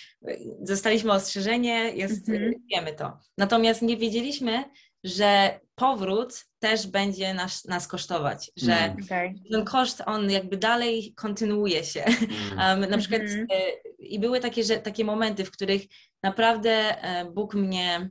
zostaliśmy 0.62 1.12
ostrzeżenie, 1.12 1.92
jest, 1.94 2.28
Mhm. 2.28 2.52
wiemy 2.70 2.92
to. 2.92 3.18
Natomiast 3.38 3.82
nie 3.82 3.96
wiedzieliśmy, 3.96 4.64
że 5.04 5.60
powrót 5.74 6.44
też 6.58 6.86
będzie 6.86 7.34
nas, 7.34 7.64
nas 7.64 7.88
kosztować, 7.88 8.50
że 8.56 8.72
Mm. 8.76 8.96
Okej. 9.04 9.42
ten 9.52 9.64
koszt, 9.64 10.02
on 10.06 10.30
jakby 10.30 10.56
dalej 10.56 11.14
kontynuuje 11.16 11.84
się. 11.84 12.04
Mm. 12.04 12.20
Um, 12.80 12.90
na 12.90 12.98
przykład 12.98 13.22
Mhm. 13.22 13.46
e, 13.50 13.70
i 13.98 14.18
były 14.18 14.40
takie, 14.40 14.64
że, 14.64 14.76
takie 14.78 15.04
momenty, 15.04 15.44
w 15.44 15.50
których 15.50 15.82
naprawdę 16.22 17.02
e, 17.02 17.24
Bóg 17.24 17.54
mnie 17.54 18.10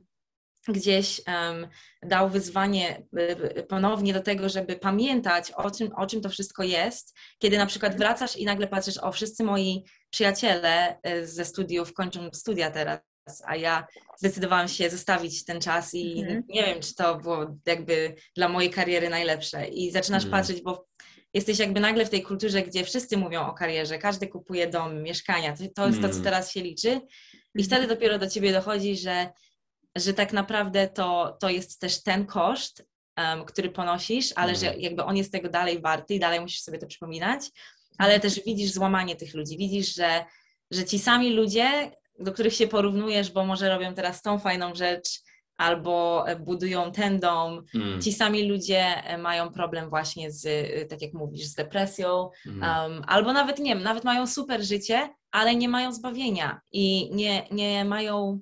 gdzieś 0.68 1.20
em, 1.26 1.68
dał 2.02 2.30
wyzwanie 2.30 3.02
e, 3.16 3.62
ponownie 3.62 4.12
do 4.12 4.20
tego, 4.20 4.48
żeby 4.48 4.76
pamiętać 4.76 5.50
o 5.52 5.70
czym, 5.70 5.92
o 5.96 6.06
czym 6.06 6.20
to 6.20 6.28
wszystko 6.28 6.62
jest, 6.62 7.16
kiedy 7.38 7.58
na 7.58 7.66
przykład 7.66 7.96
wracasz 7.96 8.36
i 8.36 8.44
nagle 8.44 8.66
patrzysz, 8.66 8.98
o 8.98 9.12
wszyscy 9.12 9.44
moi 9.44 9.84
przyjaciele 10.10 10.98
ze 11.22 11.44
studiów 11.44 11.92
kończą 11.94 12.30
studia 12.32 12.70
teraz, 12.70 12.98
a 13.46 13.56
ja 13.56 13.86
zdecydowałam 14.16 14.68
się 14.68 14.90
zostawić 14.90 15.44
ten 15.44 15.60
czas 15.60 15.94
i 15.94 16.20
Mhm. 16.20 16.42
nie 16.48 16.62
wiem, 16.64 16.80
czy 16.82 16.94
to 16.94 17.16
było 17.18 17.56
jakby 17.66 18.14
dla 18.36 18.48
mojej 18.48 18.70
kariery 18.70 19.08
najlepsze 19.08 19.68
i 19.68 19.90
zaczynasz 19.90 20.24
Mhm. 20.24 20.42
patrzeć, 20.42 20.62
bo 20.62 20.86
jesteś 21.34 21.58
jakby 21.58 21.80
nagle 21.80 22.06
w 22.06 22.10
tej 22.10 22.22
kulturze, 22.22 22.62
gdzie 22.62 22.84
wszyscy 22.84 23.16
mówią 23.16 23.46
o 23.46 23.52
karierze, 23.54 23.98
każdy 23.98 24.28
kupuje 24.28 24.66
dom, 24.66 25.02
mieszkania, 25.02 25.56
to, 25.56 25.64
to 25.74 25.86
jest 25.86 26.00
to, 26.02 26.08
co 26.08 26.14
Mm. 26.14 26.24
teraz 26.24 26.52
się 26.52 26.60
liczy 26.62 26.88
i 27.54 27.62
Mhm. 27.62 27.64
wtedy 27.64 27.86
dopiero 27.86 28.18
do 28.18 28.30
ciebie 28.30 28.52
dochodzi, 28.52 28.96
że, 28.96 29.30
że 29.96 30.14
tak 30.14 30.32
naprawdę 30.32 30.88
to, 30.88 31.36
to 31.40 31.50
jest 31.50 31.80
też 31.80 32.02
ten 32.02 32.26
koszt, 32.26 32.84
em, 33.16 33.44
który 33.44 33.70
ponosisz, 33.70 34.32
ale 34.36 34.54
że 34.56 34.66
Mhm. 34.66 34.80
jakby 34.80 35.04
on 35.04 35.16
jest 35.16 35.32
tego 35.32 35.48
dalej 35.48 35.80
warty 35.80 36.14
i 36.14 36.18
dalej 36.18 36.40
musisz 36.40 36.60
sobie 36.62 36.78
to 36.78 36.86
przypominać, 36.86 37.42
ale 37.98 38.20
też 38.20 38.40
widzisz 38.46 38.70
złamanie 38.72 39.16
tych 39.16 39.34
ludzi, 39.34 39.58
widzisz, 39.58 39.94
że, 39.94 40.24
że 40.70 40.84
ci 40.84 40.98
sami 40.98 41.30
ludzie, 41.32 41.90
do 42.20 42.32
których 42.32 42.54
się 42.54 42.66
porównujesz, 42.68 43.30
bo 43.32 43.44
może 43.46 43.68
robią 43.68 43.94
teraz 43.94 44.22
tą 44.22 44.38
fajną 44.38 44.74
rzecz, 44.74 45.08
albo 45.56 46.24
e, 46.28 46.36
budują 46.36 46.92
ten 46.92 47.20
dom, 47.20 47.64
Mm. 47.74 48.00
ci 48.02 48.12
sami 48.12 48.48
ludzie 48.48 49.04
e, 49.04 49.18
mają 49.18 49.52
problem 49.52 49.90
właśnie 49.90 50.30
z, 50.32 50.46
e, 50.46 50.86
tak 50.86 51.02
jak 51.02 51.12
mówisz, 51.14 51.44
z 51.46 51.54
depresją, 51.54 52.30
Mm. 52.46 52.92
um, 52.92 53.02
albo 53.06 53.32
nawet, 53.32 53.58
nie 53.58 53.74
wiem, 53.74 53.82
nawet 53.82 54.04
mają 54.04 54.26
super 54.26 54.62
życie, 54.64 55.08
ale 55.30 55.54
nie 55.56 55.68
mają 55.68 55.92
zbawienia 55.92 56.60
i 56.72 57.10
nie, 57.14 57.46
nie 57.50 57.84
mają, 57.84 58.40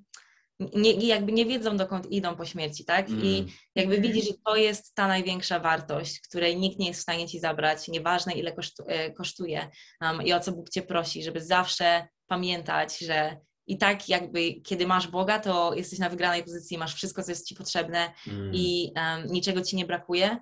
nie, 0.74 0.92
jakby 0.92 1.32
nie 1.32 1.46
wiedzą, 1.46 1.76
dokąd 1.76 2.10
idą 2.12 2.36
po 2.36 2.44
śmierci, 2.44 2.84
tak? 2.84 3.10
I 3.10 3.12
Mm. 3.38 3.46
jakby 3.74 3.94
Mhm. 3.96 4.02
widzisz, 4.02 4.28
że 4.28 4.34
to 4.46 4.56
jest 4.56 4.94
ta 4.94 5.08
największa 5.08 5.60
wartość, 5.60 6.20
której 6.20 6.56
nikt 6.56 6.78
nie 6.78 6.86
jest 6.88 7.00
w 7.00 7.02
stanie 7.02 7.28
ci 7.28 7.40
zabrać, 7.40 7.88
nieważne 7.88 8.32
ile 8.32 8.52
kosztu, 8.52 8.84
kosztuje 9.16 9.68
um, 10.00 10.22
i 10.22 10.32
o 10.32 10.40
co 10.40 10.52
Bóg 10.52 10.70
cię 10.70 10.82
prosi, 10.82 11.22
żeby 11.22 11.40
zawsze 11.44 12.08
pamiętać, 12.26 12.98
że 12.98 13.36
i 13.68 13.78
tak 13.78 14.08
jakby 14.08 14.54
kiedy 14.54 14.86
masz 14.86 15.08
Boga, 15.08 15.38
to 15.38 15.74
jesteś 15.74 15.98
na 15.98 16.08
wygranej 16.08 16.44
pozycji, 16.44 16.78
masz 16.78 16.94
wszystko, 16.94 17.22
co 17.22 17.30
jest 17.30 17.46
ci 17.46 17.54
potrzebne 17.54 18.12
Mm. 18.26 18.54
i 18.54 18.92
um, 18.96 19.26
niczego 19.32 19.60
ci 19.60 19.76
nie 19.76 19.86
brakuje. 19.86 20.38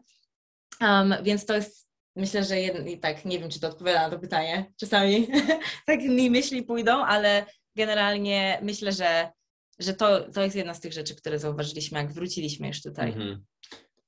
Um, 0.80 1.14
więc 1.22 1.46
to 1.46 1.54
jest, 1.54 1.88
myślę, 2.16 2.44
że 2.44 2.60
i 2.60 3.00
tak, 3.00 3.24
nie 3.24 3.38
wiem, 3.38 3.50
czy 3.50 3.60
to 3.60 3.68
odpowiada 3.68 4.02
na 4.02 4.10
to 4.10 4.18
pytanie. 4.18 4.72
Czasami 4.80 5.28
tak 5.86 6.02
mi 6.02 6.30
myśli 6.30 6.62
pójdą, 6.62 7.04
ale 7.04 7.46
generalnie 7.76 8.58
myślę, 8.62 8.92
że, 8.92 9.30
że 9.78 9.94
to, 9.94 10.32
to 10.32 10.42
jest 10.42 10.56
jedna 10.56 10.74
z 10.74 10.80
tych 10.80 10.92
rzeczy, 10.92 11.14
które 11.14 11.38
zauważyliśmy, 11.38 11.98
jak 11.98 12.12
wróciliśmy 12.12 12.68
już 12.68 12.82
tutaj. 12.82 13.08
Mhm. 13.08 13.44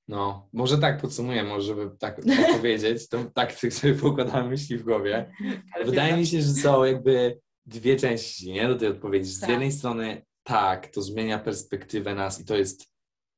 No, 0.09 0.49
może 0.53 0.79
tak 0.79 1.01
podsumuję, 1.01 1.43
może 1.45 1.67
żeby 1.67 1.91
tak 1.99 2.21
opowiedzieć, 2.55 3.09
to 3.09 3.25
tak 3.25 3.53
sobie 3.53 3.95
poukładałem 3.95 4.49
myśli 4.49 4.79
w 4.79 4.85
głowie. 4.85 5.33
Ale 5.75 5.85
Wydaje 5.85 6.17
mi 6.17 6.27
się, 6.27 6.43
że 6.43 6.49
są 6.49 6.85
jakby 6.85 7.39
dwie 7.69 7.97
części 7.97 8.53
nie, 8.53 8.69
do 8.69 8.75
tej 8.77 8.89
odpowiedzi. 8.89 9.31
Z 9.31 9.41
Tak. 9.41 9.51
jednej 9.51 9.73
strony 9.73 10.27
tak, 10.43 10.87
to 10.87 11.03
zmienia 11.03 11.39
perspektywę 11.39 12.15
nas 12.15 12.41
i 12.41 12.45
to 12.45 12.57
jest 12.57 12.93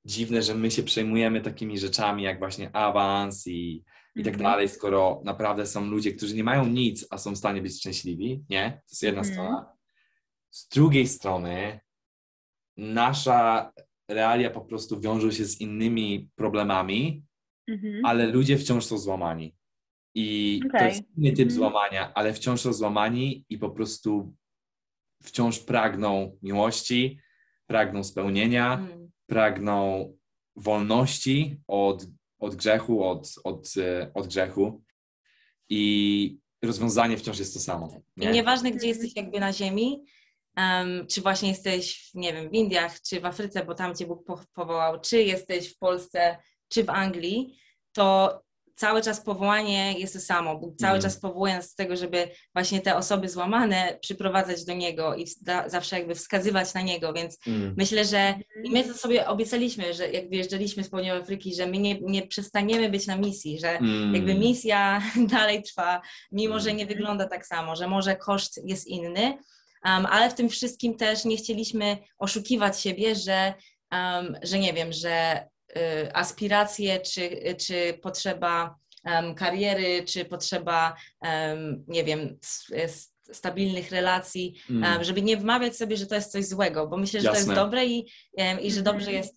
dziwne, 0.05 0.43
że 0.43 0.55
my 0.55 0.71
się 0.71 0.83
przejmujemy 0.83 1.41
takimi 1.41 1.79
rzeczami 1.79 2.23
jak 2.23 2.39
właśnie 2.39 2.77
awans 2.77 3.47
i, 3.47 3.85
i 4.17 4.25
tak 4.25 4.35
Mhm. 4.35 4.43
dalej, 4.43 4.69
skoro 4.69 5.21
naprawdę 5.25 5.67
są 5.67 5.85
ludzie, 5.87 6.13
którzy 6.13 6.35
nie 6.35 6.45
mają 6.45 6.67
nic, 6.67 7.07
a 7.11 7.19
są 7.19 7.33
w 7.33 7.39
stanie 7.39 7.63
być 7.63 7.77
szczęśliwi, 7.79 8.45
nie? 8.51 8.71
To 8.71 8.91
jest 8.91 9.03
jedna 9.03 9.21
Mhm. 9.21 9.35
strona. 9.37 9.73
Z 10.51 10.69
drugiej 10.69 11.09
strony 11.09 11.81
nasza 12.77 13.73
realia 14.09 14.51
po 14.51 14.61
prostu 14.61 15.01
wiążą 15.01 15.31
się 15.31 15.45
z 15.45 15.61
innymi 15.61 16.31
problemami, 16.35 17.25
Mhm. 17.69 18.05
ale 18.05 18.27
ludzie 18.27 18.59
wciąż 18.59 18.85
są 18.85 18.99
złamani. 18.99 19.57
I 20.15 20.61
to 20.63 20.69
Okej. 20.77 20.89
jest 20.89 21.03
inny 21.17 21.31
typ 21.31 21.39
Mhm. 21.49 21.51
złamania, 21.51 22.13
ale 22.15 22.35
wciąż 22.35 22.61
są 22.61 22.73
złamani 22.73 23.45
i 23.49 23.59
po 23.59 23.71
prostu 23.71 24.35
wciąż 25.23 25.59
pragną 25.59 26.39
miłości, 26.43 27.19
pragną 27.67 28.05
spełnienia, 28.05 28.75
Mm, 28.75 29.11
pragną 29.27 30.13
wolności 30.57 31.61
od, 31.67 32.07
od 32.39 32.55
grzechu, 32.55 33.05
od, 33.05 33.35
od, 33.45 33.69
e, 33.77 34.11
od 34.15 34.27
grzechu. 34.27 34.83
I 35.69 36.39
rozwiązanie 36.65 37.17
wciąż 37.17 37.39
jest 37.39 37.55
to 37.55 37.61
samo. 37.61 37.89
I 38.17 38.21
Nie? 38.21 38.31
nieważne, 38.31 38.71
gdzie 38.73 38.89
jesteś 38.89 39.17
jakby 39.17 39.41
na 39.41 39.53
ziemi, 39.53 40.05
em, 40.57 41.07
czy 41.07 41.21
właśnie 41.21 41.49
jesteś, 41.49 42.11
nie 42.15 42.33
wiem, 42.33 42.51
w 42.51 42.55
Indiach, 42.55 43.01
czy 43.03 43.21
w 43.21 43.25
Afryce, 43.25 43.65
bo 43.65 43.75
tam 43.75 43.95
cię 43.95 44.07
Bóg 44.07 44.25
po- 44.25 44.45
powołał, 44.55 45.01
czy 45.01 45.23
jesteś 45.23 45.75
w 45.75 45.79
Polsce, 45.79 46.37
czy 46.69 46.85
w 46.85 46.91
Anglii, 46.91 47.59
to 47.93 48.41
cały 48.81 49.03
czas 49.03 49.21
powołanie 49.21 49.93
jest 49.99 50.13
to 50.15 50.21
samo. 50.21 50.59
Bóg 50.59 50.77
cały 50.77 50.97
Mhm. 50.97 51.03
czas 51.03 51.21
powołuje 51.21 51.55
nas 51.55 51.71
do 51.75 51.77
tego, 51.85 51.97
żeby 51.97 52.29
właśnie 52.55 52.81
te 52.81 52.97
osoby 52.97 53.29
złamane 53.29 53.99
przyprowadzać 54.03 54.65
do 54.65 54.75
Niego 54.75 55.15
i 55.15 55.27
zawsze 55.67 55.99
jakby 55.99 56.15
wskazywać 56.15 56.75
na 56.75 56.81
Niego, 56.81 57.13
więc 57.13 57.39
Mm. 57.47 57.75
myślę, 57.77 58.05
że 58.05 58.35
i 58.65 58.71
my 58.71 58.85
to 58.85 58.95
sobie 58.95 59.27
obiecaliśmy, 59.29 59.95
że 59.95 60.11
jak 60.11 60.31
wyjeżdżaliśmy 60.31 60.85
z 60.85 60.89
Południowej 60.91 61.23
Afryki, 61.23 61.55
że 61.55 61.67
my 61.67 61.79
nie, 61.79 62.01
nie 62.01 62.27
przestaniemy 62.27 62.89
być 62.91 63.07
na 63.07 63.17
misji, 63.17 63.59
że 63.61 63.71
Mm. 63.79 64.15
jakby 64.15 64.35
misja 64.35 65.03
dalej 65.37 65.63
trwa, 65.63 66.01
mimo 66.33 66.61
że 66.61 66.73
nie 66.73 66.83
Mhm. 66.83 66.89
wygląda 66.89 67.29
tak 67.29 67.47
samo, 67.47 67.77
że 67.77 67.89
może 67.89 68.17
koszt 68.17 68.61
jest 68.65 68.87
inny, 68.87 69.23
um, 69.85 70.07
ale 70.07 70.31
w 70.31 70.35
tym 70.35 70.49
wszystkim 70.49 70.97
też 70.97 71.25
nie 71.25 71.37
chcieliśmy 71.37 71.97
oszukiwać 72.19 72.81
siebie, 72.81 73.15
że, 73.15 73.55
um, 73.93 74.37
że 74.43 74.59
nie 74.59 74.73
wiem, 74.73 74.93
że 74.93 75.45
aspiracje 76.15 77.01
czy, 77.01 77.31
czy 77.67 77.99
potrzeba 78.03 78.75
kariery, 79.37 80.05
czy 80.05 80.25
potrzeba, 80.25 80.97
nie 81.89 82.05
wiem, 82.05 82.39
stabilnych 83.33 83.91
relacji, 83.91 84.55
Mm. 84.71 85.05
żeby 85.05 85.23
nie 85.23 85.37
wmawiać 85.37 85.77
sobie, 85.77 85.97
że 85.97 86.07
to 86.07 86.15
jest 86.15 86.33
coś 86.33 86.47
złego, 86.47 86.87
bo 86.87 86.97
myślę, 86.97 87.21
że 87.21 87.29
to 87.29 87.35
Jasne. 87.35 87.53
jest 87.53 87.63
dobre 87.63 87.87
i, 87.87 88.07
i 88.63 88.73
że 88.73 88.83
dobrze 88.83 89.11
Mhm. 89.11 89.17
jest 89.17 89.35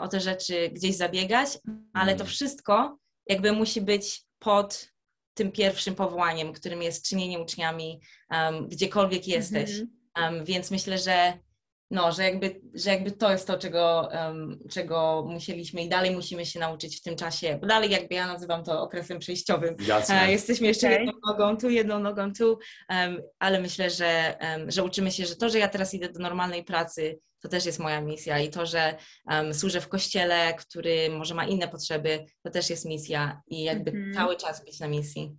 o 0.00 0.08
te 0.08 0.20
rzeczy 0.20 0.70
gdzieś 0.72 0.96
zabiegać, 0.96 1.48
ale 1.92 2.12
to 2.14 2.20
Mm. 2.22 2.26
wszystko 2.26 2.98
jakby 3.26 3.52
musi 3.52 3.80
być 3.80 4.22
pod 4.38 4.88
tym 5.34 5.52
pierwszym 5.52 5.94
powołaniem, 5.94 6.52
którym 6.52 6.82
jest 6.82 7.08
czynienie 7.08 7.38
uczniami, 7.38 8.00
gdziekolwiek 8.68 9.28
jesteś. 9.28 9.70
Mhm. 9.70 10.34
Um, 10.34 10.44
więc 10.44 10.70
myślę, 10.70 10.98
że 10.98 11.38
no, 11.90 12.12
że 12.12 12.22
jakby, 12.24 12.60
że 12.74 12.90
jakby 12.90 13.10
to 13.10 13.30
jest 13.30 13.46
to, 13.46 13.58
czego, 13.58 14.08
um, 14.12 14.58
czego 14.70 15.24
musieliśmy 15.28 15.82
i 15.82 15.88
dalej 15.88 16.10
musimy 16.10 16.46
się 16.46 16.60
nauczyć 16.60 16.98
w 16.98 17.02
tym 17.02 17.16
czasie, 17.16 17.58
bo 17.60 17.66
dalej 17.66 17.90
jakby 17.90 18.14
ja 18.14 18.26
nazywam 18.26 18.64
to 18.64 18.82
okresem 18.82 19.18
przejściowym. 19.18 19.76
Jasne. 19.86 20.22
E, 20.22 20.32
Jesteśmy 20.32 20.66
jeszcze 20.66 20.86
Okej. 20.86 21.06
jedną 21.06 21.20
nogą 21.26 21.56
tu, 21.56 21.70
jedną 21.70 21.98
nogą 21.98 22.32
tu, 22.32 22.58
em, 22.88 23.22
ale 23.38 23.60
myślę, 23.60 23.90
że, 23.90 24.40
em, 24.40 24.70
że 24.70 24.84
uczymy 24.84 25.12
się, 25.12 25.26
że 25.26 25.36
to, 25.36 25.48
że 25.48 25.58
ja 25.58 25.68
teraz 25.68 25.94
idę 25.94 26.08
do 26.08 26.20
normalnej 26.20 26.64
pracy, 26.64 27.18
to 27.42 27.48
też 27.48 27.66
jest 27.66 27.78
moja 27.78 28.00
misja 28.00 28.38
i 28.38 28.50
to, 28.50 28.66
że 28.66 28.94
służę 29.52 29.80
w 29.80 29.88
kościele, 29.88 30.54
który 30.54 31.10
może 31.10 31.34
ma 31.34 31.46
inne 31.46 31.68
potrzeby, 31.68 32.24
to 32.42 32.50
też 32.50 32.70
jest 32.70 32.84
misja 32.84 33.42
i 33.46 33.62
jakby 33.64 33.90
Mhm. 33.90 34.14
cały 34.14 34.36
czas 34.36 34.64
być 34.64 34.80
na 34.80 34.88
misji. 34.88 35.36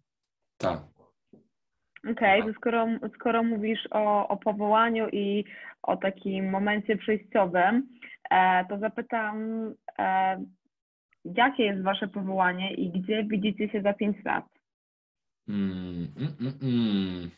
Tak. 0.57 0.83
Okej, 2.11 2.43
to 2.43 2.53
skoro, 2.53 2.87
skoro 3.15 3.43
mówisz 3.43 3.87
o, 3.91 4.27
o 4.27 4.37
powołaniu 4.37 5.09
i 5.11 5.45
o 5.81 5.97
takim 5.97 6.49
momencie 6.49 6.97
przejściowym, 6.97 7.87
e, 8.31 8.65
to 8.65 8.79
zapytam, 8.79 9.37
e, 9.99 10.43
jakie 11.25 11.63
jest 11.63 11.83
Wasze 11.83 12.07
powołanie 12.07 12.73
i 12.73 12.91
gdzie 12.91 13.23
widzicie 13.23 13.69
się 13.69 13.81
za 13.81 13.93
pięć 13.93 14.17
lat? 14.25 14.45
Mm, 15.49 16.07
mm, 16.17 16.35
mm, 16.41 16.53
mm. 16.61 17.29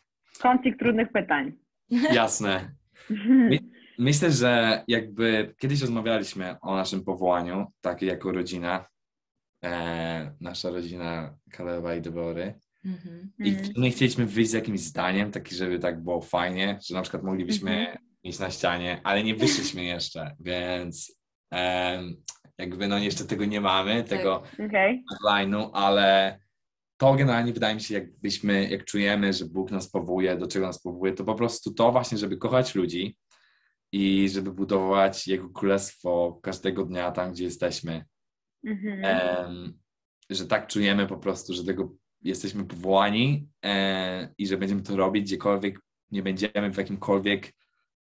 Kącik 0.42 0.80
trudnych 0.80 1.12
pytań. 1.12 1.52
Jasne. 2.14 2.72
Myślę, 4.00 4.32
że 4.32 4.84
jakby 4.88 5.56
kiedyś 5.58 5.82
rozmawialiśmy 5.82 6.56
o 6.62 6.76
naszym 6.76 7.04
powołaniu, 7.04 7.66
takie 7.82 8.06
jako 8.06 8.32
rodzina, 8.32 8.86
e, 9.64 10.32
nasza 10.42 10.70
rodzina 10.70 11.38
Kaleba 11.52 11.96
i 11.96 12.02
Debory. 12.02 12.54
Mhm. 12.86 13.32
I 13.40 13.56
my 13.78 13.92
chcieliśmy 13.92 14.26
wyjść 14.26 14.52
z 14.52 14.54
jakimś 14.54 14.80
zdaniem, 14.80 15.32
taki, 15.32 15.56
żeby 15.56 15.80
tak 15.80 16.04
było 16.04 16.22
fajnie, 16.22 16.80
że 16.88 16.96
na 16.96 17.02
przykład 17.02 17.24
moglibyśmy 17.24 17.72
Mhm. 17.72 17.98
mieć 18.24 18.40
na 18.40 18.52
ścianie, 18.52 19.02
ale 19.04 19.24
nie 19.24 19.36
wyszliśmy 19.36 19.84
jeszcze, 19.84 20.36
więc 20.40 21.20
em, 21.52 22.24
jakby 22.58 22.88
no 22.88 22.98
jeszcze 22.98 23.26
tego 23.26 23.46
nie 23.46 23.62
mamy, 23.62 24.04
tego 24.04 24.44
Okej, 24.66 25.04
line'u, 25.28 25.70
ale 25.74 26.40
to 26.98 27.16
generalnie 27.16 27.54
wydaje 27.54 27.76
mi 27.76 27.82
się, 27.82 27.94
jakbyśmy, 27.94 28.70
jak 28.70 28.86
czujemy, 28.86 29.34
że 29.34 29.46
Bóg 29.46 29.72
nas 29.72 29.90
powołuje, 29.90 30.36
do 30.38 30.48
czego 30.48 30.68
nas 30.68 30.82
powołuje, 30.82 31.14
to 31.14 31.24
po 31.24 31.36
prostu 31.36 31.74
to 31.74 31.92
właśnie, 31.92 32.18
żeby 32.18 32.38
kochać 32.38 32.76
ludzi 32.76 33.18
i 33.92 34.30
żeby 34.30 34.52
budować 34.52 35.28
Jego 35.28 35.50
królestwo 35.50 36.40
każdego 36.44 36.86
dnia 36.86 37.12
tam, 37.12 37.32
gdzie 37.32 37.44
jesteśmy. 37.44 38.06
Mhm. 38.66 39.06
Em, 39.06 39.80
że 40.30 40.48
tak 40.48 40.68
czujemy 40.68 41.08
po 41.08 41.18
prostu, 41.18 41.54
że 41.54 41.64
tego 41.64 41.96
jesteśmy 42.22 42.66
powołani 42.66 43.48
e, 43.66 44.34
i 44.38 44.48
że 44.48 44.58
będziemy 44.58 44.82
to 44.82 44.96
robić 44.96 45.24
gdziekolwiek 45.24 45.80
nie 46.12 46.24
będziemy, 46.24 46.74
w 46.74 46.78
jakimkolwiek 46.78 47.54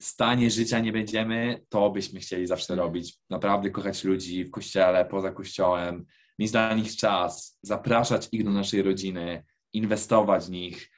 stanie 0.03 0.51
życia 0.51 0.81
nie 0.81 0.93
będziemy, 0.93 1.63
to 1.69 1.91
byśmy 1.91 2.21
chcieli 2.21 2.47
zawsze 2.47 2.73
Mhm. 2.73 2.89
robić. 2.89 3.19
Naprawdę 3.31 3.71
kochać 3.71 4.05
ludzi 4.05 4.45
w 4.45 4.51
kościele, 4.51 5.05
poza 5.05 5.31
kościołem, 5.31 6.07
mieć 6.39 6.51
dla 6.51 6.75
nich 6.75 6.97
czas, 6.97 7.59
zapraszać 7.63 8.29
ich 8.33 8.45
do 8.45 8.51
naszej 8.51 8.83
rodziny, 8.83 9.45
inwestować 9.73 10.45
w 10.45 10.51
nich 10.51 10.91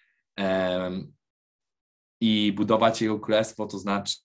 i 2.20 2.52
budować 2.56 3.02
Jego 3.02 3.20
królestwo, 3.20 3.66
to 3.66 3.78
znaczy 3.78 4.16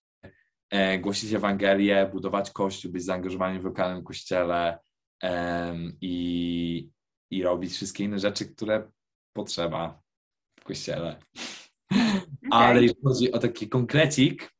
e, 0.69 0.99
głosić 0.99 1.33
Ewangelię, 1.33 2.09
budować 2.13 2.51
kościół, 2.51 2.91
być 2.91 3.03
zaangażowani 3.03 3.59
w 3.59 3.63
lokalnym 3.63 4.03
kościele 4.03 4.79
i, 6.01 6.89
i 7.31 7.43
robić 7.43 7.73
wszystkie 7.73 8.03
inne 8.03 8.19
rzeczy, 8.19 8.45
które 8.45 8.91
potrzeba 9.33 10.01
w 10.59 10.63
kościele. 10.63 11.19
Ale 12.51 12.81
jeśli 12.81 13.01
chodzi 13.03 13.31
o 13.31 13.39
taki 13.39 13.69
konkrecik, 13.69 14.53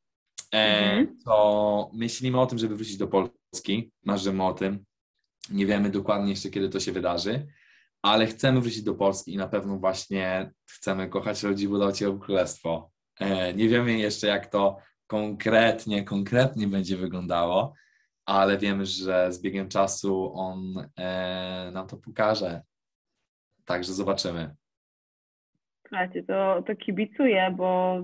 e, 0.54 0.58
Mhm. 0.90 1.16
to 1.24 1.90
myślimy 1.94 2.40
o 2.40 2.46
tym, 2.46 2.58
żeby 2.58 2.76
wrócić 2.76 2.96
do 2.96 3.08
Polski. 3.08 3.92
Marzymy 4.04 4.44
o 4.44 4.52
tym. 4.54 4.84
Nie 5.50 5.66
wiemy 5.66 5.90
dokładnie 5.90 6.30
jeszcze, 6.30 6.50
kiedy 6.50 6.68
to 6.68 6.80
się 6.80 6.92
wydarzy, 6.92 7.46
ale 8.02 8.26
chcemy 8.26 8.60
wrócić 8.60 8.82
do 8.82 8.94
Polski 8.94 9.34
i 9.34 9.36
na 9.36 9.48
pewno 9.48 9.78
właśnie 9.78 10.52
chcemy 10.70 11.08
kochać 11.08 11.42
ludzi, 11.42 11.68
budować 11.68 12.00
jego 12.00 12.18
królestwo. 12.18 12.90
E, 13.20 13.54
nie 13.54 13.68
wiemy 13.68 13.98
jeszcze, 13.98 14.26
jak 14.26 14.46
to 14.46 14.76
konkretnie, 15.06 16.04
konkretnie 16.04 16.66
będzie 16.66 16.96
wyglądało, 16.96 17.74
ale 18.28 18.58
wiemy, 18.58 18.86
że 18.86 19.32
z 19.32 19.42
biegiem 19.42 19.68
czasu 19.68 20.32
on 20.34 20.58
e, 20.98 21.70
nam 21.74 21.86
to 21.86 21.96
pokaże. 21.96 22.62
Także 23.64 23.92
zobaczymy. 23.92 24.54
Słuchajcie, 25.88 26.22
to, 26.22 26.62
to 26.66 26.76
kibicuję, 26.76 27.54
bo 27.56 28.00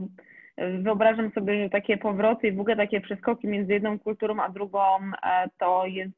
wyobrażam 0.83 1.31
sobie, 1.33 1.64
że 1.64 1.70
takie 1.70 1.97
powroty 1.97 2.49
i 2.49 2.53
w 2.53 2.61
ogóle 2.61 2.77
takie 2.77 3.01
przeskoki 3.01 3.49
między 3.49 3.72
jedną 3.72 3.99
kulturą 3.99 4.43
a 4.43 4.49
drugą 4.49 4.81
e, 5.22 5.49
to 5.59 5.87
jest 5.87 6.14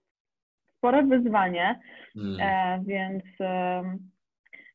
spore 0.76 1.02
wyzwanie, 1.02 1.80
Mm. 2.16 2.36
e, 2.40 2.84
więc, 2.86 3.24
em, 3.40 3.98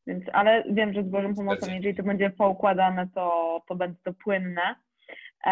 więc 0.06 0.24
ale 0.32 0.64
wiem, 0.70 0.92
że 0.94 1.02
z 1.02 1.08
Bożą 1.08 1.34
pomocą, 1.34 1.66
jeżeli 1.74 1.94
to 1.94 2.02
będzie 2.02 2.30
poukładane, 2.30 3.08
to, 3.14 3.60
to 3.68 3.74
będzie 3.74 3.98
to 4.04 4.12
płynne. 4.24 4.74
E, 5.46 5.50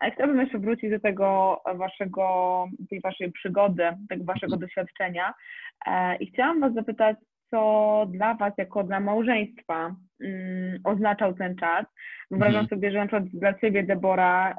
A 0.00 0.10
chciałabym 0.10 0.40
jeszcze 0.40 0.58
wrócić 0.58 0.90
do 0.90 1.00
tego 1.00 1.60
waszego, 1.74 2.66
tej 2.90 3.00
waszej 3.00 3.32
przygody, 3.32 3.84
tego 4.08 4.24
waszego 4.24 4.56
doświadczenia 4.56 5.34
E, 5.86 6.16
i 6.16 6.26
chciałam 6.26 6.60
was 6.60 6.74
zapytać, 6.74 7.16
co 7.50 8.06
dla 8.10 8.34
was, 8.34 8.52
jako 8.58 8.84
dla 8.84 9.00
małżeństwa, 9.00 9.94
mm, 10.24 10.80
oznaczał 10.84 11.34
ten 11.34 11.56
czas. 11.56 11.86
Wyobrażam 12.30 12.60
Mhm. 12.60 12.68
sobie, 12.68 12.90
że 12.90 12.98
na 12.98 13.06
przykład 13.06 13.24
dla 13.28 13.54
ciebie, 13.54 13.82
Debora, 13.82 14.56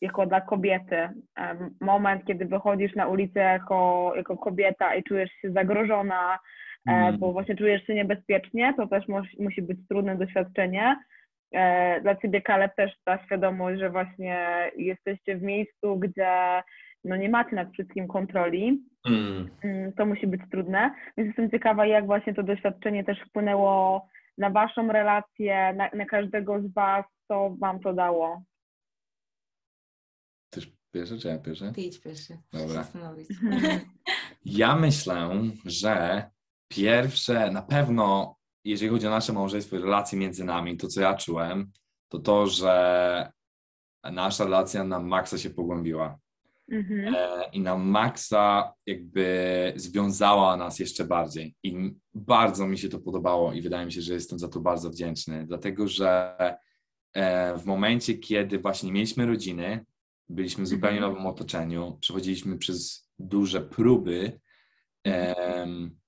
jako 0.00 0.26
dla 0.26 0.40
kobiety, 0.40 1.08
moment, 1.80 2.24
kiedy 2.26 2.44
wychodzisz 2.46 2.94
na 2.94 3.06
ulicę 3.06 3.40
jako, 3.40 4.12
jako 4.16 4.36
kobieta 4.36 4.94
i 4.94 5.02
czujesz 5.02 5.30
się 5.30 5.50
zagrożona, 5.52 6.38
e, 6.88 6.92
Mm. 6.92 7.18
bo 7.18 7.32
właśnie 7.32 7.56
czujesz 7.56 7.86
się 7.86 7.94
niebezpiecznie, 7.94 8.74
to 8.76 8.86
też 8.86 9.08
musi, 9.08 9.42
musi 9.42 9.62
być 9.62 9.78
trudne 9.88 10.16
doświadczenie. 10.16 10.96
E, 11.54 12.00
Dla 12.00 12.16
ciebie, 12.16 12.42
Kaleb, 12.42 12.74
też 12.76 12.92
ta 13.04 13.24
świadomość, 13.26 13.80
że 13.80 13.90
właśnie 13.90 14.70
jesteście 14.76 15.36
w 15.36 15.42
miejscu, 15.42 15.96
gdzie 15.98 16.62
no 17.04 17.16
nie 17.16 17.28
macie 17.28 17.56
nad 17.56 17.72
wszystkim 17.72 18.08
kontroli, 18.08 18.84
Mm. 19.06 19.50
Mm, 19.64 19.92
to 19.92 20.06
musi 20.06 20.26
być 20.26 20.40
trudne. 20.50 20.94
Więc 21.16 21.26
jestem 21.26 21.50
ciekawa, 21.50 21.86
jak 21.86 22.06
właśnie 22.06 22.34
to 22.34 22.42
doświadczenie 22.42 23.04
też 23.04 23.18
wpłynęło 23.28 24.08
na 24.38 24.50
waszą 24.50 24.88
relację, 24.92 25.74
na, 25.76 25.90
na 25.94 26.04
każdego 26.04 26.60
z 26.62 26.72
was, 26.72 27.04
co 27.28 27.56
wam 27.60 27.80
to 27.80 27.92
dało. 27.92 28.42
Ty 30.50 30.60
pierwszy 30.92 31.18
czy 31.18 31.28
ja 31.28 31.38
pierwszy? 31.38 31.72
Ty 31.74 31.80
idź 31.80 32.00
pierwszy. 32.00 32.38
Dobra. 32.52 32.68
Zastanowić. 32.74 33.28
Ja 34.44 34.76
myślę, 34.76 35.30
że 35.66 36.24
pierwsze, 36.68 37.50
na 37.50 37.62
pewno, 37.62 38.36
jeżeli 38.64 38.90
chodzi 38.90 39.06
o 39.06 39.10
nasze 39.10 39.32
małżeństwo 39.32 39.76
i 39.76 39.78
relacje 39.78 40.18
między 40.18 40.44
nami, 40.44 40.76
to 40.76 40.88
co 40.88 41.00
ja 41.00 41.14
czułem, 41.14 41.70
to 42.08 42.18
to, 42.18 42.46
że 42.46 43.32
nasza 44.12 44.44
relacja 44.44 44.84
na 44.84 45.00
maksa 45.00 45.38
się 45.38 45.50
pogłębiła. 45.50 46.18
Mhm. 46.70 47.14
E, 47.14 47.50
I 47.52 47.60
na 47.60 47.76
maksa 47.78 48.72
jakby 48.86 49.72
związała 49.76 50.56
nas 50.56 50.78
jeszcze 50.78 51.04
bardziej. 51.04 51.54
I 51.62 51.94
bardzo 52.14 52.66
mi 52.66 52.78
się 52.78 52.88
to 52.88 52.98
podobało 52.98 53.52
i 53.52 53.62
wydaje 53.62 53.86
mi 53.86 53.92
się, 53.92 54.02
że 54.02 54.14
jestem 54.14 54.38
za 54.38 54.48
to 54.48 54.60
bardzo 54.60 54.90
wdzięczny, 54.90 55.46
dlatego 55.46 55.88
że 55.88 56.36
e, 57.14 57.58
w 57.58 57.64
momencie, 57.64 58.14
kiedy 58.14 58.58
właśnie 58.58 58.92
mieliśmy 58.92 59.26
rodziny, 59.26 59.84
byliśmy 60.28 60.64
w 60.64 60.68
zupełnie 60.68 60.96
Mhm. 60.96 61.12
nowym 61.12 61.26
otoczeniu, 61.26 61.98
przechodziliśmy 62.00 62.58
przez 62.58 63.08
duże 63.18 63.60
próby, 63.60 64.40
em, 65.04 65.98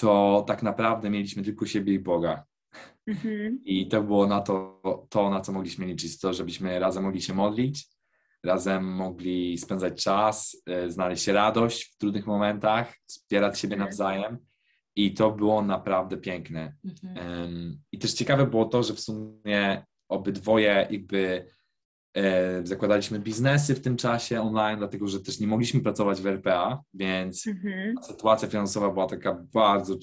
to 0.00 0.44
tak 0.46 0.62
naprawdę 0.62 1.10
mieliśmy 1.10 1.42
tylko 1.42 1.66
siebie 1.66 1.92
i 1.94 1.98
Boga. 1.98 2.44
Mhm. 3.06 3.60
I 3.64 3.88
to 3.88 4.02
było 4.02 4.26
na 4.26 4.40
to, 4.40 4.82
to, 5.08 5.30
na 5.30 5.40
co 5.40 5.52
mogliśmy 5.52 5.86
liczyć, 5.86 6.20
to, 6.20 6.32
żebyśmy 6.32 6.78
razem 6.78 7.04
mogli 7.04 7.22
się 7.22 7.34
modlić, 7.34 7.86
razem 8.44 8.84
mogli 8.94 9.58
spędzać 9.58 10.04
czas, 10.04 10.62
e, 10.66 10.90
znaleźć 10.90 11.26
radość 11.26 11.84
w 11.84 11.96
trudnych 11.98 12.26
momentach, 12.26 12.94
wspierać 13.06 13.58
siebie 13.58 13.74
Mhm. 13.74 13.88
nawzajem. 13.88 14.38
I 14.96 15.14
to 15.14 15.30
było 15.30 15.62
naprawdę 15.62 16.16
piękne. 16.16 16.74
Mhm. 16.84 17.18
Em, 17.18 17.80
I 17.92 17.98
też 17.98 18.12
ciekawe 18.12 18.46
było 18.46 18.64
to, 18.64 18.82
że 18.82 18.94
w 18.94 19.00
sumie 19.00 19.84
obydwoje 20.08 20.86
jakby 20.90 21.46
zakładaliśmy 22.64 23.18
biznesy 23.20 23.74
w 23.74 23.80
tym 23.80 23.96
czasie 23.96 24.40
online, 24.40 24.78
dlatego 24.78 25.08
że 25.08 25.20
też 25.20 25.40
nie 25.40 25.46
mogliśmy 25.46 25.80
pracować 25.80 26.20
w 26.20 26.26
RPA, 26.26 26.80
więc 26.94 27.46
Mhm. 27.46 27.94
sytuacja 28.02 28.48
finansowa 28.48 28.90
była 28.90 29.06
taka 29.06 29.34
bardzo 29.52 29.94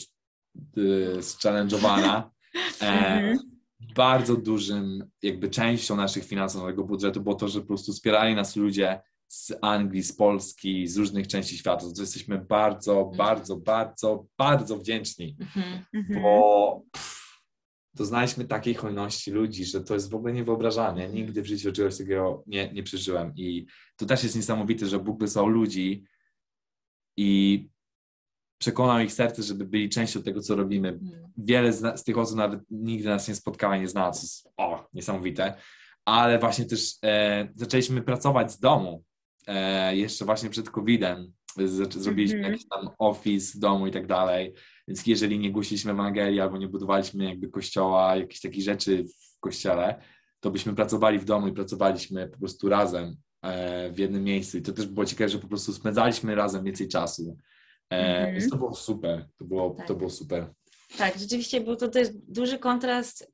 y, 0.77 1.17
challenge'owana. 1.43 2.23
E, 2.81 2.85
Mhm. 2.87 3.37
bardzo 3.95 4.35
dużym 4.35 5.03
jakby 5.21 5.49
częścią 5.49 5.95
naszych 5.95 6.25
finansowego 6.25 6.83
budżetu 6.83 7.21
było 7.21 7.35
to, 7.35 7.47
że 7.47 7.61
po 7.61 7.67
prostu 7.67 7.93
wspierali 7.93 8.35
nas 8.35 8.55
ludzie 8.55 9.01
z 9.27 9.53
Anglii, 9.61 10.03
z 10.03 10.13
Polski, 10.15 10.87
z 10.87 10.97
różnych 10.97 11.27
części 11.27 11.57
świata. 11.57 11.85
To 11.95 12.01
jesteśmy 12.01 12.37
bardzo, 12.37 13.11
bardzo, 13.17 13.55
bardzo, 13.57 14.25
bardzo 14.37 14.77
wdzięczni, 14.77 15.37
Mhm. 15.39 15.85
Mhm. 15.93 16.21
bo 16.23 16.81
pff, 16.91 17.16
doznaliśmy 17.97 18.45
takiej 18.45 18.73
hojności 18.73 19.31
ludzi, 19.31 19.65
że 19.65 19.81
to 19.81 19.93
jest 19.93 20.09
w 20.09 20.15
ogóle 20.15 20.33
niewyobrażalne. 20.33 21.09
Nigdy 21.09 21.41
w 21.41 21.45
życiu 21.45 21.71
czegoś 21.71 21.97
takiego 21.97 22.43
nie, 22.47 22.73
nie 22.73 22.83
przeżyłem 22.83 23.33
i 23.35 23.65
to 23.95 24.05
też 24.05 24.23
jest 24.23 24.35
niesamowite, 24.35 24.85
że 24.85 24.99
Bóg 24.99 25.19
wysłał 25.19 25.47
ludzi 25.47 26.03
i 27.17 27.69
przekonał 28.61 28.99
ich 28.99 29.13
serce, 29.13 29.43
żeby 29.43 29.65
byli 29.65 29.89
częścią 29.89 30.23
tego, 30.23 30.41
co 30.41 30.55
robimy. 30.55 30.89
Mhm. 30.89 31.31
Wiele 31.37 31.73
z, 31.73 31.99
z 31.99 32.03
tych 32.03 32.17
osób 32.17 32.37
nawet 32.37 32.61
nigdy 32.69 33.09
nas 33.09 33.27
nie 33.27 33.35
spotkała, 33.35 33.77
nie 33.77 33.87
znała, 33.87 34.11
co 34.11 34.21
jest 34.21 34.49
o, 34.57 34.87
niesamowite. 34.93 35.53
Ale 36.05 36.39
właśnie 36.39 36.65
też 36.65 36.95
e, 37.03 37.47
zaczęliśmy 37.55 38.01
pracować 38.01 38.51
z 38.51 38.59
domu. 38.59 39.03
E, 39.47 39.95
jeszcze 39.95 40.25
właśnie 40.25 40.49
przed 40.49 40.69
COVID-em. 40.69 41.33
Z, 41.65 41.93
zrobiliśmy 41.93 42.37
Mhm. 42.37 42.53
jakiś 42.53 42.67
tam 42.69 42.89
office 42.99 43.57
w 43.57 43.59
domu 43.59 43.87
i 43.87 43.91
tak 43.91 44.07
dalej. 44.07 44.53
Więc 44.87 45.07
jeżeli 45.07 45.39
nie 45.39 45.51
głosiliśmy 45.51 45.91
Ewangelii 45.91 46.39
albo 46.39 46.57
nie 46.57 46.67
budowaliśmy 46.67 47.25
jakby 47.25 47.49
kościoła, 47.49 48.15
jakichś 48.15 48.41
takich 48.41 48.63
rzeczy 48.63 49.03
w 49.03 49.39
kościele, 49.39 50.01
to 50.39 50.51
byśmy 50.51 50.75
pracowali 50.75 51.19
w 51.19 51.25
domu 51.25 51.47
i 51.47 51.51
pracowaliśmy 51.53 52.27
po 52.27 52.37
prostu 52.39 52.69
razem 52.69 53.15
e, 53.41 53.91
w 53.91 53.99
jednym 53.99 54.23
miejscu. 54.23 54.57
I 54.57 54.61
to 54.61 54.71
też 54.73 54.85
było 54.85 55.05
ciekawe, 55.05 55.29
że 55.29 55.39
po 55.39 55.47
prostu 55.47 55.73
spędzaliśmy 55.73 56.35
razem 56.35 56.63
więcej 56.63 56.87
czasu. 56.87 57.37
E, 57.89 57.97
Mhm. 58.17 58.33
Więc 58.35 58.49
to 58.49 58.57
było 58.57 58.75
super. 58.75 59.27
To 59.37 59.45
było, 59.45 59.69
Tak. 59.69 59.87
to 59.87 59.95
było 59.95 60.09
super. 60.09 60.53
Tak, 60.97 61.19
rzeczywiście 61.19 61.61
był 61.61 61.75
to 61.75 61.87
też 61.87 62.07
duży 62.27 62.59
kontrast, 62.59 63.31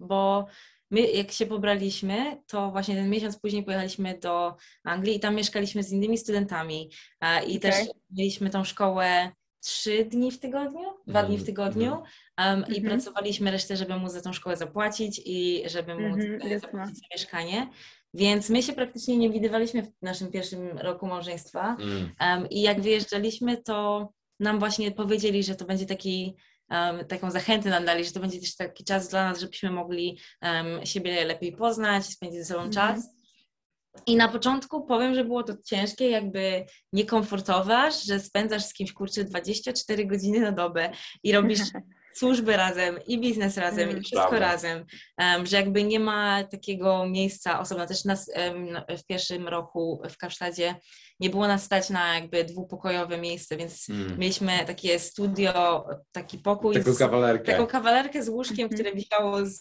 bo 0.00 0.46
my 0.90 1.00
jak 1.00 1.32
się 1.32 1.46
pobraliśmy, 1.46 2.42
to 2.46 2.70
właśnie 2.70 2.94
ten 2.94 3.10
miesiąc 3.10 3.38
później 3.38 3.62
pojechaliśmy 3.62 4.18
do 4.18 4.56
Anglii 4.84 5.16
i 5.16 5.20
tam 5.20 5.34
mieszkaliśmy 5.34 5.82
z 5.82 5.92
innymi 5.92 6.18
studentami 6.18 6.90
e, 7.20 7.44
i 7.44 7.60
też 7.60 7.74
Okej. 7.74 7.88
mieliśmy 8.10 8.50
tą 8.50 8.64
szkołę 8.64 9.32
trzy 9.62 10.04
dni 10.04 10.30
w 10.32 10.38
tygodniu, 10.38 10.88
dwa 11.06 11.22
dni 11.22 11.36
w 11.36 11.40
Mhm, 11.40 11.46
tygodniu 11.46 12.02
em, 12.36 12.58
i 12.68 12.76
Mhm. 12.78 12.82
pracowaliśmy 12.84 13.50
resztę, 13.50 13.76
żeby 13.76 13.96
móc 13.96 14.12
za 14.12 14.20
tą 14.20 14.32
szkołę 14.32 14.56
zapłacić 14.56 15.20
i 15.24 15.62
żeby 15.66 15.94
móc 15.94 16.20
Mhm, 16.24 16.60
zapłacić 16.60 16.96
za 16.96 17.06
mieszkanie. 17.14 17.68
Więc 18.14 18.50
my 18.50 18.62
się 18.62 18.72
praktycznie 18.72 19.16
nie 19.16 19.30
widywaliśmy 19.30 19.82
w 19.82 20.02
naszym 20.02 20.30
pierwszym 20.30 20.78
roku 20.78 21.06
małżeństwa. 21.06 21.76
Mm. 21.80 22.10
Um, 22.20 22.50
I 22.50 22.62
jak 22.62 22.80
wyjeżdżaliśmy, 22.80 23.56
to 23.62 24.08
nam 24.40 24.58
właśnie 24.58 24.90
powiedzieli, 24.92 25.44
że 25.44 25.54
to 25.54 25.64
będzie 25.64 25.86
taki, 25.86 26.36
um, 26.70 27.04
taką 27.06 27.30
zachętę 27.30 27.70
nam 27.70 27.84
dali, 27.84 28.04
że 28.04 28.12
to 28.12 28.20
będzie 28.20 28.40
też 28.40 28.56
taki 28.56 28.84
czas 28.84 29.08
dla 29.08 29.24
nas, 29.28 29.40
żebyśmy 29.40 29.70
mogli 29.70 30.18
um, 30.42 30.86
siebie 30.86 31.24
lepiej 31.24 31.52
poznać, 31.56 32.06
spędzić 32.06 32.38
ze 32.40 32.44
sobą 32.44 32.62
Mhm. 32.62 32.72
czas. 32.94 33.08
I 34.06 34.16
na 34.16 34.28
początku 34.28 34.86
powiem, 34.86 35.14
że 35.14 35.24
było 35.24 35.42
to 35.42 35.52
ciężkie, 35.64 36.10
jakby 36.10 36.64
niekomfortowe, 36.92 37.90
że 38.06 38.20
spędzasz 38.20 38.64
z 38.64 38.72
kimś 38.74 38.92
kurczę 38.92 39.24
24 39.24 40.06
godziny 40.06 40.40
na 40.40 40.52
dobę 40.52 40.90
i 41.22 41.32
robisz 41.32 41.60
służbę 42.14 42.56
razem 42.56 42.98
i 43.06 43.20
biznes 43.20 43.56
razem 43.56 43.88
Mm, 43.88 43.98
i 43.98 44.00
wszystko 44.00 44.28
prawda. 44.28 44.46
razem, 44.46 44.84
em, 45.18 45.46
że 45.46 45.56
jakby 45.56 45.84
nie 45.84 46.00
ma 46.00 46.44
takiego 46.44 47.06
miejsca 47.06 47.60
osobna. 47.60 47.86
Też 47.86 48.04
nas 48.04 48.30
no, 48.72 48.84
w 48.98 49.04
pierwszym 49.06 49.48
roku 49.48 50.02
w 50.10 50.16
Kasztadzie 50.16 50.74
nie 51.20 51.30
było 51.30 51.46
nas 51.48 51.62
stać 51.64 51.90
na 51.90 52.14
jakby 52.14 52.44
dwupokojowe 52.44 53.18
miejsce, 53.18 53.56
więc 53.56 53.88
Mm. 53.90 54.18
mieliśmy 54.18 54.52
takie 54.66 54.98
studio, 54.98 55.84
taki 56.12 56.38
pokój, 56.38 56.74
Taką 56.74 56.92
z, 56.92 56.98
kawalerkę. 56.98 57.52
taką 57.52 57.66
kawalerkę 57.66 58.22
z 58.22 58.28
łóżkiem, 58.28 58.64
Mhm. 58.64 58.74
które 58.74 58.92
wisiało 58.94 59.46
z, 59.46 59.58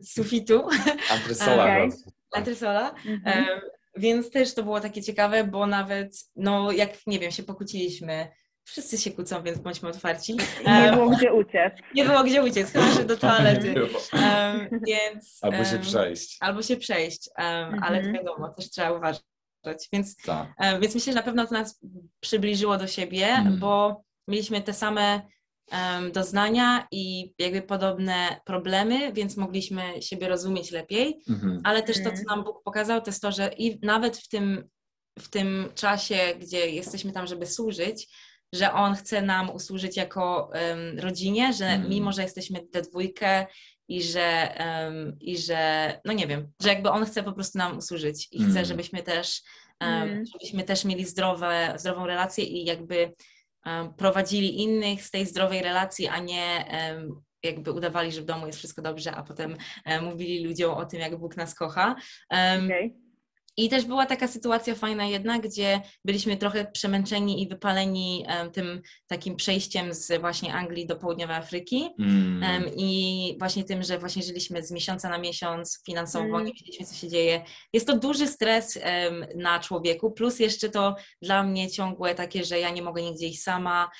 z 0.00 0.14
sufitu, 0.14 0.68
Antresola. 1.10 1.64
Okay. 1.76 1.90
Antresola. 2.34 2.94
Mhm. 3.06 3.20
Em, 3.44 3.60
Więc 3.96 4.30
też 4.30 4.54
to 4.54 4.62
było 4.62 4.80
takie 4.80 5.02
ciekawe, 5.02 5.44
bo 5.44 5.66
nawet, 5.66 6.16
no 6.36 6.72
jak 6.72 7.06
nie 7.06 7.18
wiem, 7.18 7.30
się 7.30 7.42
pokłóciliśmy. 7.42 8.28
Wszyscy 8.64 8.98
się 8.98 9.10
kłócą, 9.10 9.42
więc 9.42 9.58
bądźmy 9.58 9.88
otwarci. 9.88 10.36
Nie 10.66 10.92
było 10.92 11.10
gdzie 11.10 11.32
uciec. 11.32 11.72
nie 11.94 12.04
było 12.04 12.22
gdzie 12.24 12.42
uciec, 12.42 12.72
chyba 12.72 12.90
że 12.92 13.04
do 13.04 13.16
toalety. 13.26 13.74
Em, 14.12 14.68
więc, 14.86 15.38
Albo 15.42 15.64
się 15.64 15.78
przejść. 15.78 16.36
Albo 16.40 16.62
się 16.62 16.76
przejść, 16.76 17.30
em, 17.36 17.82
ale 17.82 18.00
to 18.00 18.06
Mhm. 18.06 18.12
wiadomo, 18.14 18.48
też 18.48 18.70
trzeba 18.70 18.92
uważać. 18.92 19.22
Więc, 19.92 20.16
Tak. 20.16 20.46
więc 20.80 20.94
myślę, 20.94 21.12
że 21.12 21.16
na 21.18 21.22
pewno 21.22 21.46
to 21.46 21.54
nas 21.54 21.80
przybliżyło 22.20 22.76
do 22.78 22.86
siebie, 22.86 23.26
Mhm. 23.26 23.58
bo 23.58 24.02
mieliśmy 24.28 24.60
te 24.62 24.72
same 24.72 25.22
em, 25.70 26.12
doznania 26.12 26.86
i 26.90 27.34
jakby 27.38 27.62
podobne 27.62 28.40
problemy, 28.44 29.12
więc 29.12 29.36
mogliśmy 29.36 29.82
siebie 30.02 30.28
rozumieć 30.28 30.70
lepiej. 30.70 31.22
Mhm. 31.30 31.60
Ale 31.64 31.82
też 31.82 31.96
to, 32.04 32.10
co 32.12 32.22
nam 32.36 32.44
Bóg 32.44 32.62
pokazał, 32.64 33.00
to 33.00 33.10
jest 33.10 33.22
to, 33.22 33.32
że 33.32 33.50
i 33.58 33.78
nawet 33.82 34.16
w 34.16 34.28
tym, 34.28 34.68
w 35.18 35.28
tym 35.28 35.68
czasie, 35.74 36.18
gdzie 36.40 36.70
jesteśmy 36.70 37.12
tam, 37.12 37.26
żeby 37.26 37.46
służyć, 37.46 38.08
że 38.52 38.72
On 38.72 38.94
chce 38.94 39.22
nam 39.22 39.50
usłużyć 39.50 39.96
jako 39.96 40.50
em, 40.52 40.98
rodzinie, 40.98 41.52
że 41.52 41.66
Mhm. 41.66 41.90
mimo, 41.90 42.12
że 42.12 42.22
jesteśmy 42.22 42.60
we 42.72 42.82
dwójkę 42.82 43.46
i 43.88 44.02
że, 44.02 44.54
em, 44.56 45.16
i 45.20 45.38
że, 45.38 46.00
no 46.04 46.12
nie 46.12 46.26
wiem, 46.26 46.52
że 46.62 46.68
jakby 46.68 46.90
On 46.90 47.04
chce 47.06 47.22
po 47.22 47.32
prostu 47.32 47.58
nam 47.58 47.78
usłużyć 47.78 48.28
i 48.32 48.38
chce, 48.38 48.46
Mhm. 48.46 48.64
żebyśmy 48.66 49.02
też, 49.02 49.42
Mhm. 49.80 50.24
żebyśmy 50.32 50.62
też 50.64 50.84
mieli 50.84 51.04
zdrowe, 51.04 51.74
zdrową 51.76 52.06
relację 52.06 52.44
i 52.44 52.64
jakby 52.64 53.12
prowadzili 53.96 54.62
innych 54.62 55.02
z 55.02 55.10
tej 55.10 55.26
zdrowej 55.26 55.62
relacji, 55.62 56.08
a 56.08 56.18
nie 56.18 56.64
jakby 57.42 57.72
udawali, 57.72 58.12
że 58.12 58.22
w 58.22 58.24
domu 58.24 58.46
jest 58.46 58.58
wszystko 58.58 58.82
dobrze, 58.82 59.12
a 59.12 59.22
potem 59.22 59.56
mówili 60.02 60.44
ludziom 60.44 60.74
o 60.74 60.84
tym, 60.84 61.00
jak 61.00 61.16
Bóg 61.16 61.36
nas 61.36 61.54
kocha. 61.54 61.96
Okej. 62.64 63.09
I 63.56 63.68
też 63.68 63.84
była 63.84 64.06
taka 64.06 64.28
sytuacja 64.28 64.74
fajna 64.74 65.06
jedna, 65.06 65.38
gdzie 65.38 65.80
byliśmy 66.04 66.36
trochę 66.36 66.64
przemęczeni 66.72 67.42
i 67.42 67.48
wypaleni 67.48 68.24
em, 68.28 68.50
tym 68.50 68.80
takim 69.06 69.36
przejściem 69.36 69.94
z 69.94 70.20
właśnie 70.20 70.54
Anglii 70.54 70.86
do 70.86 70.96
południowej 70.96 71.36
Afryki. 71.36 71.88
Mm. 71.98 72.42
Em, 72.42 72.64
I 72.76 73.36
właśnie 73.38 73.64
tym, 73.64 73.82
że 73.82 73.98
właśnie 73.98 74.22
żyliśmy 74.22 74.62
z 74.62 74.70
miesiąca 74.70 75.08
na 75.08 75.18
miesiąc 75.18 75.82
finansowo, 75.86 76.24
Mm. 76.24 76.44
nie 76.44 76.52
wiedzieliśmy, 76.52 76.86
co 76.86 76.94
się 76.94 77.08
dzieje. 77.08 77.44
Jest 77.72 77.86
to 77.86 77.98
duży 77.98 78.26
stres 78.26 78.78
em, 78.82 79.26
na 79.36 79.60
człowieku, 79.60 80.10
plus 80.12 80.38
jeszcze 80.38 80.68
to 80.68 80.94
dla 81.22 81.42
mnie 81.42 81.70
ciągłe 81.70 82.14
takie, 82.14 82.44
że 82.44 82.60
ja 82.60 82.70
nie 82.70 82.82
mogę 82.82 83.02
nigdzie 83.02 83.26
iść 83.26 83.42
sama. 83.42 83.90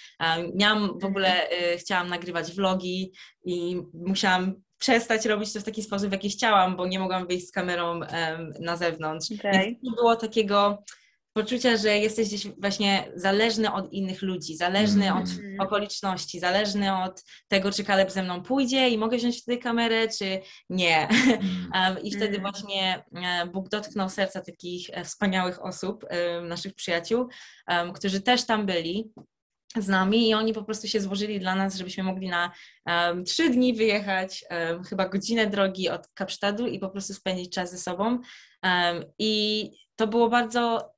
Miałam 0.55 0.99
w 0.99 1.05
ogóle, 1.05 1.51
y, 1.75 1.79
chciałam 1.79 2.09
nagrywać 2.09 2.53
vlogi 2.53 3.13
i 3.45 3.83
musiałam 3.95 4.63
przestać 4.81 5.27
robić 5.27 5.53
to 5.53 5.61
w 5.61 5.65
taki 5.65 5.83
sposób, 5.83 6.09
w 6.09 6.13
jaki 6.13 6.31
chciałam, 6.31 6.77
bo 6.77 6.87
nie 6.87 6.99
mogłam 6.99 7.27
wyjść 7.27 7.49
z 7.49 7.53
kamerą 7.53 8.03
em, 8.03 8.53
na 8.61 8.77
zewnątrz. 8.77 9.29
Okej. 9.39 9.53
Więc 9.53 9.83
nie 9.83 9.91
było 9.91 10.17
takiego 10.17 10.83
poczucia, 11.33 11.77
że 11.77 11.99
jesteś 11.99 12.29
gdzieś 12.29 12.47
właśnie 12.47 13.13
zależny 13.15 13.73
od 13.73 13.93
innych 13.93 14.23
ludzi, 14.23 14.57
zależny 14.57 15.07
Mm. 15.07 15.23
od 15.23 15.29
Mhm. 15.31 15.61
okoliczności, 15.61 16.41
zależny 16.41 16.97
od 17.03 17.23
tego, 17.49 17.73
czy 17.73 17.85
Kaleb 17.85 18.11
ze 18.11 18.23
mną 18.23 18.43
pójdzie 18.43 18.89
i 18.89 18.99
mogę 18.99 19.17
wziąć 19.17 19.43
wtedy 19.43 19.59
kamerę, 19.59 20.09
czy 20.19 20.41
nie. 20.71 21.09
Mm. 21.11 21.95
Um, 21.97 22.03
I 22.05 22.11
wtedy 22.11 22.37
Mm. 22.39 22.41
właśnie 22.41 23.05
e, 23.15 23.47
Bóg 23.47 23.69
dotknął 23.69 24.09
serca 24.09 24.41
takich 24.41 24.91
e, 24.93 25.05
wspaniałych 25.05 25.65
osób, 25.65 26.05
naszych 26.43 26.75
przyjaciół, 26.75 27.29
którzy 27.95 28.21
też 28.21 28.47
tam 28.47 28.67
byli 28.67 29.11
z 29.77 29.89
nami 29.89 30.29
i 30.29 30.35
oni 30.35 30.53
po 30.53 30.63
prostu 30.63 30.89
się 30.89 31.01
złożyli 31.01 31.41
dla 31.41 31.55
nas, 31.55 31.77
żebyśmy 31.77 32.03
mogli 32.03 32.29
na 32.29 32.53
trzy 33.27 33.51
dni 33.51 33.75
wyjechać, 33.75 34.45
em, 34.49 34.85
chyba 34.85 35.09
godzinę 35.09 35.47
drogi 35.47 35.89
od 35.89 36.09
Kapsztadu 36.15 36.67
i 36.67 36.79
po 36.79 36.89
prostu 36.91 37.15
spędzić 37.15 37.53
czas 37.53 37.71
ze 37.71 37.79
sobą. 37.79 38.19
Em, 38.63 39.05
I 39.19 39.71
to 39.97 40.07
było 40.07 40.29
bardzo, 40.29 40.93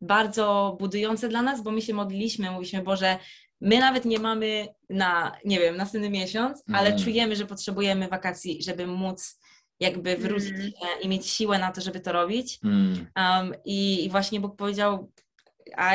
bardzo 0.00 0.76
budujące 0.80 1.28
dla 1.28 1.42
nas, 1.42 1.62
bo 1.62 1.70
my 1.70 1.82
się 1.82 1.94
modliliśmy, 1.94 2.50
mówiliśmy, 2.50 2.82
Boże, 2.82 3.18
my 3.60 3.78
nawet 3.78 4.04
nie 4.04 4.18
mamy 4.18 4.66
na, 4.90 5.36
nie 5.44 5.58
wiem, 5.60 5.76
następny 5.76 6.10
miesiąc, 6.10 6.62
ale 6.68 6.88
Mhm. 6.88 7.04
czujemy, 7.04 7.36
że 7.36 7.46
potrzebujemy 7.46 8.08
wakacji, 8.08 8.62
żeby 8.62 8.86
móc 8.86 9.40
jakby 9.80 10.16
wrócić 10.16 10.52
e, 10.56 11.00
i 11.02 11.08
mieć 11.08 11.26
siłę 11.26 11.58
na 11.58 11.72
to, 11.72 11.80
żeby 11.80 12.00
to 12.00 12.12
robić. 12.12 12.58
Mm. 12.64 13.06
Um, 13.16 13.54
i, 13.64 14.04
I 14.04 14.10
właśnie 14.10 14.40
Bóg 14.40 14.56
powiedział, 14.56 15.12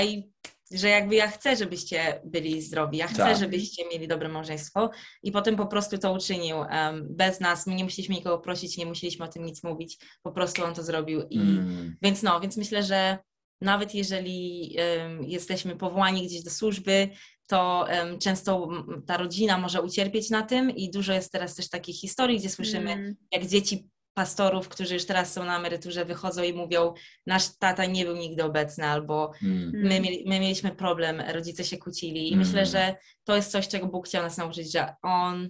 I 0.06 0.24
że 0.72 0.90
jakby 0.90 1.16
ja 1.16 1.28
chcę, 1.28 1.56
żebyście 1.56 2.22
byli 2.26 2.62
zdrowi, 2.62 2.98
ja 2.98 3.08
chcę, 3.08 3.18
Tak. 3.18 3.38
żebyście 3.38 3.84
mieli 3.94 4.08
dobre 4.08 4.30
małżeństwo 4.30 4.90
i 5.24 5.32
potem 5.32 5.56
po 5.56 5.66
prostu 5.68 5.98
to 5.98 6.14
uczynił 6.14 6.56
em, 6.70 7.08
bez 7.10 7.40
nas, 7.40 7.68
my 7.68 7.76
nie 7.76 7.84
musieliśmy 7.84 8.16
nikogo 8.16 8.40
prosić, 8.40 8.78
nie 8.78 8.86
musieliśmy 8.86 9.26
o 9.26 9.28
tym 9.28 9.46
nic 9.46 9.64
mówić, 9.64 9.98
po 10.24 10.32
prostu 10.32 10.64
on 10.64 10.74
to 10.74 10.84
zrobił 10.84 11.22
i 11.30 11.40
Mm. 11.40 11.96
więc 12.02 12.24
no, 12.24 12.40
więc 12.40 12.58
myślę, 12.58 12.84
że 12.84 13.18
nawet 13.62 13.96
jeżeli 13.96 14.76
em, 14.78 15.24
jesteśmy 15.24 15.76
powołani 15.76 16.28
gdzieś 16.28 16.44
do 16.44 16.52
służby, 16.52 17.10
to 17.48 17.90
em, 17.90 18.20
często 18.20 18.70
ta 19.08 19.18
rodzina 19.18 19.58
może 19.58 19.82
ucierpieć 19.82 20.30
na 20.30 20.42
tym 20.42 20.72
i 20.72 20.92
dużo 20.92 21.14
jest 21.14 21.32
teraz 21.32 21.56
też 21.56 21.70
takich 21.70 21.96
historii, 22.00 22.40
gdzie 22.40 22.50
słyszymy, 22.50 22.92
Mm. 22.92 23.16
jak 23.32 23.46
dzieci 23.46 23.88
pastorów, 24.14 24.70
którzy 24.70 24.94
już 24.94 25.06
teraz 25.06 25.34
są 25.34 25.44
na 25.46 25.58
emeryturze, 25.58 26.06
wychodzą 26.06 26.44
i 26.44 26.54
mówią, 26.54 26.94
nasz 27.28 27.58
tata 27.58 27.86
nie 27.86 28.06
był 28.06 28.16
nigdy 28.16 28.44
obecny, 28.44 28.86
albo 28.86 29.32
Mm. 29.44 29.72
my, 29.74 30.00
mieli, 30.02 30.24
my 30.28 30.40
mieliśmy 30.40 30.72
problem, 30.72 31.22
rodzice 31.34 31.64
się 31.64 31.78
kłócili. 31.78 32.30
I 32.30 32.34
Mm. 32.34 32.40
myślę, 32.48 32.66
że 32.66 32.96
to 33.24 33.36
jest 33.36 33.52
coś, 33.52 33.68
czego 33.68 33.88
Bóg 33.88 34.08
chciał 34.08 34.24
nas 34.24 34.38
nauczyć, 34.38 34.72
że 34.72 34.94
On, 35.02 35.50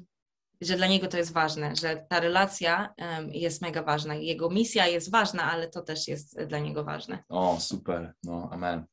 że 0.62 0.76
dla 0.76 0.88
Niego 0.88 1.08
to 1.08 1.18
jest 1.18 1.34
ważne, 1.34 1.76
że 1.76 2.06
ta 2.10 2.20
relacja 2.20 2.94
em, 2.98 3.30
jest 3.34 3.62
mega 3.62 3.84
ważna. 3.84 4.16
Jego 4.16 4.50
misja 4.50 4.88
jest 4.88 5.12
ważna, 5.12 5.52
ale 5.52 5.68
to 5.68 5.82
też 5.82 6.08
jest 6.08 6.44
dla 6.44 6.60
Niego 6.60 6.84
ważne. 6.84 7.24
O, 7.30 7.58
super. 7.60 8.14
No, 8.24 8.50
amen. 8.52 8.84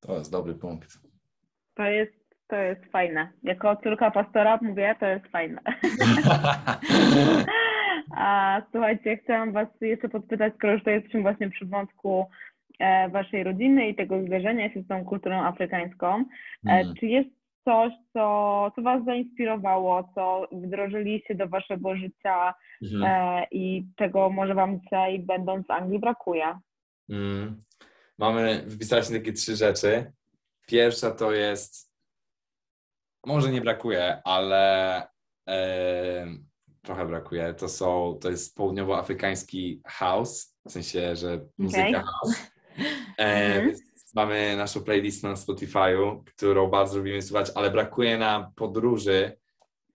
To 0.00 0.18
jest 0.18 0.32
dobry 0.32 0.54
punkt. 0.54 0.88
To 1.74 1.82
jest, 1.82 2.12
to 2.48 2.56
jest 2.56 2.80
fajne. 2.92 3.32
Jako 3.42 3.76
córka 3.82 4.10
pastora 4.10 4.58
mówię, 4.62 4.96
to 5.00 5.06
jest 5.06 5.26
fajne. 5.26 5.60
A 8.20 8.62
słuchajcie, 8.70 9.16
chciałam 9.24 9.52
Was 9.52 9.68
jeszcze 9.80 10.08
podpytać, 10.08 10.54
skoro 10.54 10.72
już 10.72 10.84
to 10.84 10.90
jesteśmy 10.90 11.22
właśnie 11.22 11.50
przy 11.50 11.66
wątku 11.66 12.26
e, 12.78 13.08
Waszej 13.08 13.44
rodziny 13.44 13.88
i 13.88 13.94
tego 13.94 14.22
zderzenia 14.22 14.72
się 14.74 14.82
z 14.82 14.86
tą 14.88 15.04
kulturą 15.04 15.42
afrykańską. 15.44 16.16
E, 16.16 16.24
Mm. 16.70 16.94
Czy 16.94 17.06
jest 17.06 17.28
coś, 17.64 17.92
co, 18.12 18.72
co 18.76 18.82
Was 18.82 19.04
zainspirowało, 19.04 20.10
co 20.14 20.48
wdrożyliście 20.52 21.34
do 21.34 21.48
Waszego 21.48 21.96
życia 21.96 22.54
Mhm. 22.82 23.04
e, 23.04 23.46
i 23.50 23.86
czego 23.96 24.30
może 24.30 24.54
Wam 24.54 24.80
dzisiaj, 24.80 25.18
będąc 25.18 25.66
w 25.66 25.70
Anglii, 25.70 25.98
brakuje? 25.98 26.58
Mm. 27.10 27.56
Mamy, 28.18 28.62
wypisaliśmy 28.66 29.18
takie 29.18 29.32
trzy 29.32 29.56
rzeczy. 29.56 30.12
Pierwsza 30.66 31.10
to 31.10 31.32
jest, 31.32 31.92
może 33.26 33.50
nie 33.50 33.60
brakuje, 33.60 34.20
ale 34.24 35.02
e, 35.48 36.26
trochę 36.88 37.06
brakuje. 37.06 37.54
To 37.54 37.68
są, 37.68 38.18
to 38.20 38.30
jest 38.30 38.56
południowoafrykański 38.56 39.82
house, 39.86 40.56
w 40.68 40.72
sensie, 40.72 41.16
że 41.16 41.40
muzyka 41.58 41.82
Okej. 41.82 41.94
house. 41.94 42.36
E, 43.18 43.54
Mhm. 43.56 43.74
Mamy 44.14 44.56
naszą 44.56 44.80
playlist 44.84 45.22
na 45.22 45.34
Spotify'u, 45.34 46.22
którą 46.24 46.66
bardzo 46.70 46.98
lubimy 46.98 47.22
słuchać, 47.22 47.50
ale 47.54 47.70
brakuje 47.70 48.18
nam 48.18 48.52
podróży 48.54 49.36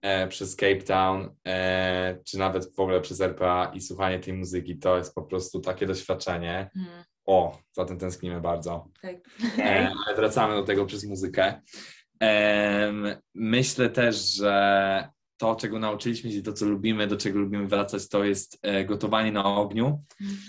e, 0.02 0.28
przez 0.28 0.56
Cape 0.56 0.76
Town, 0.82 1.36
e, 1.48 2.18
czy 2.26 2.38
nawet 2.38 2.76
w 2.76 2.80
ogóle 2.80 3.02
przez 3.02 3.22
RPA 3.22 3.72
i 3.74 3.82
słuchanie 3.82 4.20
tej 4.20 4.34
muzyki. 4.34 4.78
To 4.78 4.98
jest 4.98 5.16
po 5.16 5.22
prostu 5.24 5.60
takie 5.60 5.86
doświadczenie. 5.86 6.70
Mhm, 6.76 7.04
O, 7.26 7.58
za 7.72 7.86
tym 7.86 7.98
tęsknimy 7.98 8.42
bardzo. 8.42 8.88
tak. 9.02 9.16
E, 9.60 9.90
ale 10.08 10.16
wracamy 10.16 10.56
do 10.56 10.64
tego 10.64 10.86
przez 10.86 11.04
muzykę. 11.06 11.62
Myślę 13.36 13.90
też, 13.90 14.16
że 14.36 15.10
to, 15.38 15.56
czego 15.56 15.80
nauczyliśmy 15.80 16.32
się, 16.32 16.42
to, 16.42 16.54
co 16.54 16.66
lubimy, 16.66 17.08
do 17.08 17.18
czego 17.18 17.40
lubimy 17.40 17.68
wracać, 17.68 18.10
to 18.10 18.24
jest 18.24 18.60
e, 18.62 18.86
gotowanie 18.86 19.32
na 19.32 19.46
ogniu. 19.46 20.04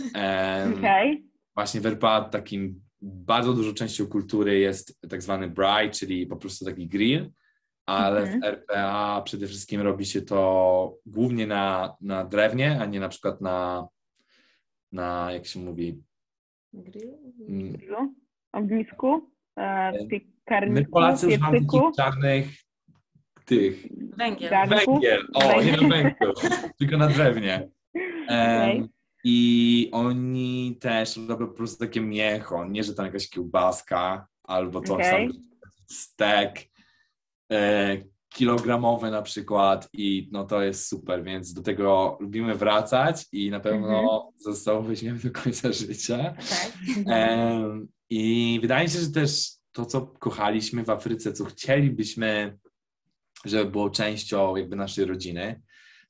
Okej. 0.79 1.25
Właśnie 1.55 1.81
w 1.81 1.87
RPA 1.87 2.21
takim 2.21 2.81
bardzo 3.03 3.53
dużą 3.53 3.75
częścią 3.75 4.07
kultury 4.07 4.59
jest 4.59 5.01
tak 5.09 5.23
zwany 5.23 5.49
braai, 5.51 5.91
czyli 5.91 6.27
po 6.27 6.37
prostu 6.37 6.65
taki 6.65 6.89
grill, 6.89 7.31
ale 7.87 8.21
Mhm. 8.21 8.41
w 8.41 8.45
RPA 8.45 9.23
przede 9.25 9.47
wszystkim 9.47 9.81
robi 9.81 10.07
się 10.07 10.23
to 10.23 10.97
głównie 11.07 11.47
na, 11.47 11.97
na 12.01 12.25
drewnie, 12.25 12.81
a 12.81 12.87
nie 12.87 13.01
na 13.01 13.09
przykład 13.09 13.41
na, 13.41 13.89
na 14.93 15.33
jak 15.33 15.47
się 15.47 15.61
mówi, 15.61 16.03
mm, 16.75 17.73
Grillu, 17.73 18.15
ognisku, 18.53 19.31
e, 19.57 19.93
My 19.93 20.07
piekarniku, 20.07 20.91
Polacy 20.91 21.27
używamy 21.27 21.61
czarnych 21.97 22.64
tych 23.45 23.87
Węgiel. 24.17 24.51
Garnku? 24.51 24.93
węgiel, 24.93 25.27
o 25.35 25.63
nie 25.63 25.73
na 25.73 25.89
węglu, 25.89 26.33
tylko 26.79 26.97
na 26.97 27.07
drewnie. 27.07 27.69
Okej. 28.25 28.85
I 29.25 29.89
oni 29.93 30.77
też 30.81 31.17
robią 31.17 31.47
po 31.47 31.55
prostu 31.55 31.87
takie 31.87 32.01
mięcho, 32.01 32.65
nie 32.65 32.85
że 32.85 32.95
tam 32.95 33.07
jakaś 33.07 33.29
kiełbaska 33.31 34.27
albo 34.43 34.81
coś 34.81 35.07
Okej. 35.07 35.29
tam, 35.29 35.43
stek 35.87 36.61
e, 37.53 37.97
kilogramowy 38.35 39.11
na 39.11 39.23
przykład 39.23 39.89
i 39.93 40.29
no 40.33 40.45
to 40.45 40.63
jest 40.63 40.89
super, 40.89 41.25
więc 41.25 41.53
do 41.53 41.63
tego 41.63 42.19
lubimy 42.21 42.55
wracać 42.55 43.27
i 43.33 43.51
na 43.51 43.61
pewno 43.61 44.33
ze 44.37 44.55
sobą 44.55 44.83
weźmiemy 44.83 45.19
do 45.19 45.31
końca 45.31 45.73
życia. 45.73 46.35
Em, 47.07 47.89
I 48.11 48.59
wydaje 48.63 48.85
mi 48.85 48.91
się, 48.91 48.99
że 48.99 49.11
też 49.11 49.51
to, 49.73 49.87
co 49.87 50.07
kochaliśmy 50.07 50.85
w 50.85 50.91
Afryce, 50.91 51.33
co 51.33 51.45
chcielibyśmy, 51.45 52.59
żeby 53.45 53.71
było 53.71 53.91
częścią 53.91 54.57
jakby 54.57 54.77
naszej 54.77 55.05
rodziny, 55.05 55.63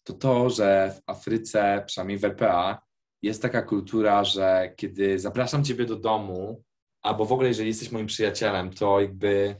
to 0.02 0.12
to, 0.12 0.50
że 0.50 0.94
w 0.96 1.10
Afryce, 1.10 1.82
przynajmniej 1.86 2.18
w 2.18 2.24
RPA, 2.24 2.82
jest 3.22 3.42
taka 3.42 3.62
kultura, 3.62 4.24
że 4.24 4.72
kiedy 4.76 5.18
zapraszam 5.18 5.64
Ciebie 5.64 5.84
do 5.84 5.96
domu, 5.96 6.62
albo 7.02 7.24
w 7.24 7.32
ogóle 7.32 7.48
jeżeli 7.48 7.68
jesteś 7.68 7.92
moim 7.92 8.06
przyjacielem, 8.06 8.70
to 8.70 9.00
jakby 9.00 9.56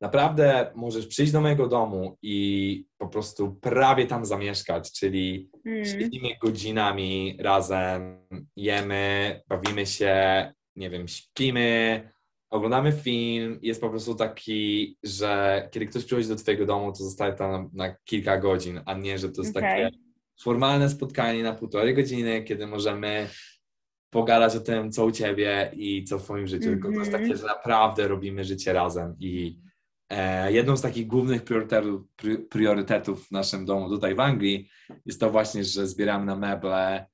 naprawdę 0.00 0.72
możesz 0.74 1.06
przyjść 1.06 1.32
do 1.32 1.40
mojego 1.40 1.68
domu 1.68 2.16
i 2.22 2.84
po 2.98 3.08
prostu 3.08 3.54
prawie 3.54 4.06
tam 4.06 4.24
zamieszkać, 4.24 4.92
czyli 4.92 5.50
Mm, 5.68 5.84
Siedzimy 5.84 6.28
godzinami 6.42 7.36
razem, 7.40 8.26
jemy, 8.56 9.40
bawimy 9.48 9.86
się, 9.86 10.52
nie 10.76 10.90
wiem, 10.90 11.08
śpimy, 11.08 12.10
oglądamy 12.50 12.92
film. 12.92 13.58
Jest 13.62 13.80
po 13.80 13.90
prostu 13.90 14.14
taki, 14.14 14.96
że 15.02 15.62
kiedy 15.72 15.86
ktoś 15.86 16.04
przychodzi 16.04 16.28
do 16.28 16.36
Twojego 16.36 16.66
domu, 16.66 16.92
to 16.92 17.04
zostaje 17.04 17.32
tam 17.32 17.50
na, 17.50 17.86
na 17.86 17.94
kilka 18.04 18.38
godzin, 18.38 18.80
a 18.86 18.94
nie, 18.94 19.18
że 19.18 19.28
to 19.28 19.42
jest 19.42 19.56
Okej. 19.56 19.84
takie 19.84 19.96
formalne 20.42 20.90
spotkanie 20.90 21.42
na 21.42 21.52
półtorej 21.52 21.94
godziny, 21.94 22.44
kiedy 22.44 22.66
możemy 22.66 23.28
pogadać 24.10 24.56
o 24.56 24.60
tym, 24.60 24.92
co 24.92 25.04
u 25.04 25.12
Ciebie 25.12 25.72
i 25.76 26.04
co 26.04 26.18
w 26.18 26.22
Twoim 26.22 26.46
życiu. 26.46 26.64
Tylko 26.64 26.88
to 26.88 26.94
jest 26.98 27.06
Mhm. 27.12 27.24
takie, 27.24 27.36
że 27.40 27.46
naprawdę 27.46 28.08
robimy 28.08 28.44
życie 28.44 28.72
razem 28.72 29.14
i 29.20 29.58
e, 30.10 30.52
jedną 30.52 30.76
z 30.76 30.82
takich 30.82 31.06
głównych 31.06 31.44
priorytetów, 31.44 32.02
pri, 32.16 32.38
priorytetów 32.38 33.28
w 33.28 33.30
naszym 33.30 33.64
domu 33.66 33.88
tutaj 33.88 34.14
w 34.14 34.20
Anglii 34.20 34.70
jest 35.06 35.20
to 35.20 35.30
właśnie, 35.30 35.64
że 35.64 35.86
zbieramy 35.86 36.26
na 36.26 36.36
meble, 36.36 37.06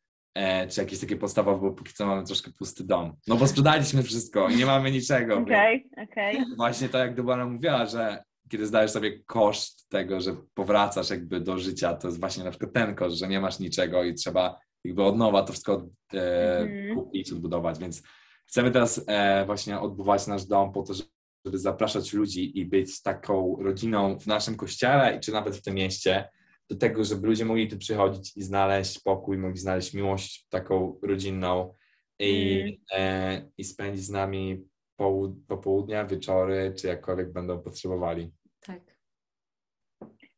czy 0.71 0.81
jakieś 0.81 1.01
takie 1.01 1.17
podstawowe, 1.17 1.61
bo 1.69 1.73
póki 1.73 1.93
co 1.93 2.07
mamy 2.07 2.25
troszkę 2.25 2.51
pusty 2.59 2.85
dom. 2.85 3.17
No 3.27 3.37
bo 3.37 3.47
sprzedaliśmy 3.47 4.03
wszystko 4.03 4.49
i 4.49 4.57
nie 4.57 4.67
mamy 4.67 4.91
niczego. 4.91 5.39
Okej, 5.39 5.91
okej. 6.11 6.45
Właśnie 6.57 6.89
tak 6.89 7.01
jak 7.01 7.15
Debora 7.17 7.47
mówiła, 7.47 7.87
że 7.87 8.25
kiedy 8.51 8.67
zdajesz 8.67 8.91
sobie 8.91 9.19
koszt 9.25 9.89
tego, 9.89 10.21
że 10.21 10.37
powracasz 10.55 11.11
jakby 11.11 11.41
do 11.41 11.59
życia, 11.59 11.95
to 11.95 12.09
jest 12.09 12.21
właśnie 12.21 12.45
na 12.45 12.51
przykład 12.51 12.73
ten 12.73 12.95
koszt, 12.95 13.17
że 13.17 13.29
nie 13.29 13.41
masz 13.41 13.59
niczego 13.59 14.05
i 14.05 14.15
trzeba 14.15 14.59
jakby 14.85 15.03
od 15.03 15.17
nowa 15.17 15.43
to 15.43 15.53
wszystko 15.53 15.87
e, 16.15 16.59
Mhm. 16.61 16.95
kupić, 16.95 17.33
odbudować, 17.33 17.79
więc 17.79 18.03
chcemy 18.47 18.71
teraz 18.71 19.05
e, 19.07 19.45
właśnie 19.47 19.81
odbudować 19.81 20.27
nasz 20.27 20.45
dom 20.45 20.73
po 20.73 20.83
to, 20.83 20.95
żeby 20.95 21.59
zapraszać 21.59 22.13
ludzi 22.13 22.59
i 22.59 22.67
być 22.67 23.03
taką 23.03 23.57
rodziną 23.61 24.19
w 24.19 24.27
naszym 24.27 24.57
kościele, 24.57 25.21
czy 25.21 25.33
nawet 25.33 25.57
w 25.57 25.63
tym 25.63 25.75
mieście, 25.75 26.29
do 26.71 26.77
tego, 26.77 27.05
żeby 27.05 27.27
ludzie 27.27 27.45
mogli 27.45 27.69
tu 27.69 27.79
przychodzić 27.79 28.37
i 28.37 28.43
znaleźć 28.43 29.03
pokój, 29.03 29.39
mogli 29.39 29.59
znaleźć 29.59 29.95
miłość 29.95 30.47
taką 30.49 30.99
rodzinną 31.03 31.75
i, 32.19 32.79
e, 32.97 33.43
i 33.59 33.65
spędzić 33.65 34.05
z 34.05 34.11
nami 34.11 34.65
połud- 35.01 35.47
popołudnia, 35.49 36.05
wieczory, 36.05 36.75
czy 36.81 36.87
jakkolwiek 36.87 37.33
będą 37.33 37.59
potrzebowali. 37.63 38.31
tak. 38.67 38.81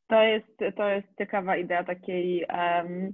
To 0.08 0.22
jest, 0.22 0.56
to 0.76 0.88
jest 0.88 1.08
ciekawa 1.18 1.56
idea 1.56 1.84
takiej, 1.84 2.44
em, 2.48 3.12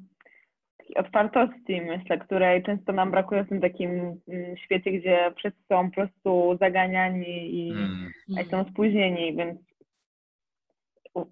takiej 0.79 0.97
otwartości, 0.97 1.81
myślę, 1.81 2.19
której 2.19 2.63
często 2.63 2.93
nam 2.93 3.11
brakuje 3.11 3.45
w 3.45 3.49
tym 3.49 3.61
takim 3.61 4.21
mm, 4.29 4.57
świecie, 4.57 4.93
gdzie 4.93 5.33
wszyscy 5.37 5.61
są 5.69 5.91
po 5.91 5.95
prostu 5.95 6.57
zaganiani 6.61 7.55
i, 7.55 7.71
Mm. 7.71 8.11
i 8.29 8.45
są 8.51 8.65
spóźnieni, 8.71 9.37
więc 9.37 9.61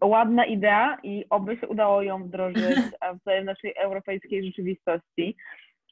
ładna 0.05 0.45
idea 0.45 0.99
i 1.03 1.25
oby 1.31 1.57
się 1.57 1.69
udało 1.69 2.03
ją 2.03 2.23
wdrożyć 2.23 2.77
w 3.27 3.45
naszej 3.45 3.75
europejskiej 3.77 4.45
rzeczywistości. 4.45 5.37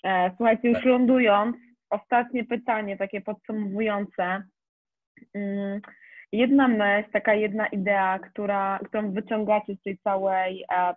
E, 0.05 0.31
Słuchajcie, 0.37 0.69
już 0.69 0.85
lądując, 0.85 1.57
ostatnie 1.91 2.45
pytanie, 2.45 2.97
takie 2.97 3.21
podsumowujące. 3.21 4.43
Mm, 5.35 5.81
Jedna 6.33 6.69
myśl, 6.69 7.11
taka 7.13 7.35
jedna 7.35 7.67
idea, 7.67 8.19
która, 8.19 8.79
którą 8.85 9.13
wyciągacie 9.13 9.75
z 9.75 9.83
tej 9.83 9.99
całej 9.99 10.65
e, 10.73 10.95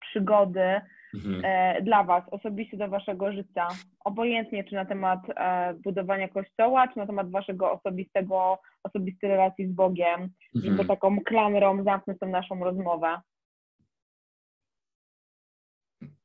przygody 0.00 0.80
Mhm. 1.14 1.44
e, 1.44 1.82
dla 1.82 2.04
Was, 2.04 2.24
osobiście 2.30 2.76
do 2.76 2.88
Waszego 2.88 3.32
życia. 3.32 3.68
Obojętnie, 4.04 4.64
czy 4.64 4.74
na 4.74 4.84
temat 4.84 5.20
e, 5.36 5.74
budowania 5.74 6.28
kościoła, 6.28 6.88
czy 6.88 6.98
na 6.98 7.06
temat 7.06 7.30
Waszego 7.30 7.72
osobistego, 7.72 8.58
osobistej 8.82 9.30
relacji 9.30 9.68
z 9.68 9.72
Bogiem, 9.72 10.30
Mhm. 10.54 10.86
taką 10.88 11.20
klamrą 11.20 11.84
zamknąć 11.84 12.18
tą 12.20 12.28
naszą 12.28 12.64
rozmowę. 12.64 13.20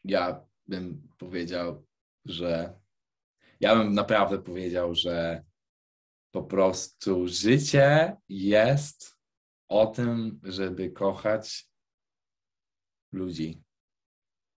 Ja 0.03 0.41
bym 0.67 1.07
powiedział, 1.17 1.85
że 2.25 2.73
ja 3.59 3.75
bym 3.75 3.93
naprawdę 3.93 4.37
powiedział, 4.39 4.95
że 4.95 5.43
po 6.31 6.43
prostu 6.43 7.27
życie 7.27 8.15
jest 8.29 9.17
o 9.67 9.85
tym, 9.85 10.39
żeby 10.43 10.91
kochać 10.91 11.65
ludzi 13.11 13.63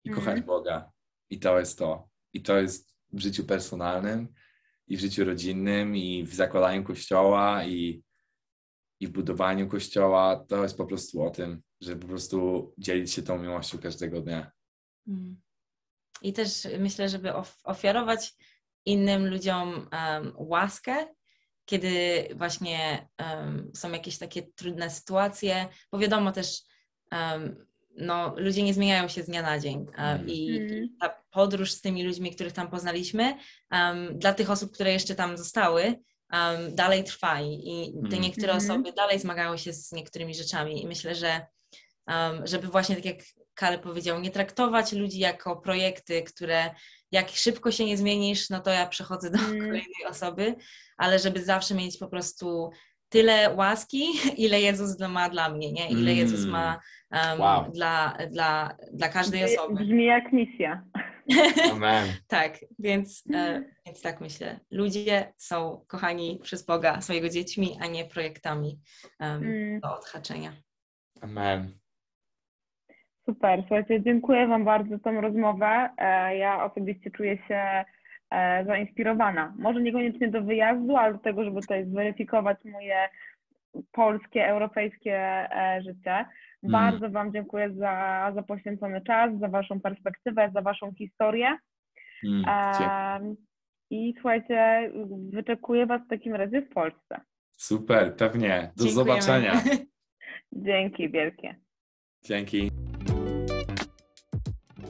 i 0.08 0.14
kochać 0.14 0.40
Boga. 0.40 0.90
I 1.30 1.38
to 1.38 1.58
jest 1.58 1.78
to. 1.78 2.08
I 2.32 2.42
to 2.42 2.58
jest 2.58 2.94
w 3.12 3.20
życiu 3.20 3.44
personalnym, 3.44 4.28
i 4.86 4.96
w 4.96 5.00
życiu 5.00 5.24
rodzinnym, 5.24 5.96
i 5.96 6.24
w 6.24 6.34
zakładaniu 6.34 6.84
kościoła, 6.84 7.64
i, 7.64 8.02
i 9.00 9.06
w 9.06 9.10
budowaniu 9.10 9.68
kościoła. 9.68 10.44
To 10.48 10.62
jest 10.62 10.76
po 10.76 10.86
prostu 10.86 11.22
o 11.22 11.30
tym, 11.30 11.62
żeby 11.80 12.00
po 12.00 12.08
prostu 12.08 12.72
dzielić 12.78 13.12
się 13.12 13.22
tą 13.22 13.38
miłością 13.38 13.78
każdego 13.78 14.20
dnia. 14.20 14.50
Mm. 15.08 15.40
I 16.22 16.32
też 16.32 16.68
myślę, 16.78 17.08
żeby 17.08 17.34
of- 17.34 17.60
ofiarować 17.64 18.34
innym 18.84 19.26
ludziom 19.30 19.88
em, 19.90 20.32
łaskę, 20.36 21.06
kiedy 21.64 22.28
właśnie 22.36 23.08
em, 23.18 23.70
są 23.74 23.92
jakieś 23.92 24.18
takie 24.18 24.42
trudne 24.42 24.90
sytuacje, 24.90 25.68
bo 25.92 25.98
wiadomo 25.98 26.32
też, 26.32 26.62
em, 27.10 27.66
no, 27.98 28.34
ludzie 28.36 28.62
nie 28.62 28.74
zmieniają 28.74 29.08
się 29.08 29.22
z 29.22 29.26
dnia 29.26 29.42
na 29.42 29.58
dzień 29.58 29.86
Mm. 29.96 30.26
i 30.28 30.56
Mm. 30.58 30.96
ta 31.00 31.22
podróż 31.30 31.72
z 31.72 31.80
tymi 31.80 32.04
ludźmi, 32.04 32.34
których 32.34 32.52
tam 32.52 32.70
poznaliśmy, 32.70 33.34
em, 33.70 34.18
dla 34.18 34.34
tych 34.34 34.50
osób, 34.50 34.72
które 34.72 34.92
jeszcze 34.92 35.14
tam 35.14 35.36
zostały, 35.36 35.82
em, 36.32 36.74
dalej 36.74 37.04
trwa 37.04 37.40
i, 37.40 37.92
te 38.10 38.16
Mm. 38.16 38.20
niektóre 38.22 38.52
Mhm. 38.52 38.58
osoby 38.70 38.92
dalej 38.92 39.18
zmagają 39.18 39.56
się 39.56 39.72
z 39.72 39.92
niektórymi 39.92 40.34
rzeczami 40.34 40.82
i 40.82 40.86
myślę, 40.86 41.14
że 41.14 41.46
um, 42.06 42.46
żeby 42.46 42.66
właśnie 42.68 42.94
tak 42.96 43.04
jak 43.04 43.16
Kale 43.54 43.78
powiedział, 43.78 44.20
nie 44.20 44.30
traktować 44.30 44.92
ludzi 44.92 45.18
jako 45.18 45.56
projekty, 45.56 46.22
które 46.22 46.74
jak 47.12 47.28
szybko 47.30 47.72
się 47.72 47.84
nie 47.84 47.96
zmienisz, 47.96 48.50
no 48.50 48.60
to 48.60 48.70
ja 48.70 48.86
przechodzę 48.86 49.30
do 49.30 49.38
kolejnej 49.64 50.04
osoby, 50.08 50.54
ale 50.96 51.18
żeby 51.18 51.44
zawsze 51.44 51.74
mieć 51.74 51.98
po 51.98 52.08
prostu 52.08 52.70
tyle 53.08 53.54
łaski, 53.54 54.04
ile 54.44 54.60
Jezus 54.60 54.98
ma 55.08 55.28
dla 55.28 55.48
mnie, 55.48 55.72
nie? 55.72 55.88
Ile 55.88 56.14
Jezus 56.14 56.46
ma 56.46 56.80
um, 57.12 57.40
Wow. 57.40 57.70
dla, 57.72 58.16
dla, 58.30 58.76
dla 58.92 59.08
każdej 59.08 59.44
osoby. 59.44 59.74
Brzmi 59.84 60.04
jak 60.04 60.32
misja. 60.32 60.82
Amen. 61.72 62.08
tak, 62.26 62.52
więc, 62.78 63.24
e, 63.34 63.62
więc 63.86 64.02
tak 64.02 64.20
myślę. 64.20 64.60
Ludzie 64.70 65.32
są 65.36 65.84
kochani 65.86 66.38
przez 66.42 66.66
Boga, 66.66 67.00
są 67.00 67.12
Jego 67.12 67.28
dziećmi, 67.28 67.76
a 67.80 67.86
nie 67.86 68.04
projektami 68.04 68.78
um, 69.20 69.42
Mm. 69.44 69.80
do 69.80 69.98
odhaczenia. 69.98 70.52
Amen. 71.20 71.78
Super, 73.26 73.58
słuchajcie, 73.60 74.02
dziękuję 74.02 74.46
Wam 74.46 74.64
bardzo 74.64 74.90
za 74.90 74.98
tą 74.98 75.20
rozmowę. 75.20 75.90
E, 75.98 76.36
Ja 76.36 76.64
osobiście 76.64 77.10
czuję 77.10 77.38
się 77.48 77.84
zainspirowana. 78.66 79.54
Może 79.58 79.82
niekoniecznie 79.82 80.28
do 80.28 80.42
wyjazdu, 80.42 80.96
ale 80.96 81.12
do 81.12 81.18
tego, 81.18 81.44
żeby 81.44 81.60
tutaj 81.60 81.86
zweryfikować 81.86 82.58
moje 82.64 83.08
polskie, 83.92 84.46
europejskie 84.46 85.16
e, 85.16 85.82
życie. 85.82 86.24
Bardzo 86.62 87.10
Wam 87.10 87.32
dziękuję 87.32 87.70
za, 87.74 88.32
za 88.34 88.42
poświęcony 88.42 89.00
czas, 89.00 89.38
za 89.40 89.48
Waszą 89.48 89.80
perspektywę, 89.80 90.50
za 90.54 90.62
Waszą 90.62 90.92
historię. 90.94 91.58
Mm, 92.24 92.44
E, 92.48 93.34
I 93.90 94.14
słuchajcie, 94.14 94.90
wyczekuję 95.32 95.86
Was 95.86 96.02
w 96.02 96.08
takim 96.08 96.34
razie 96.34 96.62
w 96.62 96.68
Polsce. 96.68 97.20
Super, 97.56 98.16
pewnie. 98.16 98.72
Do 98.76 98.84
Dziękujemy. 98.84 98.92
zobaczenia. 99.22 99.52
Dzięki 100.52 101.10
wielkie. 101.10 101.54
Dzięki. 102.24 102.70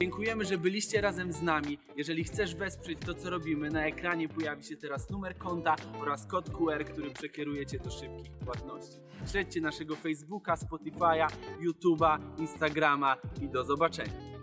Dziękujemy, 0.01 0.45
że 0.45 0.57
byliście 0.57 1.01
razem 1.01 1.33
z 1.33 1.41
nami. 1.41 1.79
Jeżeli 1.95 2.23
chcesz 2.23 2.55
wesprzeć 2.55 2.99
to, 3.05 3.13
co 3.13 3.29
robimy, 3.29 3.69
na 3.69 3.85
ekranie 3.85 4.29
pojawi 4.29 4.63
się 4.63 4.77
teraz 4.77 5.09
numer 5.09 5.37
konta 5.37 5.75
oraz 6.01 6.25
kod 6.25 6.49
QR, 6.49 6.85
który 6.85 7.11
przekieruje 7.11 7.65
Cię 7.65 7.79
do 7.79 7.91
szybkich 7.91 8.31
płatności. 8.45 8.97
Śledźcie 9.31 9.61
naszego 9.61 9.95
Facebooka, 9.95 10.55
Spotify'a, 10.55 11.27
YouTube'a, 11.61 12.19
Instagrama 12.37 13.17
i 13.41 13.49
do 13.49 13.63
zobaczenia. 13.63 14.38